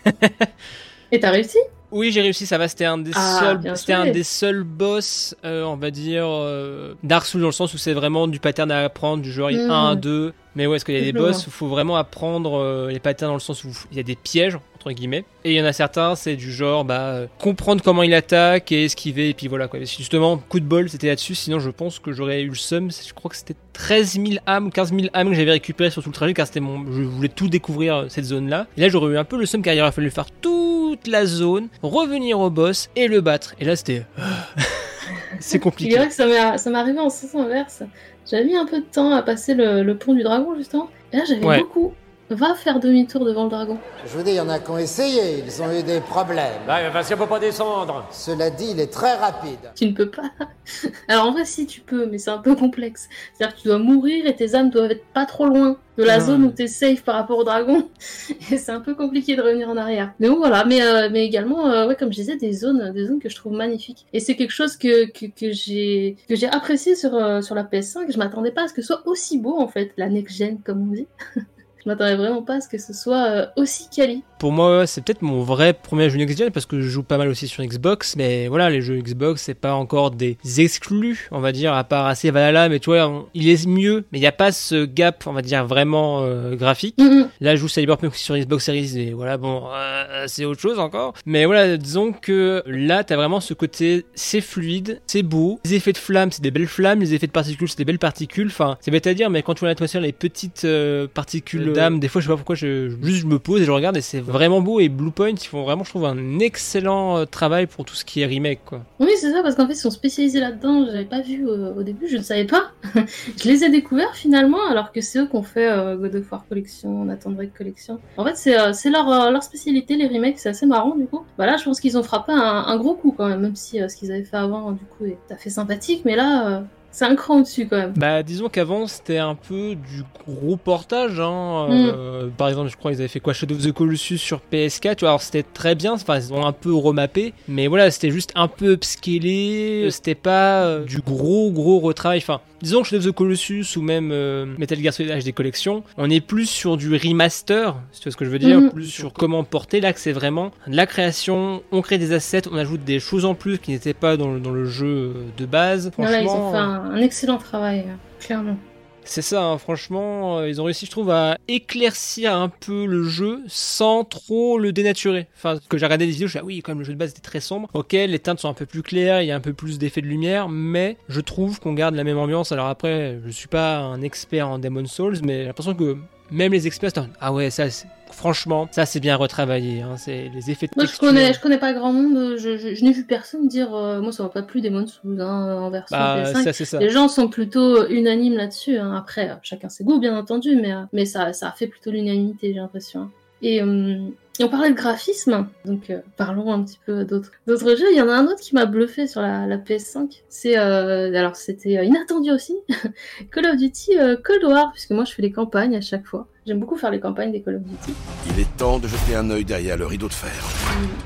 Et 1.12 1.20
t'as 1.20 1.32
réussi? 1.32 1.58
Oui, 1.92 2.12
j'ai 2.12 2.22
réussi, 2.22 2.48
ça 2.48 2.58
va. 2.58 2.68
C'était 2.68 2.86
un 2.86 2.98
des 2.98 3.12
Ah, 3.14 3.40
seuls, 3.40 3.78
c'était 3.78 3.94
un 3.94 4.10
des 4.10 4.24
seuls 4.24 4.64
boss, 4.64 5.36
euh, 5.46 5.62
on 5.64 5.76
va 5.76 5.92
dire, 5.92 6.26
euh, 6.28 6.96
Dark 7.04 7.24
Souls 7.26 7.42
dans 7.42 7.48
le 7.48 7.54
sens 7.54 7.72
où 7.76 7.78
c'est 7.78 7.94
vraiment 7.94 8.28
du 8.28 8.40
pattern 8.40 8.72
à 8.72 8.80
apprendre, 8.86 9.22
du 9.22 9.32
genre 9.32 9.52
Mhm. 9.52 9.70
1, 9.70 9.96
2. 9.98 10.34
Mais 10.56 10.66
ouais, 10.66 10.78
est-ce 10.78 10.86
qu'il 10.86 10.96
y 10.96 10.98
a 10.98 11.02
des 11.02 11.14
boss 11.14 11.46
où 11.46 11.50
il 11.50 11.54
faut 11.54 11.68
vraiment 11.68 11.96
apprendre 11.96 12.58
euh, 12.60 12.90
les 12.90 13.00
patterns 13.00 13.30
dans 13.30 13.36
le 13.36 13.40
sens 13.40 13.64
où 13.64 13.70
il 13.92 13.98
y 13.98 14.00
a 14.00 14.04
des 14.04 14.16
pièges, 14.16 14.58
entre 14.86 14.92
guillemets. 14.96 15.24
Et 15.46 15.52
il 15.52 15.56
y 15.58 15.62
en 15.62 15.66
a 15.66 15.74
certains, 15.74 16.16
c'est 16.16 16.36
du 16.36 16.52
genre, 16.52 16.84
bah, 16.86 17.00
euh, 17.02 17.28
comprendre 17.40 17.82
comment 17.84 18.04
il 18.04 18.14
attaque 18.14 18.72
et 18.72 18.86
esquiver, 18.86 19.30
et 19.30 19.34
puis 19.34 19.48
voilà, 19.48 19.68
quoi. 19.68 19.80
Justement, 19.80 20.38
coup 20.38 20.60
de 20.60 20.66
bol, 20.66 20.90
c'était 20.90 21.08
là-dessus, 21.08 21.36
sinon 21.36 21.60
je 21.60 21.70
pense 21.70 22.00
que 22.00 22.12
j'aurais 22.12 22.42
eu 22.42 22.50
le 22.50 22.56
seum. 22.56 22.90
Je 22.92 23.14
crois 23.14 23.30
que 23.32 23.38
c'était 23.38 23.56
13 23.74 24.14
000 24.14 24.28
âmes, 24.46 24.72
15 24.72 24.94
000 24.94 25.08
âmes 25.14 25.30
que 25.30 25.36
j'avais 25.36 25.52
récupéré 25.52 25.90
sur 25.90 26.04
tout 26.04 26.10
le 26.10 26.14
trajet, 26.16 26.34
car 26.34 26.48
c'était 26.48 26.60
mon, 26.60 26.86
je 26.92 27.02
voulais 27.04 27.30
tout 27.30 27.48
découvrir 27.48 27.96
euh, 27.96 28.06
cette 28.10 28.26
zone-là. 28.26 28.68
Et 28.78 28.82
là, 28.82 28.90
j'aurais 28.90 29.14
eu 29.14 29.18
un 29.18 29.24
peu 29.24 29.38
le 29.38 29.46
seum, 29.46 29.62
car 29.62 29.74
il 29.74 29.82
aurait 29.82 29.92
fallu 29.92 30.12
faire 30.12 30.28
toute 30.42 31.08
la 31.08 31.26
zone, 31.26 31.68
revenir 31.82 32.40
au 32.40 32.50
boss 32.50 32.90
et 32.96 33.08
le 33.08 33.22
battre. 33.22 33.56
Et 33.60 33.66
là, 33.66 33.76
c'était, 33.76 34.06
c'est 35.40 35.58
Je 35.58 35.64
compliqué. 35.64 35.92
dirais 35.92 36.08
que 36.08 36.14
ça 36.14 36.26
m'est 36.28 36.58
ça 36.58 36.70
m'est 36.70 36.78
arrivé 36.78 37.00
en 37.00 37.10
sens 37.10 37.34
inverse. 37.36 37.84
J'avais 38.30 38.46
mis 38.46 38.56
un 38.56 38.66
peu 38.66 38.80
de 38.80 38.86
temps 38.86 39.12
à 39.12 39.22
passer 39.22 39.54
le, 39.54 39.84
le 39.84 39.98
pont 39.98 40.14
du 40.14 40.24
dragon 40.24 40.56
justement. 40.58 40.90
Et 41.12 41.18
là 41.18 41.24
j'avais 41.28 41.44
Ouais. 41.46 41.60
beaucoup. 41.60 41.94
Va 42.34 42.56
faire 42.56 42.80
demi-tour 42.80 43.26
devant 43.26 43.44
le 43.44 43.50
dragon. 43.50 43.78
Je 44.06 44.18
vous 44.18 44.24
dis, 44.24 44.32
il 44.32 44.36
y 44.38 44.40
en 44.40 44.50
a 44.50 44.60
qui 44.60 44.70
ont 44.72 44.78
essayé, 44.78 45.44
ils 45.46 45.62
ont 45.62 45.72
eu 45.72 45.84
des 45.84 46.00
problèmes. 46.02 46.62
Ouais, 46.68 46.90
parce 46.92 47.10
qu'on 47.10 47.18
peut 47.18 47.28
pas 47.28 47.40
descendre. 47.40 48.06
Cela 48.12 48.50
dit, 48.50 48.68
il 48.72 48.80
est 48.80 48.92
très 48.92 49.16
rapide. 49.16 49.60
Tu 49.76 49.86
ne 49.86 49.92
peux 49.94 50.10
pas. 50.10 50.32
Alors 51.08 51.28
en 51.28 51.32
vrai 51.32 51.46
si 51.46 51.66
tu 51.68 51.82
peux, 51.82 52.06
mais 52.08 52.18
c'est 52.18 52.32
un 52.32 52.38
peu 52.40 52.56
complexe. 52.56 53.08
C'est-à-dire 53.34 53.56
que 53.56 53.62
tu 53.62 53.68
dois 53.68 53.78
mourir 53.78 54.26
et 54.26 54.36
tes 54.36 54.56
âmes 54.56 54.70
doivent 54.70 54.92
être 54.92 55.06
pas 55.14 55.26
trop 55.26 55.46
loin 55.46 55.78
de 55.98 56.04
la 56.04 56.16
Ah. 56.16 56.20
zone 56.22 56.44
où 56.46 56.50
t'es 56.52 56.66
safe 56.68 57.04
par 57.04 57.16
rapport 57.16 57.38
au 57.38 57.44
dragon. 57.44 57.88
Et 58.52 58.58
c'est 58.58 58.72
un 58.72 58.80
peu 58.80 58.96
compliqué 58.96 59.36
de 59.36 59.42
revenir 59.44 59.70
en 59.70 59.78
arrière. 59.78 60.12
Mais 60.20 60.28
bon 60.28 60.38
voilà, 60.38 60.66
mais, 60.66 60.82
euh, 60.82 61.10
mais 61.12 61.24
également, 61.24 61.70
euh, 61.70 61.88
ouais, 61.88 61.96
comme 61.96 62.12
je 62.12 62.18
disais, 62.18 62.36
des 62.36 62.52
zones, 62.52 62.92
des 62.94 63.06
zones 63.06 63.20
que 63.20 63.30
je 63.30 63.36
trouve 63.36 63.54
magnifiques. 63.54 64.08
Et 64.12 64.20
c'est 64.20 64.36
quelque 64.36 64.50
chose 64.52 64.76
que, 64.76 65.06
que, 65.12 65.28
que 65.28 65.52
j'ai 65.52 66.16
que 66.28 66.36
j'ai 66.36 66.48
apprécié 66.48 66.96
sur, 66.96 67.14
euh, 67.14 67.42
sur 67.42 67.54
la 67.54 67.64
PS5. 67.64 68.12
Je 68.12 68.18
m'attendais 68.18 68.50
pas 68.52 68.64
à 68.64 68.68
ce 68.68 68.74
que 68.74 68.82
ce 68.82 68.88
soit 68.88 69.04
aussi 69.06 69.38
beau 69.38 69.60
en 69.60 69.68
fait, 69.68 69.92
la 69.98 70.10
next-gen 70.10 70.58
comme 70.66 70.90
on 70.90 70.94
dit. 70.94 71.08
je 71.84 71.90
m'attendais 71.90 72.16
vraiment 72.16 72.42
pas 72.44 72.56
à 72.56 72.62
ce 72.62 72.68
que 72.70 72.78
ce 72.78 72.94
soit 72.94 73.26
euh, 73.30 73.46
aussi 73.58 73.88
quali. 73.96 74.24
Pour 74.40 74.52
moi, 74.52 74.86
c'est 74.88 75.02
peut-être 75.04 75.22
mon 75.22 75.42
vrai 75.42 75.74
premier 75.74 76.10
jeu 76.10 76.18
next 76.18 76.38
gen 76.38 76.52
parce 76.52 76.66
que 76.66 76.82
je 76.82 76.88
joue 76.90 77.04
pas 77.04 77.18
mal 77.18 77.30
aussi 77.30 77.48
sur 77.48 77.64
Xbox, 77.64 78.16
mais 78.18 78.48
voilà, 78.48 78.70
les 78.70 78.82
jeux 78.82 78.98
Xbox, 79.00 79.42
c'est 79.42 79.54
pas 79.54 79.74
encore 79.74 80.12
des 80.12 80.38
exclus, 80.58 81.28
on 81.32 81.40
va 81.40 81.52
dire, 81.52 81.74
à 81.74 81.84
part 81.84 82.08
assez 82.08 82.30
Valhalla, 82.32 82.68
mais 82.70 82.80
tu 82.80 82.90
vois, 82.90 83.08
on- 83.08 83.26
il 83.34 83.50
est 83.50 83.66
mieux, 83.68 84.06
mais 84.12 84.18
il 84.18 84.22
n'y 84.22 84.28
a 84.28 84.32
pas 84.34 84.52
ce 84.52 84.86
gap, 84.86 85.24
on 85.28 85.34
va 85.34 85.42
dire, 85.42 85.66
vraiment 85.66 86.24
euh, 86.24 86.56
graphique. 86.56 86.98
Là, 87.42 87.56
je 87.56 87.62
joue 87.62 87.68
Cyberpunk 87.68 88.16
sur 88.16 88.38
Xbox 88.38 88.66
Series, 88.66 88.98
et 89.00 89.14
voilà, 89.14 89.38
bon, 89.38 89.64
euh, 89.74 90.26
c'est 90.28 90.46
autre 90.46 90.60
chose 90.62 90.80
encore. 90.80 91.14
Mais 91.26 91.46
voilà, 91.46 91.78
disons 91.78 92.12
que 92.12 92.64
là, 92.68 93.04
t'as 93.04 93.16
vraiment 93.16 93.40
ce 93.40 93.54
côté, 93.54 94.06
c'est 94.14 94.42
fluide, 94.42 95.02
c'est 95.08 95.24
beau, 95.24 95.60
les 95.66 95.76
effets 95.76 95.94
de 95.94 95.98
flammes, 95.98 96.32
c'est 96.32 96.42
des 96.42 96.52
belles 96.52 96.68
flammes, 96.68 97.00
les 97.00 97.14
effets 97.14 97.28
de 97.28 97.32
particules, 97.32 97.70
c'est 97.70 97.78
des 97.78 97.86
belles 97.86 98.00
particules, 98.00 98.48
enfin, 98.48 98.78
c'est 98.82 98.92
bête 98.92 99.08
à 99.08 99.14
dire, 99.14 99.30
mais 99.30 99.42
quand 99.42 99.54
tu 99.54 99.62
vois 99.62 99.70
l'atmosphère, 99.70 100.02
les 100.02 100.12
petites 100.12 100.66
euh, 100.66 101.08
particules 101.14 101.73
d'âme, 101.74 102.00
des 102.00 102.08
fois, 102.08 102.22
je 102.22 102.28
sais 102.28 102.32
pas 102.34 102.38
pourquoi, 102.38 102.56
je, 102.56 102.90
je- 102.90 102.96
juste 103.06 103.22
je 103.22 103.28
me 103.28 103.40
pose 103.40 103.62
et 103.62 103.66
je 103.66 103.72
regarde, 103.72 103.98
et 103.98 104.02
c'est 104.02 104.20
vraiment 104.22 104.62
beau, 104.62 104.80
et 104.80 104.90
Bluepoint, 104.90 105.30
ils 105.30 105.38
font 105.40 105.64
vraiment, 105.64 105.84
je 105.84 105.90
trouve, 105.90 106.06
un 106.06 106.40
excellent 106.40 107.18
euh, 107.18 107.26
travail 107.26 107.68
pour 107.68 107.86
tout 107.86 107.96
ce 107.96 108.06
qui 108.06 108.22
est 108.22 108.26
remake, 108.26 108.60
quoi. 108.66 108.82
Oui, 109.00 109.10
c'est 109.20 109.32
ça, 109.32 109.42
parce 109.44 109.56
qu'en 109.56 109.68
fait, 109.68 109.74
ils 109.74 109.78
sont 109.78 109.92
spécialisés 109.92 110.40
là-dedans. 110.40 110.86
J'avais 110.86 111.06
pas 111.06 111.22
vu 111.22 111.48
euh, 111.48 111.74
au 111.74 111.84
début, 111.84 112.08
je 112.08 112.18
ne 112.18 112.22
savais 112.24 112.46
pas. 112.46 112.72
je 112.96 113.48
les 113.48 113.64
ai 113.64 113.70
découverts 113.70 114.16
finalement, 114.16 114.66
alors 114.70 114.92
que 114.92 115.02
c'est 115.02 115.20
eux 115.20 115.28
qui 115.28 115.36
ont 115.36 115.44
fait 115.44 115.70
euh, 115.72 115.96
God 115.98 116.16
of 116.16 116.32
War 116.32 116.46
Collection, 116.48 117.06
Nathan 117.06 117.32
Drake 117.32 117.54
Collection. 117.58 118.00
En 118.18 118.26
fait, 118.26 118.36
c'est 118.38 118.58
euh, 118.60 118.72
leur, 118.92 119.32
leur 119.32 119.44
spécialité, 119.44 119.96
les 119.96 120.08
remakes, 120.08 120.40
c'est 120.40 120.50
assez 120.50 120.66
marrant 120.66 120.96
du 120.96 121.06
coup. 121.06 121.24
Bah 121.38 121.46
là, 121.46 121.58
je 121.58 121.64
pense 121.64 121.80
qu'ils 121.80 121.98
ont 121.98 122.04
frappé 122.04 122.32
un, 122.32 122.38
un 122.68 122.78
gros 122.78 122.94
coup 122.96 123.14
quand 123.16 123.28
même, 123.28 123.42
même 123.42 123.56
si 123.56 123.80
ce 123.80 123.96
qu'ils 123.96 124.12
avaient 124.12 124.24
fait 124.24 124.38
avant, 124.38 124.72
du 124.72 124.84
coup, 124.86 125.06
est 125.06 125.18
tout 125.28 125.34
à 125.34 125.38
fait 125.38 125.50
sympathique, 125.50 126.04
mais 126.06 126.16
là, 126.16 126.64
c'est 126.94 127.06
un 127.06 127.16
cran 127.16 127.40
au-dessus 127.40 127.68
quand 127.68 127.78
même. 127.78 127.94
Bah, 127.98 128.22
disons 128.22 128.50
qu'avant 128.50 128.86
c'était 128.86 129.18
un 129.18 129.34
peu 129.34 129.76
du 129.76 130.04
gros 130.28 130.56
portage. 130.58 131.20
Hein. 131.20 131.68
Mm. 131.70 131.92
Euh, 131.94 132.30
par 132.38 132.50
exemple, 132.50 132.70
je 132.70 132.78
crois 132.78 132.92
qu'ils 132.92 133.00
avaient 133.00 133.08
fait 133.08 133.20
quoi? 133.20 133.34
Shadow 133.34 133.56
of 133.56 133.64
the 133.64 133.72
Colossus 133.72 134.20
sur 134.20 134.42
PS4. 134.52 134.96
Tu 134.96 135.00
vois, 135.02 135.10
alors 135.10 135.22
c'était 135.22 135.42
très 135.42 135.74
bien. 135.74 135.94
Enfin, 135.94 136.18
ils 136.18 136.32
ont 136.32 136.46
un 136.46 136.52
peu 136.52 136.72
remappé, 136.72 137.34
mais 137.48 137.68
voilà, 137.68 137.90
c'était 137.90 138.12
juste 138.12 138.32
un 138.36 138.48
peu 138.48 138.74
upscalé. 138.74 139.88
C'était 139.90 140.14
pas 140.14 140.66
euh, 140.66 140.86
du 140.86 141.00
gros 141.00 141.52
gros 141.52 141.80
retravail. 141.80 142.20
Enfin, 142.20 142.42
disons 142.64 142.82
que 142.82 142.88
Shadow 142.88 143.02
of 143.02 143.12
the 143.12 143.16
Colossus 143.16 143.76
ou 143.78 143.82
même 143.84 144.10
euh, 144.12 144.46
Metal 144.58 144.80
Gear 144.80 144.92
Solid 144.94 145.12
HD 145.24 145.32
Collection, 145.34 145.84
on 145.98 146.10
est 146.10 146.22
plus 146.22 146.48
sur 146.50 146.78
du 146.78 146.96
remaster, 146.96 147.76
si 147.92 148.00
tu 148.02 148.06
vois 148.06 148.12
ce 148.14 148.18
que 148.18 148.26
je 148.26 148.30
veux 148.32 148.40
dire, 148.40 148.60
Mhm. 148.60 148.72
plus 148.72 148.86
sur 148.88 149.14
comment 149.14 149.44
porter. 149.44 149.82
Là, 149.82 149.94
que 149.94 150.00
c'est 150.00 150.12
vraiment 150.14 150.52
de 150.68 150.76
la 150.76 150.88
création, 150.88 151.62
on 151.72 151.82
crée 151.82 151.98
des 152.00 152.12
assets, 152.14 152.48
on 152.52 152.56
ajoute 152.58 152.84
des 152.84 153.00
choses 153.00 153.26
en 153.26 153.36
plus 153.36 153.60
qui 153.60 153.72
n'étaient 153.72 153.94
pas 153.94 154.18
dans 154.18 154.34
le, 154.34 154.40
dans 154.40 154.52
le 154.52 154.66
jeu 154.66 154.88
euh, 154.88 155.14
de 155.38 155.46
base. 155.46 155.92
Voilà, 155.98 156.22
ils 156.22 156.26
ont 156.26 156.30
Franchement, 156.30 156.52
fait 156.54 156.58
un, 156.58 156.92
un 156.92 156.98
excellent 157.02 157.38
travail, 157.38 157.80
euh, 157.88 157.94
clairement. 158.26 158.58
C'est 159.06 159.22
ça, 159.22 159.44
hein, 159.44 159.58
franchement, 159.58 160.40
euh, 160.40 160.50
ils 160.50 160.62
ont 160.62 160.64
réussi, 160.64 160.86
je 160.86 160.92
trouve, 160.92 161.10
à 161.10 161.38
éclaircir 161.48 162.36
un 162.36 162.50
peu 162.50 162.86
le 162.86 163.04
jeu 163.04 163.42
sans 163.48 164.04
trop 164.04 164.58
le 164.58 164.72
dénaturer. 164.72 165.28
Enfin, 165.36 165.58
que 165.70 165.78
j'ai 165.78 165.86
regardé 165.86 166.06
des 166.06 166.12
vidéos, 166.12 166.28
je 166.28 166.32
suis 166.32 166.40
ah 166.40 166.46
oui, 166.46 166.62
quand 166.62 166.72
même, 166.72 166.80
le 166.80 166.86
jeu 166.86 166.94
de 166.94 166.98
base 166.98 167.12
était 167.12 167.22
très 167.22 167.40
sombre. 167.40 167.70
Ok, 167.74 167.94
les 167.94 168.20
teintes 168.20 168.40
sont 168.40 168.50
un 168.50 168.54
peu 168.54 168.66
plus 168.66 168.84
claires, 168.84 169.22
il 169.22 169.28
y 169.28 169.32
a 169.32 169.36
un 169.36 169.42
peu 169.42 169.54
plus 169.54 169.78
d'effets 169.78 170.02
de 170.02 170.08
lumière, 170.08 170.50
mais 170.50 170.98
je 171.10 171.22
trouve 171.22 171.60
qu'on 171.60 171.74
garde 171.74 171.96
la 171.96 172.04
même 172.04 172.18
ambiance. 172.18 172.52
Alors 172.52 172.68
après, 172.68 173.20
je 173.26 173.32
suis 173.32 173.48
pas 173.48 173.78
un 173.78 174.02
expert 174.02 174.48
en 174.48 174.60
Demon 174.60 174.86
Souls, 174.86 175.18
mais 175.24 175.42
j'ai 175.42 175.48
l'impression 175.48 175.74
que 175.74 175.98
même 176.32 176.52
les 176.52 176.68
experts, 176.68 176.92
ah 177.20 177.34
ouais, 177.34 177.50
ça, 177.50 177.66
franchement, 178.14 178.68
ça 178.72 178.86
c'est 178.86 179.00
bien 179.00 179.16
retravaillé. 179.16 179.82
Hein, 179.82 179.96
c'est 179.98 180.30
les 180.34 180.52
effets 180.52 180.68
de 180.68 180.72
Moi, 180.76 180.86
je 180.86 180.98
connais, 180.98 181.34
je 181.34 181.40
connais 181.40 181.58
pas 181.58 181.74
grand 181.74 181.92
monde. 181.92 182.38
Je, 182.38 182.58
je, 182.58 182.74
je 182.76 182.84
n'ai 182.84 182.92
vu 182.92 183.04
personne 183.06 183.48
dire, 183.48 183.74
euh, 183.76 184.02
moi, 184.02 184.12
ça 184.12 184.24
m'a 184.24 184.30
pas 184.30 184.44
plu 184.44 184.62
Demon 184.62 184.88
Souls 184.88 185.20
hein, 185.22 185.58
en 185.62 185.70
version 185.70 185.98
Bah, 185.98 186.24
PS5. 186.24 186.44
ça, 186.44 186.54
c'est 186.54 186.66
ça. 186.66 186.80
Les 186.80 186.90
gens 186.90 187.08
sont 187.08 187.28
plutôt 187.28 187.88
unanimes 187.90 188.36
là-dessus. 188.36 188.78
hein. 188.78 188.96
Après, 188.96 189.30
euh, 189.30 189.36
chacun 189.42 189.70
ses 189.70 189.84
goûts, 189.84 190.00
bien 190.00 190.18
entendu, 190.18 190.56
mais, 190.56 190.72
euh, 190.74 190.82
mais 190.94 191.06
ça, 191.06 191.34
ça 191.34 191.50
a 191.50 191.52
fait 191.52 191.68
plutôt 191.68 191.92
l'unanimité, 191.92 192.54
j'ai 192.54 192.60
l'impression. 192.60 193.10
Et, 193.42 193.62
euh, 193.62 193.98
et 194.40 194.44
on 194.46 194.48
parlait 194.50 194.70
de 194.72 194.76
graphisme, 194.76 195.48
donc 195.66 195.90
euh, 195.90 196.00
parlons 196.16 196.52
un 196.54 196.64
petit 196.64 196.80
peu 196.86 197.04
d'autres 197.04 197.30
d'autres 197.46 197.76
jeux. 197.76 197.92
Il 197.92 197.98
y 197.98 198.02
en 198.02 198.08
a 198.08 198.14
un 198.14 198.26
autre 198.26 198.40
qui 198.40 198.56
m'a 198.56 198.66
bluffé 198.66 199.06
sur 199.06 199.22
la, 199.22 199.46
la 199.46 199.58
PS5. 199.58 200.22
C'est 200.30 200.58
euh, 200.58 201.14
alors 201.14 201.36
c'était 201.36 201.78
euh, 201.78 201.84
inattendu 201.84 202.32
aussi, 202.32 202.56
Call 203.32 203.46
of 203.48 203.58
Duty 203.58 204.00
euh, 204.00 204.16
Cold 204.24 204.44
War, 204.46 204.72
puisque 204.72 204.92
moi 204.92 205.04
je 205.04 205.12
fais 205.14 205.22
les 205.22 205.32
campagnes 205.32 205.76
à 205.76 205.82
chaque 205.82 206.06
fois. 206.06 206.28
J'aime 206.46 206.60
beaucoup 206.60 206.76
faire 206.76 206.92
les 206.92 207.00
campagnes 207.00 207.32
des 207.32 207.42
Call 207.42 207.56
of 207.56 207.64
Duty. 207.64 207.94
Il 208.28 208.40
est 208.42 208.58
temps 208.58 208.78
de 208.78 208.86
jeter 208.86 209.16
un 209.16 209.30
œil 209.30 209.46
derrière 209.46 209.78
le 209.78 209.86
rideau 209.86 210.10
de 210.10 210.14
fer. 210.14 210.34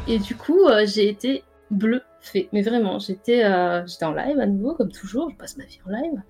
Et 0.08 0.18
du 0.18 0.36
coup, 0.36 0.68
euh, 0.68 0.84
j'ai 0.88 1.08
été 1.10 1.44
bluffée. 1.70 2.50
Mais 2.54 2.64
vraiment, 2.64 2.98
j'étais 2.98 3.46
euh, 3.46 3.86
j'étais 3.86 4.06
en 4.06 4.14
live 4.14 4.40
à 4.40 4.48
nouveau, 4.48 4.74
comme 4.74 4.92
toujours. 4.92 5.30
Je 5.30 5.36
passe 5.36 5.56
ma 5.58 5.66
vie 5.66 5.80
en 5.86 5.92
live. 5.92 6.22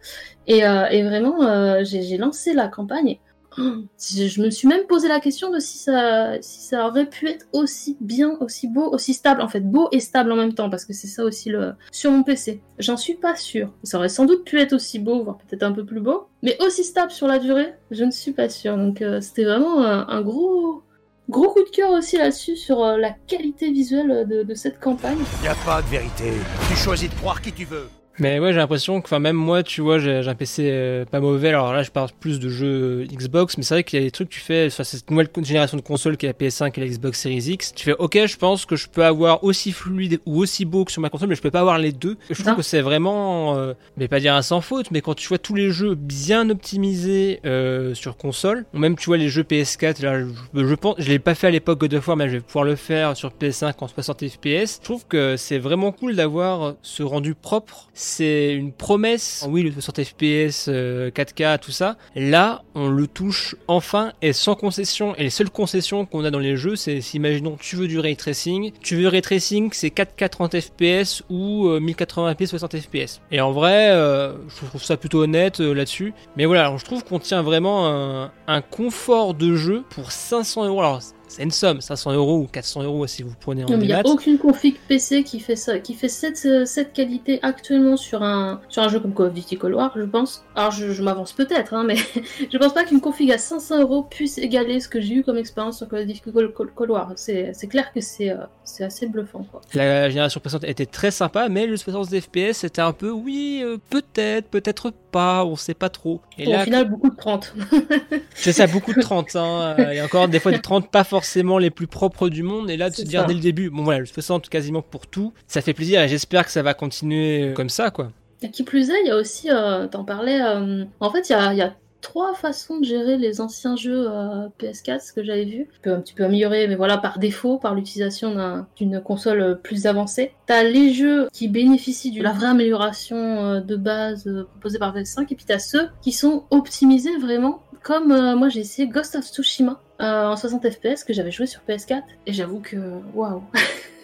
Et, 0.45 0.67
euh, 0.67 0.87
et 0.87 1.03
vraiment, 1.03 1.83
j'ai 1.85 2.17
lancé 2.17 2.53
la 2.53 2.67
campagne. 2.67 3.17
Je 3.57 4.41
me 4.41 4.49
suis 4.49 4.67
même 4.67 4.85
posé 4.87 5.07
la 5.07 5.19
question 5.19 5.51
de 5.51 5.59
si 5.59 5.77
ça, 5.77 6.41
si 6.41 6.61
ça 6.61 6.87
aurait 6.87 7.07
pu 7.07 7.27
être 7.27 7.45
aussi 7.53 7.97
bien, 7.99 8.37
aussi 8.39 8.67
beau, 8.67 8.89
aussi 8.91 9.13
stable. 9.13 9.41
En 9.41 9.47
fait, 9.47 9.61
beau 9.61 9.89
et 9.91 9.99
stable 9.99 10.31
en 10.31 10.35
même 10.35 10.53
temps, 10.53 10.69
parce 10.69 10.85
que 10.85 10.93
c'est 10.93 11.07
ça 11.07 11.23
aussi 11.23 11.49
le 11.49 11.73
sur 11.91 12.11
mon 12.11 12.23
PC. 12.23 12.61
J'en 12.79 12.97
suis 12.97 13.15
pas 13.15 13.35
sûre. 13.35 13.73
Ça 13.83 13.97
aurait 13.97 14.09
sans 14.09 14.25
doute 14.25 14.45
pu 14.45 14.59
être 14.59 14.73
aussi 14.73 14.99
beau, 14.99 15.23
voire 15.23 15.37
peut-être 15.37 15.63
un 15.63 15.71
peu 15.71 15.85
plus 15.85 16.01
beau. 16.01 16.27
Mais 16.43 16.57
aussi 16.61 16.83
stable 16.83 17.11
sur 17.11 17.27
la 17.27 17.39
durée, 17.39 17.73
je 17.91 18.03
ne 18.03 18.11
suis 18.11 18.31
pas 18.31 18.49
sûre. 18.49 18.77
Donc 18.77 19.01
euh, 19.01 19.21
c'était 19.21 19.45
vraiment 19.45 19.81
un, 19.81 20.21
gros, 20.21 20.83
Gros 21.29 21.49
coup 21.49 21.63
de 21.63 21.69
cœur 21.69 21.91
aussi 21.91 22.17
là-dessus 22.17 22.55
sur 22.55 22.81
euh, 22.81 22.97
la 22.97 23.11
qualité 23.11 23.69
visuelle 23.69 24.25
de, 24.29 24.43
de 24.43 24.53
cette 24.53 24.79
campagne. 24.79 25.17
Y 25.43 25.47
a 25.47 25.55
pas 25.65 25.81
de 25.81 25.87
vérité. 25.87 26.31
Tu 26.69 26.75
choisis 26.77 27.09
de 27.09 27.15
croire 27.15 27.41
qui 27.41 27.51
tu 27.51 27.65
veux. 27.65 27.89
Mais 28.19 28.39
ouais, 28.39 28.51
j'ai 28.51 28.57
l'impression 28.57 28.99
que, 28.99 29.07
enfin, 29.07 29.19
même 29.19 29.35
moi, 29.35 29.63
tu 29.63 29.81
vois, 29.81 29.99
j'ai 29.99 30.27
un 30.27 30.35
PC 30.35 30.69
euh, 30.71 31.05
pas 31.05 31.19
mauvais. 31.19 31.49
Alors 31.49 31.71
là, 31.73 31.83
je 31.83 31.91
parle 31.91 32.09
plus 32.19 32.39
de 32.39 32.49
jeux 32.49 33.03
euh, 33.03 33.05
Xbox, 33.05 33.57
mais 33.57 33.63
c'est 33.63 33.75
vrai 33.75 33.83
qu'il 33.83 33.99
y 33.99 34.01
a 34.01 34.05
des 34.05 34.11
trucs 34.11 34.29
que 34.29 34.33
tu 34.33 34.39
fais, 34.39 34.67
enfin, 34.67 34.83
cette 34.83 35.09
nouvelle 35.11 35.29
génération 35.43 35.77
de 35.77 35.83
consoles 35.83 36.17
qui 36.17 36.25
est 36.25 36.29
la 36.29 36.47
PS5 36.47 36.71
et 36.75 36.81
la 36.81 36.87
Xbox 36.87 37.21
Series 37.21 37.51
X. 37.51 37.73
Tu 37.75 37.85
fais, 37.85 37.95
ok, 37.97 38.25
je 38.25 38.37
pense 38.37 38.65
que 38.65 38.75
je 38.75 38.87
peux 38.87 39.05
avoir 39.05 39.43
aussi 39.43 39.71
fluide 39.71 40.19
ou 40.25 40.41
aussi 40.41 40.65
beau 40.65 40.85
que 40.85 40.91
sur 40.91 41.01
ma 41.01 41.09
console, 41.09 41.29
mais 41.29 41.35
je 41.35 41.41
peux 41.41 41.51
pas 41.51 41.59
avoir 41.59 41.77
les 41.77 41.91
deux. 41.91 42.17
Je 42.29 42.41
trouve 42.41 42.55
que 42.55 42.61
c'est 42.61 42.81
vraiment, 42.81 43.55
euh, 43.57 43.73
mais 43.97 44.07
pas 44.07 44.19
dire 44.19 44.33
un 44.33 44.41
sans 44.41 44.61
faute, 44.61 44.89
mais 44.91 45.01
quand 45.01 45.13
tu 45.13 45.27
vois 45.27 45.37
tous 45.37 45.55
les 45.55 45.69
jeux 45.71 45.95
bien 45.95 46.49
optimisés 46.49 47.39
euh, 47.45 47.93
sur 47.93 48.17
console, 48.17 48.65
ou 48.73 48.79
même 48.79 48.95
tu 48.95 49.05
vois 49.05 49.17
les 49.17 49.29
jeux 49.29 49.43
PS4, 49.43 50.01
là, 50.01 50.19
je, 50.19 50.65
je 50.65 50.75
pense, 50.75 50.95
je 50.97 51.07
l'ai 51.09 51.19
pas 51.19 51.35
fait 51.35 51.47
à 51.47 51.51
l'époque 51.51 51.79
God 51.79 51.93
of 51.93 52.07
War, 52.07 52.17
mais 52.17 52.29
je 52.29 52.37
vais 52.37 52.41
pouvoir 52.41 52.65
le 52.65 52.75
faire 52.75 53.15
sur 53.15 53.29
PS5 53.29 53.73
en 53.79 53.87
60 53.87 54.27
FPS. 54.27 54.77
Je 54.77 54.83
trouve 54.83 55.05
que 55.07 55.37
c'est 55.37 55.59
vraiment 55.59 55.91
cool 55.91 56.15
d'avoir 56.15 56.75
ce 56.81 57.03
rendu 57.03 57.35
propre. 57.35 57.89
C'est 58.07 58.53
une 58.53 58.71
promesse. 58.71 59.45
Oui, 59.49 59.63
le 59.63 59.71
60 59.71 60.01
FPS, 60.01 60.69
euh, 60.69 61.11
4K, 61.11 61.59
tout 61.59 61.71
ça. 61.71 61.97
Là, 62.15 62.63
on 62.73 62.87
le 62.87 63.05
touche 63.05 63.57
enfin 63.67 64.13
et 64.21 64.31
sans 64.31 64.55
concession. 64.55 65.13
Et 65.17 65.23
les 65.23 65.29
seules 65.29 65.49
concessions 65.49 66.05
qu'on 66.05 66.23
a 66.23 66.31
dans 66.31 66.39
les 66.39 66.55
jeux, 66.55 66.77
c'est 66.77 67.01
si 67.01 67.17
imaginons 67.17 67.57
tu 67.59 67.75
veux 67.75 67.89
du 67.89 67.99
ray 67.99 68.15
tracing, 68.15 68.71
tu 68.81 68.95
veux 68.95 69.09
ray 69.09 69.21
tracing, 69.21 69.71
c'est 69.73 69.89
4K 69.89 70.29
30 70.29 70.59
FPS 70.61 71.23
ou 71.29 71.67
euh, 71.67 71.81
1080p 71.81 72.47
60 72.47 72.77
FPS. 72.77 73.19
Et 73.29 73.41
en 73.41 73.51
vrai, 73.51 73.91
euh, 73.91 74.37
je 74.47 74.65
trouve 74.65 74.83
ça 74.83 74.95
plutôt 74.95 75.23
honnête 75.23 75.59
euh, 75.59 75.73
là-dessus. 75.73 76.13
Mais 76.37 76.45
voilà, 76.45 76.73
je 76.77 76.85
trouve 76.85 77.03
qu'on 77.03 77.19
tient 77.19 77.41
vraiment 77.41 77.87
un, 77.87 78.31
un 78.47 78.61
confort 78.61 79.33
de 79.33 79.57
jeu 79.57 79.83
pour 79.89 80.13
500 80.13 80.65
euros. 80.65 80.79
Alors 80.79 81.01
c'est 81.27 81.43
une 81.43 81.51
somme, 81.51 81.81
500 81.81 82.13
euros 82.13 82.39
ou 82.39 82.47
400 82.47 82.83
euros 82.83 83.05
si 83.07 83.23
vous 83.23 83.33
prenez 83.39 83.63
en 83.63 83.69
Non, 83.69 83.79
il 83.79 83.87
n'y 83.87 83.93
a 83.93 84.01
aucune 84.05 84.37
config 84.37 84.75
PC 84.87 85.23
qui 85.23 85.39
fait 85.39 85.55
ça, 85.55 85.79
qui 85.79 85.93
fait 85.93 86.07
cette, 86.07 86.45
euh, 86.45 86.65
cette 86.65 86.93
qualité 86.93 87.39
actuellement 87.41 87.97
sur 87.97 88.23
un, 88.23 88.61
sur 88.69 88.83
un 88.83 88.89
jeu 88.89 88.99
comme 88.99 89.13
Call 89.13 89.27
of 89.27 89.33
Duty 89.33 89.57
Cold 89.57 89.75
War, 89.75 89.91
je 89.95 90.03
pense. 90.03 90.43
Alors 90.55 90.71
je, 90.71 90.91
je 90.91 91.03
m'avance 91.03 91.33
peut-être, 91.33 91.73
hein, 91.73 91.83
mais 91.85 91.95
je 92.51 92.57
pense 92.57 92.73
pas 92.73 92.83
qu'une 92.83 93.01
config 93.01 93.31
à 93.31 93.37
500 93.37 93.81
euros 93.81 94.03
puisse 94.03 94.37
égaler 94.37 94.79
ce 94.79 94.87
que 94.87 95.01
j'ai 95.01 95.15
eu 95.15 95.23
comme 95.23 95.37
expérience 95.37 95.77
sur 95.77 95.89
Call 95.89 96.01
of 96.01 96.07
Duty 96.07 96.21
Cold, 96.31 96.89
War. 96.89 97.11
C'est 97.15 97.51
c'est 97.53 97.67
clair 97.67 97.91
que 97.93 98.01
c'est 98.01 98.29
euh, 98.29 98.37
c'est 98.63 98.83
assez 98.83 99.07
bluffant. 99.07 99.45
Quoi. 99.51 99.61
La 99.73 100.09
génération 100.09 100.39
précédente 100.39 100.69
était 100.69 100.85
très 100.85 101.11
sympa, 101.11 101.49
mais 101.49 101.67
le 101.67 101.77
60 101.77 102.07
FPS 102.19 102.57
c'était 102.57 102.81
un 102.81 102.93
peu 102.93 103.11
oui, 103.11 103.61
euh, 103.63 103.77
peut-être, 103.89 104.47
peut-être 104.47 104.91
pas, 104.91 105.06
on 105.15 105.55
sait 105.55 105.73
pas 105.73 105.89
trop. 105.89 106.21
Et 106.37 106.45
Bon, 106.45 106.51
là, 106.51 106.61
Au 106.61 106.63
final, 106.63 106.89
beaucoup 106.89 107.09
de 107.09 107.15
30. 107.15 107.53
c'est 108.35 108.51
ça, 108.51 108.67
beaucoup 108.67 108.93
de 108.93 109.01
30. 109.01 109.35
Hein. 109.35 109.75
Il 109.77 109.95
y 109.95 109.99
a 109.99 110.05
encore 110.05 110.27
des 110.27 110.39
fois 110.39 110.51
des 110.51 110.59
30 110.59 110.91
pas 110.91 111.03
forcément 111.03 111.57
les 111.57 111.69
plus 111.69 111.87
propres 111.87 112.29
du 112.29 112.43
monde. 112.43 112.69
Et 112.69 112.77
là, 112.77 112.89
de 112.89 112.95
se 112.95 113.01
dire 113.03 113.21
ça. 113.21 113.27
dès 113.27 113.33
le 113.33 113.39
début, 113.39 113.69
bon 113.69 113.83
voilà, 113.83 113.99
le 113.99 114.05
60 114.05 114.49
quasiment 114.49 114.81
pour 114.81 115.07
tout, 115.07 115.33
ça 115.47 115.61
fait 115.61 115.73
plaisir 115.73 116.01
et 116.01 116.07
j'espère 116.07 116.45
que 116.45 116.51
ça 116.51 116.61
va 116.61 116.73
continuer 116.73 117.53
comme 117.55 117.69
ça, 117.69 117.89
quoi. 117.91 118.09
Et 118.41 118.51
qui 118.51 118.63
plus 118.63 118.89
est, 118.91 119.01
il 119.03 119.07
y 119.07 119.11
a 119.11 119.15
aussi, 119.17 119.49
euh, 119.49 119.87
t'en 119.87 120.03
parlais, 120.03 120.39
euh, 120.41 120.85
en 120.99 121.09
fait, 121.09 121.27
il 121.29 121.31
y 121.31 121.35
a, 121.35 121.53
il 121.53 121.57
y 121.57 121.61
a 121.63 121.73
trois 122.01 122.33
façons 122.33 122.79
de 122.79 122.85
gérer 122.85 123.17
les 123.17 123.41
anciens 123.41 123.75
jeux 123.75 124.07
euh, 124.09 124.47
PS4, 124.59 125.05
ce 125.07 125.13
que 125.13 125.23
j'avais 125.23 125.45
vu. 125.45 125.67
Peux 125.81 125.91
un 125.93 125.99
petit 126.01 126.13
peu 126.13 126.23
améliorer, 126.25 126.67
mais 126.67 126.75
voilà, 126.75 126.97
par 126.97 127.19
défaut, 127.19 127.57
par 127.57 127.75
l'utilisation 127.75 128.33
d'un- 128.35 128.67
d'une 128.75 129.01
console 129.01 129.41
euh, 129.41 129.55
plus 129.55 129.85
avancée. 129.87 130.31
T'as 130.45 130.63
les 130.63 130.93
jeux 130.93 131.27
qui 131.33 131.47
bénéficient 131.47 132.11
de 132.11 132.21
la 132.23 132.31
vraie 132.31 132.47
amélioration 132.47 133.17
euh, 133.17 133.59
de 133.61 133.75
base 133.75 134.29
proposée 134.51 134.79
par 134.79 134.95
PS5, 134.95 135.23
et 135.31 135.35
puis 135.35 135.45
t'as 135.45 135.59
ceux 135.59 135.89
qui 136.01 136.11
sont 136.11 136.43
optimisés 136.51 137.17
vraiment, 137.17 137.61
comme 137.83 138.07
moi 138.35 138.49
j'ai 138.49 138.59
essayé 138.61 138.87
Ghost 138.87 139.15
of 139.15 139.25
Tsushima 139.25 139.81
en 139.99 140.35
60 140.35 140.69
FPS 140.69 141.03
que 141.03 141.13
j'avais 141.13 141.31
joué 141.31 141.45
sur 141.47 141.61
PS4, 141.67 142.01
et 142.25 142.33
j'avoue 142.33 142.59
que, 142.59 142.75
waouh 143.15 143.41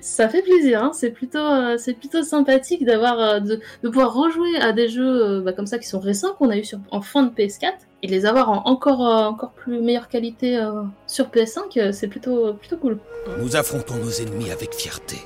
ça 0.00 0.28
fait 0.28 0.42
plaisir, 0.42 0.82
hein. 0.82 0.90
c'est 0.94 1.10
plutôt, 1.10 1.38
euh, 1.38 1.76
c'est 1.78 1.94
plutôt 1.94 2.22
sympathique 2.22 2.84
d'avoir 2.84 3.20
euh, 3.20 3.40
de, 3.40 3.60
de 3.82 3.88
pouvoir 3.88 4.14
rejouer 4.14 4.56
à 4.60 4.72
des 4.72 4.88
jeux 4.88 5.24
euh, 5.24 5.40
bah, 5.40 5.52
comme 5.52 5.66
ça 5.66 5.78
qui 5.78 5.86
sont 5.86 6.00
récents 6.00 6.34
qu'on 6.34 6.50
a 6.50 6.56
eu 6.56 6.64
sur, 6.64 6.78
en 6.90 7.00
fin 7.00 7.22
de 7.22 7.30
PS4 7.30 7.72
et 8.02 8.06
de 8.06 8.12
les 8.12 8.26
avoir 8.26 8.50
en 8.50 8.62
encore 8.66 9.00
encore 9.00 9.52
plus 9.52 9.80
meilleure 9.80 10.08
qualité 10.08 10.60
sur 11.06 11.26
PS5, 11.26 11.78
euh, 11.78 11.92
c'est 11.92 12.08
plutôt 12.08 12.54
plutôt 12.54 12.76
cool. 12.76 12.98
Nous 13.38 13.56
affrontons 13.56 13.96
nos 13.96 14.10
ennemis 14.10 14.50
avec 14.50 14.74
fierté. 14.74 15.16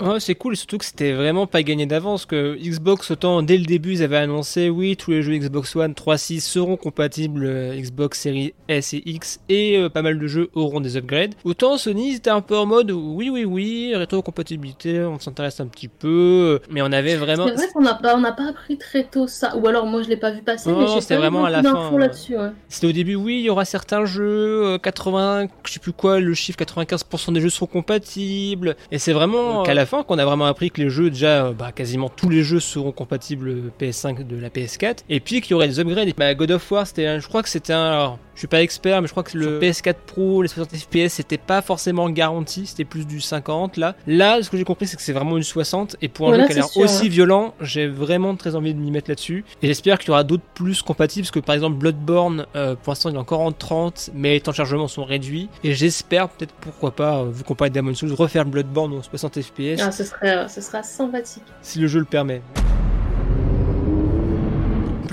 Ouais, 0.00 0.20
c'est 0.20 0.34
cool, 0.34 0.56
surtout 0.56 0.78
que 0.78 0.84
c'était 0.84 1.12
vraiment 1.12 1.46
pas 1.46 1.62
gagné 1.62 1.86
d'avance. 1.86 2.26
Que 2.26 2.56
Xbox, 2.56 3.10
autant 3.10 3.42
dès 3.42 3.58
le 3.58 3.64
début, 3.64 3.92
ils 3.92 4.02
avaient 4.02 4.16
annoncé 4.16 4.68
oui, 4.68 4.96
tous 4.96 5.10
les 5.10 5.22
jeux 5.22 5.36
Xbox 5.36 5.74
One 5.76 5.92
3.6 5.92 6.40
seront 6.40 6.76
compatibles 6.76 7.44
euh, 7.44 7.76
Xbox 7.76 8.20
Series 8.20 8.54
S 8.68 8.94
et 8.94 9.02
X 9.04 9.40
et 9.48 9.76
euh, 9.76 9.88
pas 9.88 10.02
mal 10.02 10.18
de 10.18 10.26
jeux 10.26 10.50
auront 10.54 10.80
des 10.80 10.96
upgrades. 10.96 11.34
Autant 11.44 11.76
Sony, 11.76 12.14
c'était 12.14 12.30
un 12.30 12.40
peu 12.40 12.56
en 12.56 12.66
mode 12.66 12.90
oui, 12.90 13.30
oui, 13.30 13.44
oui, 13.44 13.92
rétrocompatibilité, 13.94 15.00
on 15.02 15.18
s'intéresse 15.18 15.60
un 15.60 15.66
petit 15.66 15.88
peu, 15.88 16.60
euh, 16.62 16.66
mais 16.70 16.82
on 16.82 16.92
avait 16.92 17.16
vraiment. 17.16 17.46
C'est 17.46 17.54
vrai 17.54 17.68
qu'on 17.72 17.82
n'a 17.82 17.94
pas 17.94 18.16
on 18.16 18.22
pas 18.22 18.48
appris 18.48 18.78
très 18.78 19.04
tôt 19.04 19.26
ça, 19.26 19.56
ou 19.56 19.66
alors 19.66 19.86
moi 19.86 20.02
je 20.02 20.08
l'ai 20.08 20.16
pas 20.16 20.30
vu 20.30 20.42
passer, 20.42 20.70
Non, 20.70 20.94
mais 20.94 21.00
c'était 21.00 21.16
vraiment 21.16 21.44
à 21.44 21.50
la 21.50 21.62
d'infos 21.62 21.90
fin, 21.90 21.98
là-dessus. 21.98 22.36
Ouais. 22.36 22.50
C'était 22.68 22.86
au 22.86 22.92
début, 22.92 23.14
oui, 23.16 23.40
il 23.40 23.44
y 23.44 23.50
aura 23.50 23.64
certains 23.64 24.04
jeux, 24.04 24.64
euh, 24.64 24.78
80, 24.78 25.48
je 25.66 25.72
sais 25.72 25.80
plus 25.80 25.92
quoi, 25.92 26.20
le 26.20 26.34
chiffre 26.34 26.58
95% 26.58 27.32
des 27.32 27.40
jeux 27.40 27.50
seront 27.50 27.66
compatibles. 27.66 28.76
Et 28.90 28.98
c'est 28.98 29.12
vraiment 29.12 29.62
qu'à 29.62 29.74
la 29.74 29.86
qu'on 29.90 30.18
a 30.18 30.24
vraiment 30.24 30.46
appris 30.46 30.70
que 30.70 30.80
les 30.80 30.90
jeux, 30.90 31.10
déjà, 31.10 31.46
euh, 31.46 31.52
bah, 31.52 31.72
quasiment 31.72 32.08
tous 32.08 32.28
les 32.28 32.42
jeux 32.42 32.60
seront 32.60 32.92
compatibles 32.92 33.70
PS5 33.78 34.26
de 34.26 34.36
la 34.36 34.48
PS4. 34.48 34.98
Et 35.08 35.20
puis 35.20 35.40
qu'il 35.40 35.52
y 35.52 35.54
aurait 35.54 35.68
des 35.68 35.80
upgrades. 35.80 36.12
Bah, 36.16 36.34
God 36.34 36.52
of 36.52 36.70
War, 36.70 36.86
c'était, 36.86 37.20
je 37.20 37.28
crois 37.28 37.42
que 37.42 37.48
c'était 37.48 37.72
un, 37.72 38.18
suis 38.40 38.48
pas 38.48 38.62
expert, 38.62 39.00
mais 39.02 39.06
je 39.08 39.12
crois 39.12 39.22
que 39.22 39.36
le 39.38 39.60
PS4 39.60 39.94
Pro, 40.06 40.42
les 40.42 40.48
60 40.48 40.76
FPS, 40.76 41.12
c'était 41.14 41.38
pas 41.38 41.62
forcément 41.62 42.08
garanti, 42.10 42.66
c'était 42.66 42.84
plus 42.84 43.06
du 43.06 43.20
50 43.20 43.76
là. 43.76 43.94
Là, 44.06 44.42
ce 44.42 44.50
que 44.50 44.56
j'ai 44.56 44.64
compris, 44.64 44.86
c'est 44.86 44.96
que 44.96 45.02
c'est 45.02 45.12
vraiment 45.12 45.36
une 45.36 45.42
60. 45.42 45.96
Et 46.02 46.08
pour 46.08 46.26
un 46.26 46.30
Voilà, 46.30 46.42
jeu 46.44 46.48
qui 46.48 46.52
a 46.52 46.56
l'air 46.56 46.76
aussi 46.76 47.02
ouais. 47.04 47.08
violent, 47.08 47.54
j'ai 47.60 47.86
vraiment 47.86 48.34
très 48.36 48.54
envie 48.56 48.74
de 48.74 48.78
m'y 48.80 48.90
mettre 48.90 49.10
là-dessus. 49.10 49.44
Et 49.62 49.66
j'espère 49.66 49.98
qu'il 49.98 50.08
y 50.08 50.10
aura 50.10 50.24
d'autres 50.24 50.42
plus 50.54 50.82
compatibles, 50.82 51.24
parce 51.24 51.30
que 51.32 51.40
par 51.40 51.54
exemple 51.54 51.76
Bloodborne, 51.76 52.46
euh, 52.56 52.74
pour 52.76 52.90
l'instant 52.92 53.10
il 53.10 53.14
est 53.16 53.18
encore 53.18 53.40
en 53.40 53.52
30, 53.52 54.10
mais 54.14 54.30
les 54.32 54.40
temps 54.40 54.50
de 54.52 54.56
chargement 54.56 54.88
sont 54.88 55.04
réduits. 55.04 55.48
Et 55.64 55.74
j'espère 55.74 56.28
peut-être 56.28 56.54
pourquoi 56.54 56.90
pas, 56.92 57.18
euh, 57.20 57.30
vu 57.30 57.44
qu'on 57.44 57.54
parle 57.54 57.70
de 57.70 57.74
Demon's 57.76 57.98
Souls, 57.98 58.12
refaire 58.12 58.44
Bloodborne 58.46 58.94
en 58.94 59.02
60 59.02 59.40
FPS, 59.42 59.80
Ah, 59.82 59.92
ce 59.92 60.04
serait 60.04 60.48
ce 60.48 60.60
serait 60.60 60.82
sympathique. 60.82 61.44
si 61.62 61.78
le 61.78 61.86
jeu 61.86 61.98
le 61.98 62.04
permet. 62.06 62.40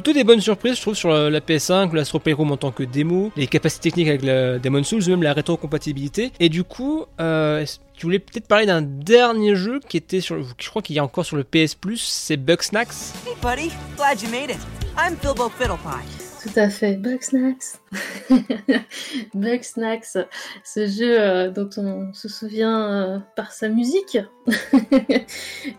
Plutôt 0.07 0.19
des 0.19 0.23
bonnes 0.23 0.39
surprises, 0.39 0.77
je 0.77 0.81
trouve, 0.81 0.95
sur 0.95 1.09
la 1.09 1.29
la 1.29 1.41
PS5, 1.41 1.93
l'Astro 1.93 2.19
Playroom 2.19 2.51
en 2.51 2.55
tant 2.57 2.71
que 2.71 2.83
démo, 2.83 3.29
les 3.35 3.47
capacités 3.47 3.89
techniques 3.89 4.07
avec 4.07 4.21
le 4.23 4.57
Demon 4.57 4.81
Souls, 4.83 5.03
même 5.09 5.21
la 5.21 5.33
rétrocompatibilité. 5.33 6.31
Et 6.39 6.47
du 6.47 6.63
coup, 6.63 7.03
euh, 7.19 7.65
tu 7.93 8.05
voulais 8.05 8.19
peut-être 8.19 8.47
parler 8.47 8.65
d'un 8.65 8.81
dernier 8.81 9.55
jeu 9.57 9.81
qui 9.85 9.97
était 9.97 10.21
sur, 10.21 10.35
le- 10.35 10.45
je 10.57 10.69
crois 10.69 10.81
qu'il 10.81 10.95
y 10.95 10.99
a 10.99 11.03
encore 11.03 11.25
sur 11.25 11.35
le 11.35 11.43
PS 11.43 11.75
Plus, 11.75 11.97
c'est 11.97 12.37
Bugsnax. 12.37 13.13
Hey, 13.27 13.33
buddy. 13.41 13.69
Glad 13.97 14.21
you 14.21 14.29
made 14.29 14.49
it. 14.51 14.59
I'm 14.97 15.15
Bilbo 15.21 15.49
Fiddlepie. 15.49 16.23
Tout 16.43 16.57
à 16.59 16.69
fait, 16.69 16.95
Bugsnax. 16.95 17.81
Bugsnax, 19.33 20.17
ce 20.63 20.87
jeu 20.87 21.19
euh, 21.19 21.49
dont 21.49 21.69
on 21.77 22.13
se 22.13 22.29
souvient 22.29 22.89
euh, 22.91 23.19
par 23.35 23.51
sa 23.51 23.67
musique, 23.67 24.17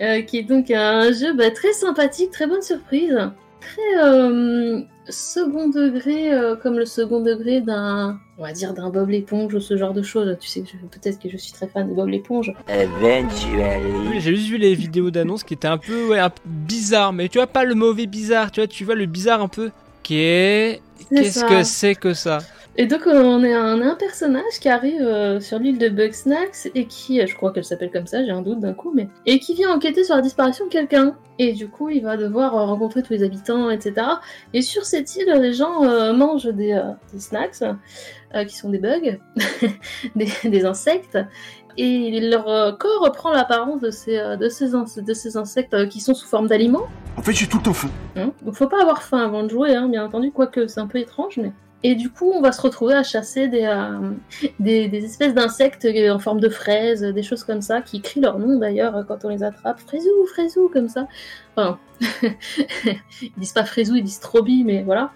Euh, 0.02 0.20
qui 0.22 0.38
est 0.38 0.42
donc 0.42 0.70
un 0.70 1.10
jeu 1.12 1.32
bah, 1.32 1.50
très 1.50 1.72
sympathique, 1.72 2.30
très 2.30 2.46
bonne 2.46 2.60
surprise, 2.62 3.16
très 3.60 4.04
euh, 4.04 4.80
second 5.08 5.68
degré, 5.68 6.32
euh, 6.32 6.56
comme 6.56 6.78
le 6.78 6.86
second 6.86 7.20
degré 7.20 7.60
d'un, 7.60 8.18
on 8.38 8.42
va 8.42 8.52
dire, 8.52 8.74
d'un 8.74 8.90
Bob 8.90 9.10
l'éponge 9.10 9.54
ou 9.54 9.60
ce 9.60 9.76
genre 9.76 9.92
de 9.92 10.02
choses. 10.02 10.36
Tu 10.40 10.48
sais, 10.48 10.60
que 10.60 10.76
peut-être 10.90 11.18
que 11.18 11.28
je 11.28 11.36
suis 11.36 11.52
très 11.52 11.68
fan 11.68 11.88
de 11.88 11.94
Bob 11.94 12.08
l'éponge. 12.08 12.52
Eventually. 12.68 14.20
J'ai 14.20 14.36
juste 14.36 14.48
vu 14.48 14.58
les 14.58 14.74
vidéos 14.74 15.10
d'annonce 15.10 15.44
qui 15.44 15.54
étaient 15.54 15.68
un 15.68 15.78
peu, 15.78 16.08
ouais, 16.08 16.18
un 16.18 16.30
peu 16.30 16.42
bizarres, 16.44 17.12
mais 17.12 17.28
tu 17.28 17.38
vois 17.38 17.46
pas 17.46 17.64
le 17.64 17.74
mauvais 17.74 18.06
bizarre, 18.06 18.50
tu 18.50 18.60
vois, 18.60 18.68
tu 18.68 18.84
vois 18.84 18.94
le 18.94 19.06
bizarre 19.06 19.42
un 19.42 19.48
peu. 19.48 19.70
Qui 20.02 20.20
est, 20.20 20.80
C'est 20.98 21.14
qu'est-ce 21.14 21.44
que 21.44 21.62
c'est 21.64 21.94
que 21.94 22.14
ça? 22.14 22.38
Et 22.76 22.86
donc 22.86 23.02
on 23.06 23.42
est 23.42 23.52
un, 23.52 23.94
personnage 23.96 24.60
qui 24.60 24.68
arrive 24.68 25.02
euh, 25.02 25.40
sur 25.40 25.58
l'île 25.58 25.78
de 25.78 25.88
Bugsnax 25.88 26.68
et 26.76 26.86
qui, 26.86 27.20
euh, 27.20 27.26
je 27.26 27.34
crois 27.34 27.52
qu'elle 27.52 27.64
s'appelle 27.64 27.90
comme 27.90 28.06
ça, 28.06 28.24
j'ai 28.24 28.30
un 28.30 28.42
doute 28.42 28.60
d'un 28.60 28.72
coup, 28.72 28.92
mais 28.94 29.08
et 29.26 29.40
qui 29.40 29.54
vient 29.54 29.74
enquêter 29.74 30.04
sur 30.04 30.14
la 30.14 30.22
disparition 30.22 30.66
de 30.66 30.70
quelqu'un. 30.70 31.16
Et 31.40 31.52
du 31.52 31.68
coup, 31.68 31.88
il 31.88 32.02
va 32.02 32.16
devoir 32.16 32.56
euh, 32.56 32.64
rencontrer 32.64 33.02
tous 33.02 33.12
les 33.12 33.22
habitants, 33.22 33.70
etc. 33.70 34.06
Et 34.52 34.62
sur 34.62 34.84
cette 34.84 35.14
île, 35.16 35.32
les 35.40 35.52
gens 35.52 35.84
euh, 35.84 36.12
mangent 36.12 36.46
des, 36.46 36.72
euh, 36.72 36.92
des 37.12 37.20
snacks 37.20 37.62
qui 38.46 38.56
sont 38.56 38.68
des 38.68 38.78
bugs, 38.78 39.18
des, 40.16 40.28
des 40.44 40.64
insectes. 40.64 41.18
Et 41.76 42.20
leur 42.20 42.76
corps 42.76 43.10
prend 43.12 43.30
l'apparence 43.32 43.80
de 43.80 43.90
ces, 43.90 44.18
de 44.36 44.48
ces, 44.48 44.74
ins- 44.74 45.00
de 45.00 45.14
ces 45.14 45.36
insectes 45.36 45.88
qui 45.88 46.00
sont 46.00 46.12
sous 46.12 46.26
forme 46.26 46.48
d'aliments. 46.48 46.88
En 47.16 47.22
fait, 47.22 47.32
j'ai 47.32 47.46
tout 47.46 47.58
temps 47.60 47.72
faim. 47.72 47.88
Hein? 48.16 48.32
Donc 48.42 48.54
faut 48.56 48.66
pas 48.66 48.82
avoir 48.82 49.02
faim 49.02 49.18
avant 49.24 49.44
de 49.44 49.48
jouer, 49.48 49.74
hein, 49.76 49.88
bien 49.88 50.04
entendu, 50.04 50.32
quoique 50.32 50.66
c'est 50.66 50.80
un 50.80 50.88
peu 50.88 50.98
étrange, 50.98 51.38
mais... 51.38 51.52
Et 51.84 51.94
du 51.94 52.10
coup, 52.10 52.32
on 52.34 52.40
va 52.40 52.50
se 52.50 52.60
retrouver 52.60 52.94
à 52.94 53.04
chasser 53.04 53.46
des, 53.46 53.64
euh, 53.64 54.10
des, 54.58 55.04
espèces 55.04 55.32
d'insectes 55.32 55.84
euh, 55.84 56.10
en 56.10 56.18
forme 56.18 56.40
de 56.40 56.48
fraises, 56.48 57.02
des 57.02 57.22
choses 57.22 57.44
comme 57.44 57.62
ça, 57.62 57.82
qui 57.82 58.00
crient 58.00 58.20
leur 58.20 58.38
nom 58.38 58.58
d'ailleurs 58.58 58.96
euh, 58.96 59.02
quand 59.04 59.24
on 59.24 59.28
les 59.28 59.44
attrape. 59.44 59.78
Fraisou, 59.80 60.26
fraisou, 60.32 60.68
comme 60.72 60.88
ça. 60.88 61.06
Enfin, 61.56 61.78
ils 63.22 63.32
disent 63.36 63.52
pas 63.52 63.64
fraisou, 63.64 63.94
ils 63.94 64.04
disent 64.04 64.20
trobi, 64.20 64.64
mais 64.64 64.82
voilà. 64.82 65.12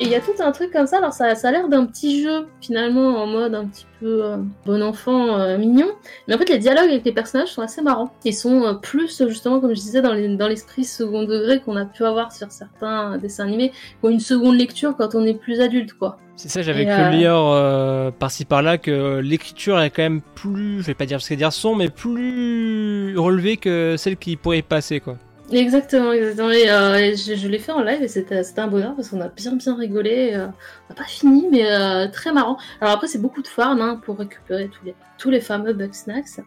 Et 0.00 0.04
il 0.04 0.08
y 0.08 0.14
a 0.14 0.20
tout 0.20 0.32
un 0.40 0.52
truc 0.52 0.72
comme 0.72 0.86
ça, 0.86 0.98
alors 0.98 1.12
ça, 1.12 1.34
ça 1.34 1.48
a 1.48 1.52
l'air 1.52 1.68
d'un 1.68 1.86
petit 1.86 2.22
jeu, 2.22 2.46
finalement, 2.60 3.22
en 3.22 3.26
mode 3.26 3.54
un 3.54 3.64
petit 3.66 3.86
peu 4.00 4.24
euh, 4.24 4.36
bon 4.66 4.82
enfant, 4.82 5.38
euh, 5.38 5.56
mignon. 5.58 5.86
Mais 6.26 6.34
en 6.34 6.38
fait, 6.38 6.48
les 6.48 6.58
dialogues 6.58 6.90
avec 6.90 7.04
les 7.04 7.12
personnages 7.12 7.48
sont 7.48 7.62
assez 7.62 7.80
marrants. 7.82 8.12
Ils 8.24 8.34
sont 8.34 8.64
euh, 8.64 8.72
plus, 8.74 9.22
justement, 9.28 9.60
comme 9.60 9.70
je 9.74 9.80
disais, 9.80 10.02
dans 10.02 10.12
les- 10.12 10.36
dans 10.36 10.48
l'esprit 10.48 10.84
second 10.84 11.22
degré 11.22 11.60
qu'on 11.60 11.76
a 11.76 11.84
pu 11.84 12.04
avoir 12.04 12.32
sur 12.32 12.50
certains 12.50 13.16
dessins 13.18 13.44
animés, 13.44 13.72
ont 14.02 14.08
une 14.10 14.20
seconde 14.20 14.56
lecture 14.56 14.94
quand 14.96 15.14
on 15.14 15.24
est 15.24 15.34
plus 15.38 15.60
adulte, 15.60 15.92
quoi. 15.94 16.18
C'est 16.36 16.48
ça, 16.48 16.62
j'avais 16.62 16.84
cru 16.86 17.10
lire 17.10 18.12
par-ci 18.18 18.44
par-là 18.44 18.78
que 18.78 19.18
l'écriture 19.18 19.78
est 19.80 19.90
quand 19.90 20.02
même 20.02 20.22
plus, 20.34 20.80
je 20.80 20.86
vais 20.86 20.94
pas 20.94 21.06
dire 21.06 21.20
ce 21.22 21.28
qu'elle 21.28 21.38
dire 21.38 21.52
son, 21.52 21.74
mais 21.76 21.88
plus 21.88 23.16
relevée 23.16 23.56
que 23.58 23.94
celle 23.96 24.16
qui 24.16 24.36
pourrait 24.36 24.62
passer, 24.62 24.98
quoi. 25.00 25.16
Exactement, 25.50 26.12
exactement. 26.12 26.50
Et, 26.50 26.70
euh, 26.70 27.14
je, 27.16 27.48
l'ai 27.48 27.58
fait 27.58 27.72
en 27.72 27.82
live 27.82 28.02
et 28.02 28.08
c'était 28.08 28.42
c'était 28.42 28.60
un 28.60 28.68
bonheur 28.68 28.94
parce 28.94 29.08
qu'on 29.08 29.20
a 29.20 29.28
bien 29.28 29.54
bien 29.56 29.74
rigolé. 29.76 30.32
euh, 30.34 30.46
on 30.46 30.92
n'a 30.92 30.94
pas 30.96 31.04
fini, 31.04 31.46
mais 31.50 31.70
euh, 31.70 32.08
très 32.08 32.32
marrant. 32.32 32.56
Alors 32.80 32.94
après, 32.94 33.08
c'est 33.08 33.18
beaucoup 33.20 33.42
de 33.42 33.48
farm 33.48 33.80
hein, 33.80 34.00
pour 34.04 34.18
récupérer 34.18 34.68
tous 34.68 34.84
les, 34.84 34.94
tous 35.18 35.30
les 35.30 35.40
fameux 35.40 35.72
bug 35.72 35.92
snacks. 35.92 36.40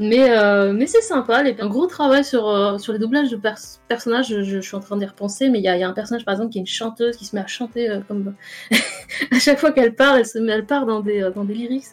Mais, 0.00 0.36
euh, 0.36 0.72
mais 0.72 0.86
c'est 0.86 1.02
sympa. 1.02 1.42
Les, 1.42 1.54
un 1.60 1.68
gros 1.68 1.86
travail 1.86 2.24
sur, 2.24 2.48
euh, 2.48 2.78
sur 2.78 2.92
les 2.92 2.98
doublages 2.98 3.30
de 3.30 3.36
pers- 3.36 3.78
personnages. 3.88 4.28
Je, 4.28 4.42
je 4.42 4.58
suis 4.58 4.74
en 4.74 4.80
train 4.80 4.96
d'y 4.96 5.06
repenser, 5.06 5.50
mais 5.50 5.60
il 5.60 5.64
y 5.64 5.68
a, 5.68 5.76
y 5.76 5.84
a 5.84 5.88
un 5.88 5.92
personnage 5.92 6.24
par 6.24 6.34
exemple 6.34 6.50
qui 6.50 6.58
est 6.58 6.62
une 6.62 6.66
chanteuse 6.66 7.16
qui 7.16 7.24
se 7.24 7.36
met 7.36 7.42
à 7.42 7.46
chanter 7.46 7.88
euh, 7.88 8.00
comme. 8.08 8.34
à 9.32 9.38
chaque 9.38 9.58
fois 9.60 9.70
qu'elle 9.72 9.94
parle, 9.94 10.18
elle 10.20 10.26
se 10.26 10.38
met, 10.38 10.52
elle 10.52 10.66
part 10.66 10.86
dans 10.86 11.00
des, 11.00 11.22
euh, 11.22 11.30
dans 11.30 11.44
des 11.44 11.54
lyrics. 11.54 11.86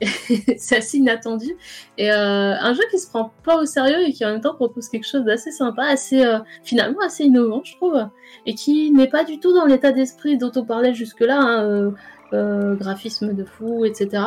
c'est 0.58 0.76
assez 0.76 0.98
inattendu. 0.98 1.56
Et 1.96 2.10
euh, 2.10 2.54
un 2.60 2.74
jeu 2.74 2.82
qui 2.90 2.98
se 2.98 3.08
prend 3.08 3.32
pas 3.44 3.56
au 3.56 3.64
sérieux 3.64 4.06
et 4.06 4.12
qui 4.12 4.24
en 4.26 4.32
même 4.32 4.40
temps 4.42 4.54
propose 4.54 4.88
quelque 4.88 5.06
chose 5.06 5.24
d'assez 5.24 5.50
sympa, 5.50 5.84
assez 5.84 6.24
euh, 6.24 6.38
finalement 6.62 7.00
assez 7.00 7.24
innovant, 7.24 7.62
je 7.64 7.74
trouve, 7.76 8.08
et 8.46 8.54
qui 8.54 8.90
n'est 8.90 9.08
pas 9.08 9.24
du 9.24 9.40
tout 9.40 9.54
dans 9.54 9.64
l'état 9.64 9.92
d'esprit 9.92 10.36
dont 10.36 10.52
on 10.56 10.64
parlait 10.64 10.94
jusque-là, 10.94 11.38
hein, 11.40 11.64
euh, 11.64 11.90
euh, 12.34 12.74
graphisme 12.76 13.32
de 13.34 13.44
fou, 13.44 13.84
etc. 13.86 14.22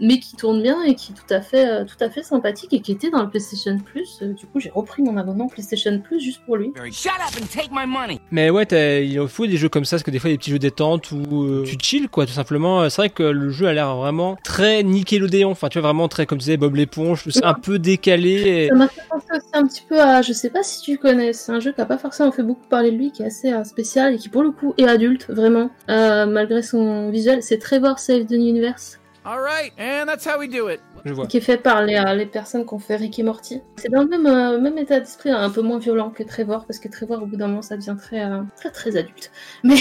Mais 0.00 0.18
qui 0.18 0.34
tourne 0.36 0.60
bien 0.62 0.82
et 0.82 0.94
qui 0.96 1.12
est 1.12 1.14
tout 1.14 1.32
à 1.34 1.40
fait, 1.40 1.68
euh, 1.68 1.84
tout 1.84 2.02
à 2.02 2.10
fait 2.10 2.22
sympathique 2.24 2.72
et 2.72 2.80
qui 2.80 2.90
était 2.92 3.10
dans 3.10 3.22
le 3.22 3.30
PlayStation 3.30 3.78
Plus. 3.78 4.18
Euh, 4.22 4.32
du 4.32 4.44
coup, 4.46 4.58
j'ai 4.58 4.70
repris 4.70 5.02
mon 5.02 5.16
abonnement 5.16 5.46
PlayStation 5.46 5.98
Plus 6.00 6.18
juste 6.20 6.40
pour 6.44 6.56
lui. 6.56 6.72
Shut 6.92 7.12
up 7.12 7.40
and 7.40 7.46
take 7.52 7.68
my 7.72 7.86
money. 7.86 8.20
Mais 8.32 8.50
ouais, 8.50 8.66
t'as- 8.66 8.98
il 9.00 9.26
faut 9.28 9.46
des 9.46 9.56
jeux 9.56 9.68
comme 9.68 9.84
ça, 9.84 9.96
parce 9.96 10.02
que 10.02 10.10
des 10.10 10.18
fois, 10.18 10.30
il 10.30 10.32
y 10.32 10.34
a 10.34 10.36
des 10.36 10.38
petits 10.40 10.50
jeux 10.50 10.58
détente 10.58 11.12
où 11.12 11.44
euh, 11.44 11.62
tu 11.64 11.76
chill, 11.80 12.08
quoi, 12.08 12.26
tout 12.26 12.32
simplement. 12.32 12.88
C'est 12.90 13.02
vrai 13.02 13.10
que 13.10 13.22
le 13.22 13.50
jeu 13.50 13.66
a 13.68 13.72
l'air 13.72 13.94
vraiment 13.96 14.36
très 14.42 14.82
Nickelodeon, 14.82 15.50
enfin, 15.50 15.68
tu 15.68 15.78
vois, 15.78 15.88
vraiment 15.88 16.08
très, 16.08 16.26
comme 16.26 16.38
tu 16.38 16.44
disais, 16.46 16.56
Bob 16.56 16.74
l'éponge, 16.74 17.22
tout 17.22 17.30
ça, 17.30 17.48
un 17.50 17.54
peu 17.54 17.78
décalé. 17.78 18.32
et- 18.64 18.68
Ça 18.68 18.74
m'a 18.74 18.88
fait 18.88 19.02
penser 19.08 19.26
aussi 19.36 19.46
un 19.52 19.66
petit 19.66 19.82
peu 19.88 20.00
à, 20.00 20.22
je 20.22 20.32
sais 20.32 20.50
pas 20.50 20.62
si 20.64 20.80
tu 20.82 20.98
connais, 20.98 21.32
c'est 21.32 21.52
un 21.52 21.60
jeu 21.60 21.72
qui 21.72 21.80
a 21.80 21.86
pas 21.86 21.98
forcément 21.98 22.32
fait 22.32 22.42
beaucoup 22.42 22.66
parler 22.68 22.90
de 22.90 22.96
lui, 22.96 23.12
qui 23.12 23.22
est 23.22 23.26
assez 23.26 23.52
euh, 23.52 23.62
spécial 23.64 24.14
et 24.14 24.18
qui 24.18 24.28
pour 24.28 24.42
le 24.42 24.50
coup 24.50 24.74
est 24.76 24.88
adulte, 24.88 25.26
vraiment, 25.28 25.70
Euh, 25.88 26.26
malgré 26.26 26.62
son 26.62 27.10
visuel. 27.10 27.42
C'est 27.44 27.58
Trevor 27.58 27.98
Save 28.00 28.26
the 28.26 28.32
Universe. 28.32 28.98
All 29.26 29.40
right, 29.40 29.72
and 29.78 30.04
that's 30.04 30.26
how 30.26 30.38
we 30.38 30.48
do 30.48 30.68
it. 30.68 30.80
Je 31.06 31.14
vois. 31.14 31.26
qui 31.26 31.38
est 31.38 31.40
fait 31.40 31.56
par 31.56 31.82
les, 31.82 31.96
euh, 31.96 32.14
les 32.14 32.26
personnes 32.26 32.66
qui 32.66 32.74
ont 32.74 32.78
fait 32.78 32.96
Rick 32.96 33.18
et 33.18 33.22
Morty. 33.22 33.62
C'est 33.76 33.88
dans 33.88 34.02
le 34.02 34.08
même, 34.08 34.26
euh, 34.26 34.60
même 34.60 34.76
état 34.76 35.00
d'esprit, 35.00 35.30
un 35.30 35.48
peu 35.48 35.62
moins 35.62 35.78
violent 35.78 36.10
que 36.10 36.22
Trevor, 36.22 36.66
parce 36.66 36.78
que 36.78 36.88
Trevor, 36.88 37.22
au 37.22 37.26
bout 37.26 37.36
d'un 37.36 37.48
moment, 37.48 37.62
ça 37.62 37.78
devient 37.78 37.96
très, 37.98 38.22
euh, 38.22 38.42
très, 38.56 38.70
très 38.70 38.96
adulte. 38.98 39.30
Mais, 39.62 39.76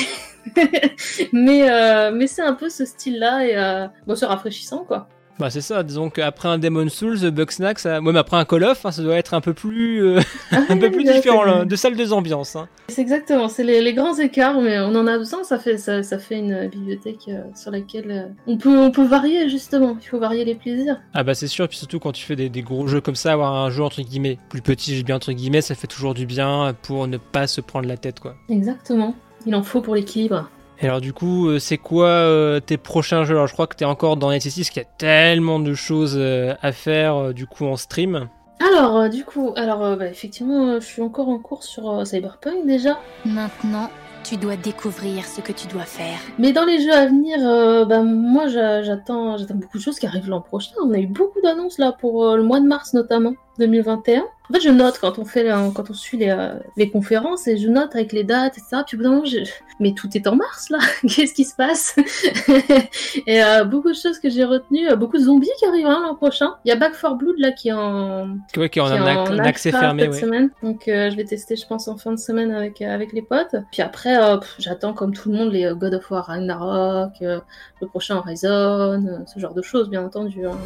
mais, 1.33 1.69
euh, 1.69 2.11
mais 2.11 2.27
c'est 2.27 2.41
un 2.41 2.53
peu 2.53 2.69
ce 2.69 2.85
style-là, 2.85 3.45
et 3.45 3.57
euh, 3.57 3.87
bon, 4.07 4.15
c'est 4.15 4.25
rafraîchissant, 4.25 4.85
quoi. 4.85 5.09
Bah, 5.39 5.49
c'est 5.49 5.61
ça, 5.61 5.81
disons 5.81 6.09
qu'après 6.09 6.47
un 6.47 6.59
Demon 6.59 6.89
Souls, 6.89 7.31
Bugsnax, 7.31 7.81
ça... 7.83 8.01
mais 8.01 8.17
après 8.17 8.37
un 8.37 8.45
Call 8.45 8.63
of, 8.63 8.85
hein, 8.85 8.91
ça 8.91 9.01
doit 9.01 9.15
être 9.15 9.33
un 9.33 9.41
peu 9.41 9.53
plus, 9.53 10.03
euh, 10.03 10.19
un 10.51 10.77
peu 10.77 10.91
plus 10.91 11.03
différent, 11.03 11.43
là, 11.43 11.65
de 11.65 11.75
salle 11.75 11.95
de 11.95 12.11
ambiance. 12.11 12.55
Hein. 12.55 12.67
C'est 12.87 13.01
exactement, 13.01 13.47
c'est 13.49 13.63
les, 13.63 13.81
les 13.81 13.93
grands 13.93 14.17
écarts, 14.17 14.61
mais 14.61 14.79
on 14.79 14.93
en 14.95 15.07
a 15.07 15.17
besoin, 15.17 15.43
ça 15.43 15.57
fait, 15.57 15.77
ça, 15.77 16.03
ça 16.03 16.19
fait 16.19 16.37
une 16.37 16.67
bibliothèque 16.67 17.27
euh, 17.29 17.41
sur 17.55 17.71
laquelle 17.71 18.11
euh, 18.11 18.27
on, 18.45 18.57
peut, 18.57 18.77
on 18.77 18.91
peut 18.91 19.05
varier, 19.05 19.49
justement. 19.49 19.97
Il 19.99 20.07
faut 20.07 20.19
varier 20.19 20.45
les 20.45 20.55
plaisirs. 20.55 20.99
Ah 21.13 21.23
bah 21.23 21.33
c'est 21.33 21.47
sûr, 21.47 21.65
et 21.65 21.67
puis 21.67 21.77
surtout 21.77 21.99
quand 21.99 22.11
tu 22.11 22.23
fais 22.23 22.35
des, 22.35 22.49
des 22.49 22.61
gros 22.61 22.85
jeux 22.87 23.01
comme 23.01 23.15
ça, 23.15 23.33
avoir 23.33 23.55
un 23.55 23.71
jeu 23.71 23.83
entre 23.83 24.01
guillemets 24.01 24.37
plus 24.49 24.61
petit, 24.61 24.95
j'ai 24.95 25.03
bien 25.03 25.15
entre 25.15 25.31
guillemets, 25.31 25.61
ça 25.61 25.73
fait 25.73 25.87
toujours 25.87 26.13
du 26.13 26.27
bien 26.27 26.75
pour 26.83 27.07
ne 27.07 27.17
pas 27.17 27.47
se 27.47 27.61
prendre 27.61 27.87
la 27.87 27.97
tête 27.97 28.19
quoi. 28.19 28.35
Exactement. 28.49 29.15
Il 29.45 29.55
en 29.55 29.63
faut 29.63 29.81
pour 29.81 29.95
l'équilibre. 29.95 30.49
Et 30.83 30.87
alors 30.87 30.99
du 31.01 31.13
coup, 31.13 31.47
euh, 31.47 31.59
c'est 31.59 31.77
quoi 31.77 32.07
euh, 32.07 32.59
tes 32.59 32.77
prochains 32.77 33.23
jeux? 33.23 33.35
Alors 33.35 33.47
je 33.47 33.53
crois 33.53 33.67
que 33.67 33.75
t'es 33.75 33.85
encore 33.85 34.17
dans 34.17 34.31
NC6, 34.31 34.57
parce 34.59 34.69
qu'il 34.69 34.81
y 34.81 34.85
a 34.85 34.89
tellement 34.97 35.59
de 35.59 35.73
choses 35.73 36.15
euh, 36.17 36.53
à 36.61 36.71
faire 36.73 37.15
euh, 37.15 37.33
du 37.33 37.47
coup 37.47 37.65
en 37.65 37.77
stream. 37.77 38.27
Alors, 38.59 38.97
euh, 38.97 39.07
du 39.09 39.23
coup, 39.25 39.51
alors, 39.55 39.83
euh, 39.83 39.95
bah, 39.95 40.07
effectivement, 40.07 40.67
euh, 40.67 40.79
je 40.79 40.85
suis 40.85 41.01
encore 41.01 41.27
en 41.29 41.39
cours 41.39 41.63
sur 41.63 41.89
euh, 41.89 42.05
Cyberpunk 42.05 42.65
déjà. 42.65 42.97
Maintenant, 43.25 43.89
tu 44.23 44.37
dois 44.37 44.55
découvrir 44.55 45.25
ce 45.25 45.41
que 45.41 45.51
tu 45.51 45.67
dois 45.67 45.83
faire. 45.83 46.17
Mais 46.39 46.53
dans 46.53 46.63
les 46.63 46.81
jeux 46.81 46.93
à 46.93 47.05
venir, 47.07 47.37
euh, 47.41 47.83
bah, 47.85 48.03
moi 48.03 48.47
j'a- 48.47 48.81
j'attends 48.81 49.37
j'attends 49.37 49.55
beaucoup 49.55 49.77
de 49.77 49.83
choses 49.83 49.99
qui 49.99 50.05
arrivent 50.05 50.29
l'an 50.29 50.39
prochain. 50.41 50.71
On 50.81 50.93
a 50.93 50.97
eu 50.97 51.07
beaucoup 51.07 51.41
d'annonces 51.41 51.77
là 51.77 51.93
pour 51.99 52.25
euh, 52.25 52.37
le 52.37 52.43
mois 52.43 52.61
de 52.61 52.65
mars 52.67 52.93
notamment, 52.93 53.33
2021. 53.59 54.23
En 54.49 54.53
fait, 54.53 54.59
je 54.59 54.69
note 54.69 54.99
quand 54.99 55.19
on 55.19 55.25
fait, 55.25 55.43
la- 55.43 55.71
quand 55.73 55.89
on 55.89 55.93
suit 55.93 56.17
les, 56.17 56.29
euh, 56.29 56.53
les 56.75 56.89
conférences 56.89 57.47
et 57.47 57.57
je 57.57 57.69
note 57.69 57.95
avec 57.95 58.11
les 58.11 58.23
dates, 58.25 58.57
etc. 58.57 58.83
Puis 58.85 58.95
au 58.95 58.99
bout 58.99 59.03
d'un 59.03 59.11
moment, 59.11 59.25
je... 59.25 59.37
mais 59.79 59.93
tout 59.93 60.09
est 60.15 60.27
en 60.27 60.35
mars 60.35 60.69
là. 60.69 60.79
Qu'est-ce 61.07 61.33
qui 61.33 61.45
se 61.45 61.55
passe? 61.55 61.95
Et 63.25 63.41
euh, 63.43 63.63
beaucoup 63.63 63.89
de 63.89 63.95
choses 63.95 64.19
que 64.19 64.29
j'ai 64.29 64.43
retenues, 64.43 64.89
euh, 64.89 64.95
beaucoup 64.97 65.17
de 65.17 65.23
zombies 65.23 65.49
qui 65.59 65.65
arrivent 65.65 65.87
hein, 65.87 66.01
l'an 66.05 66.15
prochain. 66.15 66.55
Il 66.65 66.69
y 66.69 66.71
a 66.71 66.75
Back 66.75 66.93
4 66.99 67.15
Blood 67.15 67.35
là 67.37 67.51
qui 67.51 67.69
est 67.69 67.73
en 67.73 68.37
Ouais, 68.57 68.69
qui 68.69 68.79
est 68.79 68.81
en 68.81 68.87
qui 68.87 68.93
est 68.93 68.99
un 68.99 69.39
accès 69.39 69.71
fermé, 69.71 70.03
cette 70.03 70.11
ouais. 70.13 70.19
semaine. 70.19 70.49
Donc 70.61 70.87
euh, 70.89 71.09
je 71.09 71.15
vais 71.15 71.23
tester, 71.23 71.55
je 71.55 71.65
pense, 71.65 71.87
en 71.87 71.95
fin 71.97 72.11
de 72.11 72.19
semaine 72.19 72.51
avec, 72.51 72.81
euh, 72.81 72.93
avec 72.93 73.13
les 73.13 73.21
potes. 73.21 73.55
Puis 73.71 73.81
après, 73.81 74.21
euh, 74.21 74.37
j'attends 74.59 74.93
comme 74.93 75.13
tout 75.13 75.31
le 75.31 75.37
monde 75.37 75.51
les 75.53 75.65
euh, 75.65 75.73
God 75.73 75.93
of 75.93 76.11
War 76.11 76.25
Ragnarok, 76.25 77.13
euh, 77.21 77.39
le 77.81 77.87
prochain 77.87 78.17
Horizon, 78.17 78.49
euh, 78.49 79.19
ce 79.33 79.39
genre 79.39 79.53
de 79.53 79.61
choses, 79.61 79.89
bien 79.89 80.03
entendu. 80.03 80.45
hein. 80.45 80.57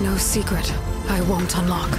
No 0.00 0.16
secret 0.16 0.62
I 1.10 1.20
won't 1.28 1.54
unlock. 1.62 1.90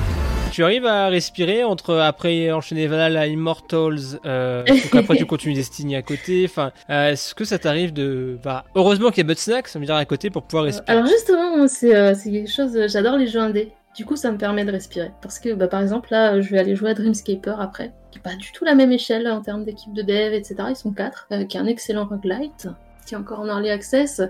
Tu 0.57 0.63
arrives 0.63 0.87
à 0.87 1.09
respirer 1.09 1.63
entre 1.63 1.97
après 1.97 2.51
enchaîner 2.51 2.87
Valhalla, 2.87 3.27
Immortals, 3.27 4.19
euh, 4.25 4.63
donc 4.65 4.95
après 4.95 5.15
tu 5.15 5.27
continues 5.27 5.53
Destiny 5.53 5.95
à 5.95 6.01
côté. 6.01 6.47
Enfin, 6.49 6.71
euh, 6.89 7.11
est-ce 7.11 7.35
que 7.35 7.45
ça 7.45 7.59
t'arrive 7.59 7.93
de, 7.93 8.39
bah, 8.43 8.65
heureusement 8.73 9.09
qu'il 9.11 9.19
y 9.19 9.21
a 9.21 9.27
Bugsnax, 9.27 9.71
ça 9.71 9.77
me 9.77 9.85
dire 9.85 9.93
à 9.93 10.03
côté 10.05 10.31
pour 10.31 10.41
pouvoir 10.41 10.63
respirer. 10.63 10.97
Alors 10.97 11.05
justement, 11.05 11.67
c'est 11.67 11.95
euh, 11.95 12.15
quelque 12.15 12.49
chose, 12.49 12.75
euh, 12.75 12.87
j'adore 12.87 13.17
les 13.17 13.27
jeux 13.27 13.39
indés. 13.39 13.71
Du 13.95 14.03
coup, 14.03 14.15
ça 14.15 14.31
me 14.31 14.39
permet 14.39 14.65
de 14.65 14.71
respirer. 14.71 15.11
Parce 15.21 15.37
que, 15.37 15.53
bah, 15.53 15.67
par 15.67 15.79
exemple, 15.83 16.07
là, 16.09 16.41
je 16.41 16.49
vais 16.49 16.57
aller 16.57 16.75
jouer 16.75 16.89
à 16.89 16.93
Dreamscaper 16.95 17.53
après, 17.59 17.91
qui 18.09 18.17
est 18.17 18.23
pas 18.23 18.33
du 18.33 18.51
tout 18.51 18.65
la 18.65 18.73
même 18.73 18.91
échelle 18.91 19.27
en 19.27 19.41
termes 19.41 19.63
d'équipe 19.63 19.93
de 19.93 20.01
dev, 20.01 20.33
etc. 20.33 20.55
Ils 20.69 20.75
sont 20.75 20.91
quatre, 20.91 21.27
qui 21.47 21.57
est 21.57 21.59
un 21.59 21.67
excellent 21.67 22.07
roguelite, 22.07 22.67
qui 23.05 23.13
est 23.13 23.17
encore 23.17 23.41
en 23.41 23.47
early 23.47 23.69
access. 23.69 24.23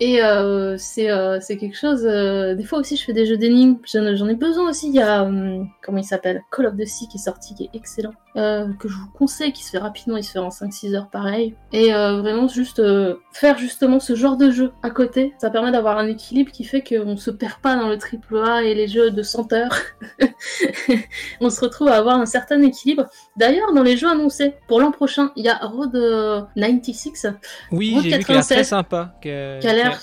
Et 0.00 0.22
euh, 0.22 0.76
c'est 0.76 1.10
euh, 1.10 1.38
c'est 1.40 1.56
quelque 1.56 1.76
chose. 1.76 2.04
euh, 2.04 2.54
des 2.54 2.64
fois 2.64 2.78
aussi, 2.80 2.96
je 2.96 3.04
fais 3.04 3.12
des 3.12 3.26
jeux 3.26 3.36
d'énigmes. 3.36 3.76
J'en 3.84 4.28
ai 4.28 4.34
besoin 4.34 4.70
aussi. 4.70 4.88
Il 4.88 4.94
y 4.94 5.00
a 5.00 5.22
hum, 5.22 5.68
comment 5.82 5.98
il 5.98 6.04
s'appelle? 6.04 6.42
Call 6.50 6.66
of 6.66 6.76
the 6.76 6.84
Sea 6.84 7.06
qui 7.08 7.16
est 7.18 7.20
sorti, 7.20 7.54
qui 7.54 7.64
est 7.64 7.70
excellent, 7.74 8.12
euh, 8.36 8.66
que 8.80 8.88
je 8.88 8.94
vous 8.94 9.08
conseille, 9.16 9.52
qui 9.52 9.62
se 9.62 9.70
fait 9.70 9.78
rapidement. 9.78 10.16
Il 10.16 10.24
se 10.24 10.32
fait 10.32 10.40
en 10.40 10.48
5-6 10.48 10.94
heures, 10.96 11.08
pareil. 11.10 11.54
Et 11.72 11.94
euh, 11.94 12.20
vraiment 12.20 12.48
juste 12.48 12.80
euh, 12.80 13.14
faire 13.32 13.56
justement 13.56 14.00
ce 14.00 14.14
genre 14.16 14.36
de 14.36 14.50
jeu 14.50 14.72
à 14.82 14.90
côté, 14.90 15.32
ça 15.38 15.48
permet 15.50 15.70
d'avoir 15.70 15.96
un 15.98 16.08
équilibre 16.08 16.50
qui 16.50 16.64
fait 16.64 16.82
qu'on 16.82 17.16
se 17.16 17.30
perd 17.30 17.54
pas 17.62 17.76
dans 17.76 17.88
le 17.88 17.96
triple 17.96 18.38
A 18.44 18.62
et 18.64 18.74
les 18.74 18.88
jeux 18.88 19.10
de 19.12 19.22
100 19.22 19.52
heures. 19.52 19.76
On 21.40 21.50
se 21.50 21.60
retrouve 21.60 21.88
à 21.88 21.94
avoir 21.96 22.16
un 22.20 22.26
certain 22.26 22.60
équilibre. 22.62 23.06
D'ailleurs, 23.36 23.72
dans 23.72 23.82
les 23.82 23.96
jeux 23.96 24.08
annoncés 24.08 24.54
pour 24.68 24.80
l'an 24.80 24.90
prochain, 24.90 25.30
il 25.36 25.44
y 25.44 25.48
a 25.48 25.56
Road 25.58 25.94
euh, 25.94 26.42
96. 26.56 27.32
Oui, 27.72 27.94
Road 27.94 28.02
j'ai 28.04 28.10
vu 28.10 28.10
qu'elle 28.10 28.20
est 28.20 28.24
très 28.24 28.34
96, 28.34 28.68
sympa. 28.68 29.14
que- 29.22 29.60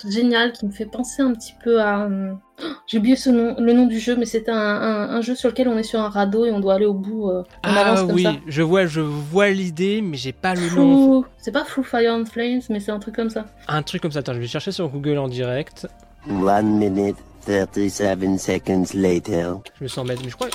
génial, 0.10 0.52
qui 0.52 0.66
me 0.66 0.72
fait 0.72 0.86
penser 0.86 1.22
un 1.22 1.34
petit 1.34 1.54
peu 1.64 1.82
à. 1.82 2.06
euh, 2.06 2.34
J'ai 2.88 2.98
oublié 3.00 3.16
ce 3.16 3.30
nom, 3.30 3.56
le 3.60 3.74
nom 3.74 3.86
du 3.88 4.00
jeu, 4.00 4.16
mais 4.16 4.26
c'était 4.26 4.52
un, 4.52 4.56
un- 4.58 5.10
un 5.16 5.22
jeu 5.22 5.36
sur 5.36 5.50
lequel 5.50 5.68
on 5.68 5.78
est 5.78 5.84
sur 5.84 6.00
un 6.00 6.10
radeau 6.10 6.46
et 6.46 6.52
on 6.52 6.60
doit 6.60 6.76
aller 6.76 6.86
au 6.86 6.94
bout. 6.94 7.30
euh, 7.30 7.44
on 7.66 7.70
avance 7.76 8.00
Ah 8.04 8.06
comme 8.08 8.16
oui, 8.16 8.24
ça. 8.24 8.34
je 8.48 8.62
vois, 8.62 8.86
je 8.86 9.02
vois 9.02 9.50
l'idée, 9.50 10.02
mais 10.02 10.18
j'ai 10.18 10.32
pas 10.34 10.54
le 10.56 10.70
nom. 10.76 11.24
C'est 11.38 11.52
pas 11.52 11.64
Full 11.66 11.84
Fire 11.84 12.14
and 12.14 12.26
Flames, 12.26 12.62
mais 12.70 12.80
c'est 12.80 12.92
un 12.92 13.00
truc 13.00 13.16
comme 13.16 13.30
ça. 13.30 13.46
Un 13.68 13.82
truc 13.84 14.02
comme 14.02 14.12
ça. 14.12 14.20
Attends, 14.20 14.34
je 14.34 14.40
vais 14.40 14.48
chercher 14.48 14.72
sur 14.72 14.90
Google 14.90 15.18
en 15.18 15.28
direct. 15.28 15.88
One 16.30 16.78
minute, 16.78 17.16
37 17.48 18.40
seconds 18.40 18.84
later. 18.94 19.56
Je 19.80 19.84
me 19.84 19.88
sens 19.88 20.06
bête, 20.08 20.20
mais 20.24 20.30
je 20.30 20.36
crois. 20.36 20.50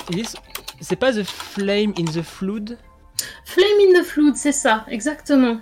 C'est 0.79 0.95
pas 0.95 1.11
The 1.11 1.23
Flame 1.23 1.93
in 1.99 2.05
the 2.05 2.21
Flood? 2.21 2.77
Flame 3.45 3.65
in 3.89 3.99
the 3.99 4.03
Flood, 4.05 4.35
c'est 4.35 4.51
ça, 4.51 4.85
exactement. 4.89 5.57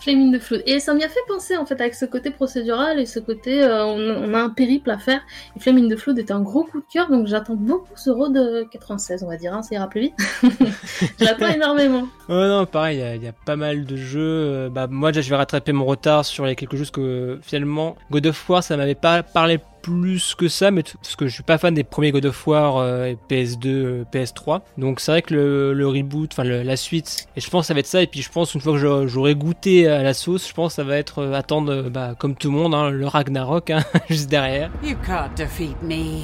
Flame 0.00 0.20
in 0.20 0.38
the 0.38 0.40
Flood. 0.40 0.62
Et 0.66 0.80
ça 0.80 0.94
m'y 0.94 1.04
a 1.04 1.08
fait 1.08 1.20
penser 1.28 1.56
en 1.56 1.66
fait 1.66 1.80
avec 1.80 1.94
ce 1.94 2.04
côté 2.04 2.30
procédural 2.30 2.98
et 2.98 3.06
ce 3.06 3.20
côté 3.20 3.62
euh, 3.62 3.84
on, 3.86 4.34
a 4.34 4.38
un 4.38 4.50
périple 4.50 4.90
à 4.90 4.98
faire. 4.98 5.20
Et 5.56 5.60
Flame 5.60 5.78
in 5.78 5.88
the 5.88 5.96
Flood 5.96 6.18
est 6.18 6.30
un 6.30 6.40
gros 6.40 6.64
coup 6.64 6.80
de 6.80 6.86
cœur, 6.92 7.10
donc 7.10 7.26
j'attends 7.26 7.54
beaucoup 7.54 7.88
ce 7.96 8.10
road 8.10 8.36
euh, 8.36 8.64
96, 8.70 9.22
on 9.22 9.28
va 9.28 9.36
dire, 9.36 9.54
hein, 9.54 9.62
ça 9.62 9.74
ira 9.74 9.88
plus 9.88 10.00
vite. 10.00 10.14
J'attends 11.20 11.48
énormément. 11.48 12.08
Ouais, 12.28 12.46
non, 12.46 12.64
pareil, 12.64 13.02
il 13.16 13.22
y 13.22 13.24
y, 13.24 13.28
a 13.28 13.32
pas 13.32 13.56
mal 13.56 13.84
de 13.84 13.96
jeux. 13.96 14.20
euh, 14.20 14.68
bah, 14.68 14.86
moi, 14.88 15.10
déjà, 15.10 15.20
je 15.20 15.30
vais 15.30 15.36
rattraper 15.36 15.72
mon 15.72 15.84
retard 15.84 16.24
sur 16.24 16.46
les 16.46 16.54
quelques 16.54 16.76
jeux 16.76 16.84
que 16.92 17.00
euh, 17.00 17.38
finalement, 17.42 17.96
God 18.12 18.26
of 18.26 18.48
War, 18.48 18.62
ça 18.62 18.76
m'avait 18.76 18.94
pas 18.94 19.24
parlé 19.24 19.58
plus 19.82 20.34
que 20.34 20.48
ça, 20.48 20.70
mais 20.70 20.82
parce 20.82 21.16
que 21.16 21.26
je 21.26 21.32
suis 21.34 21.42
pas 21.42 21.58
fan 21.58 21.74
des 21.74 21.84
premiers 21.84 22.10
God 22.12 22.26
of 22.26 22.46
War 22.46 22.76
euh, 22.78 23.06
et 23.06 23.18
PS2, 23.28 23.66
euh, 23.66 24.04
PS3. 24.12 24.60
Donc, 24.78 25.00
c'est 25.00 25.12
vrai 25.12 25.22
que 25.22 25.34
le, 25.34 25.72
le 25.72 25.88
reboot, 25.88 26.30
enfin 26.32 26.44
la 26.44 26.76
suite, 26.76 27.26
et 27.36 27.40
je 27.40 27.48
pense 27.50 27.62
que 27.64 27.66
ça 27.68 27.74
va 27.74 27.80
être 27.80 27.86
ça. 27.86 28.02
Et 28.02 28.06
puis, 28.06 28.22
je 28.22 28.30
pense 28.30 28.54
une 28.54 28.60
fois 28.60 28.72
que 28.74 29.06
j'aurai- 29.06 29.34
goûté 29.34 29.88
à 29.88 30.02
la 30.02 30.14
sauce, 30.14 30.48
je 30.48 30.52
pense 30.54 30.72
que 30.72 30.76
ça 30.76 30.84
va 30.84 30.96
être 30.96 31.20
euh, 31.20 31.32
attendre, 31.34 31.72
euh, 31.72 31.88
bah, 31.90 32.14
comme 32.18 32.34
tout 32.34 32.50
le 32.50 32.56
monde, 32.56 32.74
hein, 32.74 32.90
le 32.90 33.06
Ragnarok, 33.06 33.70
hein, 33.70 33.82
juste 34.10 34.28
derrière. 34.30 34.70
You 34.82 34.96
can't 35.06 35.30
defeat 35.36 35.80
me. 35.82 36.22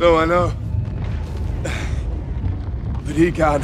No, 0.00 0.20
I 0.22 0.26
know. 0.26 0.50
But 3.06 3.16
he 3.16 3.32
can. 3.32 3.60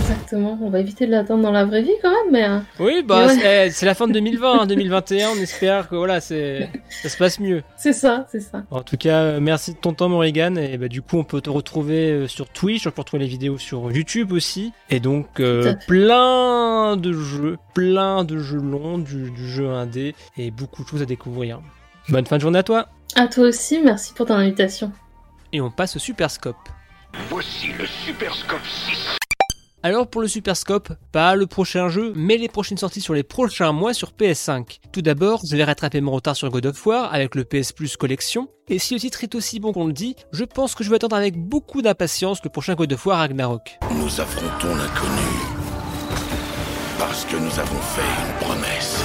Exactement, 0.00 0.58
on 0.62 0.70
va 0.70 0.80
éviter 0.80 1.06
de 1.06 1.10
l'attendre 1.12 1.42
dans 1.42 1.50
la 1.52 1.64
vraie 1.64 1.82
vie 1.82 1.92
quand 2.02 2.10
même, 2.10 2.32
mais. 2.32 2.44
euh, 2.44 2.58
Oui, 2.78 3.02
bah, 3.04 3.26
Mais 3.26 3.26
ouais. 3.32 3.38
c'est 3.40 3.66
eh, 3.66 3.70
c'est 3.70 3.86
la 3.86 3.94
fin 3.94 4.06
de 4.06 4.12
2020, 4.12 4.60
hein, 4.62 4.66
2021. 4.66 5.30
On 5.30 5.40
espère 5.40 5.88
que 5.88 5.96
voilà, 5.96 6.20
c'est 6.20 6.68
ça 6.88 7.08
se 7.08 7.16
passe 7.16 7.38
mieux. 7.40 7.62
C'est 7.76 7.92
ça, 7.92 8.26
c'est 8.30 8.40
ça. 8.40 8.62
En 8.70 8.82
tout 8.82 8.96
cas, 8.96 9.18
euh, 9.22 9.40
merci 9.40 9.72
de 9.74 9.78
ton 9.78 9.92
temps, 9.92 10.08
Morrigan. 10.08 10.56
Et 10.56 10.76
bah, 10.78 10.88
du 10.88 11.02
coup, 11.02 11.18
on 11.18 11.24
peut 11.24 11.40
te 11.40 11.50
retrouver 11.50 12.10
euh, 12.10 12.28
sur 12.28 12.48
Twitch, 12.48 12.86
on 12.86 12.90
peut 12.90 13.02
retrouver 13.02 13.22
les 13.24 13.28
vidéos 13.28 13.58
sur 13.58 13.90
YouTube 13.92 14.32
aussi. 14.32 14.72
Et 14.88 15.00
donc, 15.00 15.40
euh, 15.40 15.74
plein 15.86 16.96
de 16.96 17.12
jeux, 17.12 17.56
plein 17.74 18.24
de 18.24 18.38
jeux 18.38 18.60
longs, 18.60 18.98
du, 18.98 19.30
du 19.30 19.48
jeu 19.48 19.68
indé, 19.70 20.14
et 20.36 20.50
beaucoup 20.50 20.82
de 20.84 20.88
choses 20.88 21.02
à 21.02 21.06
découvrir. 21.06 21.60
Bonne 22.08 22.26
fin 22.26 22.36
de 22.36 22.42
journée 22.42 22.58
à 22.58 22.62
toi. 22.64 22.88
À 23.16 23.26
toi 23.26 23.48
aussi, 23.48 23.80
merci 23.84 24.12
pour 24.14 24.26
ton 24.26 24.34
invitation. 24.34 24.92
Et 25.52 25.60
on 25.60 25.70
passe 25.70 25.96
au 25.96 25.98
Super 25.98 26.30
Scope. 26.30 26.56
Voici 27.28 27.68
le 27.78 27.86
Super 27.86 28.34
Scope 28.34 28.64
6. 28.64 29.19
Alors 29.82 30.08
pour 30.08 30.20
le 30.20 30.28
Super 30.28 30.58
Scope, 30.58 30.92
pas 31.10 31.34
le 31.34 31.46
prochain 31.46 31.88
jeu, 31.88 32.12
mais 32.14 32.36
les 32.36 32.48
prochaines 32.48 32.76
sorties 32.76 33.00
sur 33.00 33.14
les 33.14 33.22
prochains 33.22 33.72
mois 33.72 33.94
sur 33.94 34.10
PS5. 34.10 34.78
Tout 34.92 35.00
d'abord, 35.00 35.40
je 35.42 35.56
vais 35.56 35.64
rattraper 35.64 36.02
mon 36.02 36.12
retard 36.12 36.36
sur 36.36 36.50
God 36.50 36.66
of 36.66 36.86
War 36.86 37.12
avec 37.14 37.34
le 37.34 37.44
PS 37.44 37.72
Plus 37.72 37.96
Collection. 37.96 38.48
Et 38.68 38.78
si 38.78 38.92
le 38.92 39.00
titre 39.00 39.24
est 39.24 39.34
aussi 39.34 39.58
bon 39.58 39.72
qu'on 39.72 39.86
le 39.86 39.94
dit, 39.94 40.16
je 40.32 40.44
pense 40.44 40.74
que 40.74 40.84
je 40.84 40.90
vais 40.90 40.96
attendre 40.96 41.16
avec 41.16 41.38
beaucoup 41.38 41.80
d'impatience 41.80 42.44
le 42.44 42.50
prochain 42.50 42.74
God 42.74 42.92
of 42.92 43.06
War 43.06 43.18
Ragnarok. 43.20 43.78
Nous 43.90 44.20
affrontons 44.20 44.74
l'inconnu. 44.74 45.30
Parce 46.98 47.24
que 47.24 47.36
nous 47.36 47.58
avons 47.58 47.80
fait 47.80 48.02
une 48.02 48.46
promesse. 48.46 49.02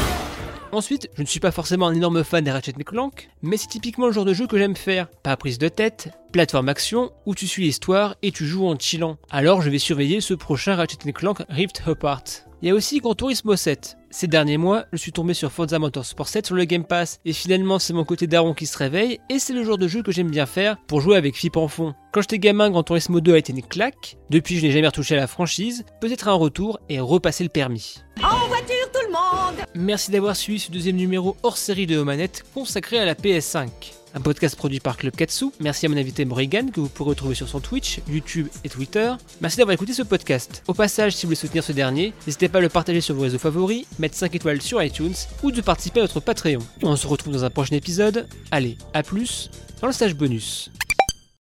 Ensuite, 0.72 1.10
je 1.16 1.22
ne 1.22 1.28
suis 1.28 1.40
pas 1.40 1.52
forcément 1.52 1.88
un 1.88 1.94
énorme 1.94 2.24
fan 2.24 2.44
des 2.44 2.52
Ratchet 2.52 2.74
Clank, 2.74 3.30
mais 3.42 3.58
c'est 3.58 3.68
typiquement 3.68 4.08
le 4.08 4.12
genre 4.12 4.26
de 4.26 4.34
jeu 4.34 4.48
que 4.48 4.58
j'aime 4.58 4.76
faire. 4.76 5.08
Pas 5.24 5.38
prise 5.38 5.58
de 5.58 5.70
tête, 5.70 6.10
plateforme 6.32 6.70
action, 6.70 7.12
où 7.26 7.34
tu 7.34 7.48
suis 7.48 7.64
l'histoire 7.64 8.16
et 8.22 8.32
tu 8.32 8.46
joues 8.46 8.68
en 8.68 8.78
chillant. 8.78 9.18
Alors 9.30 9.62
je 9.62 9.70
vais 9.70 9.80
surveiller 9.80 10.22
ce 10.22 10.34
prochain 10.34 10.76
Ratchet 10.76 11.12
Clank 11.14 11.44
Rift 11.50 11.84
Apart. 11.88 12.45
Il 12.62 12.70
y 12.70 12.72
a 12.72 12.74
aussi 12.74 13.00
Gran 13.00 13.16
Turismo 13.16 13.56
7. 13.56 13.98
Ces 14.10 14.28
derniers 14.28 14.58
mois, 14.58 14.86
je 14.94 14.98
suis 14.98 15.12
tombé 15.12 15.34
sur 15.34 15.52
Forza 15.52 15.78
Motorsport 15.78 16.30
7 16.30 16.46
sur 16.46 16.56
le 16.56 16.64
Game 16.64 16.86
Pass, 16.86 17.20
et 17.26 17.34
finalement 17.34 17.80
c'est 17.80 17.92
mon 17.92 18.06
côté 18.06 18.28
daron 18.28 18.54
qui 18.54 18.66
se 18.66 18.78
réveille, 18.78 19.20
et 19.30 19.40
c'est 19.40 19.54
le 19.54 19.66
genre 19.66 19.78
de 19.78 19.90
jeu 19.90 20.04
que 20.04 20.14
j'aime 20.14 20.32
bien 20.32 20.46
faire 20.46 20.78
pour 20.88 21.02
jouer 21.02 21.18
avec 21.18 21.36
FIP 21.36 21.58
en 21.58 21.68
fond. 21.68 21.94
Quand 22.14 22.22
j'étais 22.22 22.40
gamin, 22.40 22.70
Gran 22.70 22.84
Turismo 22.84 23.20
2 23.20 23.34
a 23.34 23.38
été 23.38 23.52
une 23.52 23.62
claque, 23.62 24.18
depuis 24.30 24.58
je 24.58 24.66
n'ai 24.66 24.72
jamais 24.72 24.88
retouché 24.88 25.16
à 25.16 25.20
la 25.20 25.28
franchise, 25.28 25.84
peut-être 26.00 26.30
un 26.30 26.34
retour 26.34 26.80
et 26.88 27.02
repasser 27.02 27.44
le 27.44 27.50
permis. 27.50 27.98
En 28.24 28.48
voiture, 28.48 28.90
tout 28.94 29.06
le 29.06 29.12
monde 29.12 29.66
Merci 29.76 30.12
d'avoir 30.12 30.38
suivi 30.38 30.60
ce 30.60 30.72
deuxième 30.72 30.96
numéro 30.96 31.36
hors 31.44 31.58
série 31.58 31.88
de 31.88 31.98
Omanette 31.98 32.46
consacré 32.54 33.00
à 33.00 33.06
la 33.06 33.16
PS5. 33.16 33.68
Un 34.16 34.22
podcast 34.22 34.56
produit 34.56 34.80
par 34.80 34.96
Club 34.96 35.14
Katsu. 35.14 35.48
Merci 35.60 35.86
à 35.86 35.90
mon 35.90 35.98
invité 35.98 36.24
Morrigan 36.24 36.68
que 36.74 36.80
vous 36.80 36.88
pourrez 36.88 37.10
retrouver 37.10 37.36
sur 37.36 37.50
son 37.50 37.60
Twitch, 37.60 38.00
YouTube 38.08 38.48
et 38.64 38.70
Twitter. 38.70 39.14
Merci 39.42 39.58
d'avoir 39.58 39.74
écouté 39.74 39.92
ce 39.92 40.04
podcast. 40.04 40.64
Au 40.70 40.74
passage, 40.74 41.14
si 41.14 41.26
vous 41.26 41.32
voulez 41.32 41.36
soutenir 41.36 41.66
ce 41.66 41.74
dernier, 41.74 42.14
n'hésitez 42.26 42.48
pas 42.48 42.60
à 42.60 42.62
le 42.62 42.70
partager 42.70 43.02
sur 43.02 43.14
vos 43.14 43.24
réseaux 43.24 43.38
favoris, 43.38 43.86
mettre 44.00 44.16
5 44.16 44.34
étoiles 44.34 44.62
sur 44.62 44.82
iTunes 44.82 45.14
ou 45.44 45.52
de 45.52 45.60
participer 45.60 46.00
à 46.00 46.04
notre 46.04 46.22
Patreon. 46.22 46.60
On 46.82 46.96
se 46.96 47.08
retrouve 47.08 47.34
dans 47.34 47.44
un 47.44 47.50
prochain 47.50 47.76
épisode. 47.76 48.26
Allez, 48.52 48.78
à 48.94 49.04
plus 49.04 49.52
dans 49.82 49.88
le 49.88 49.94
stage 49.94 50.16
bonus. 50.16 50.72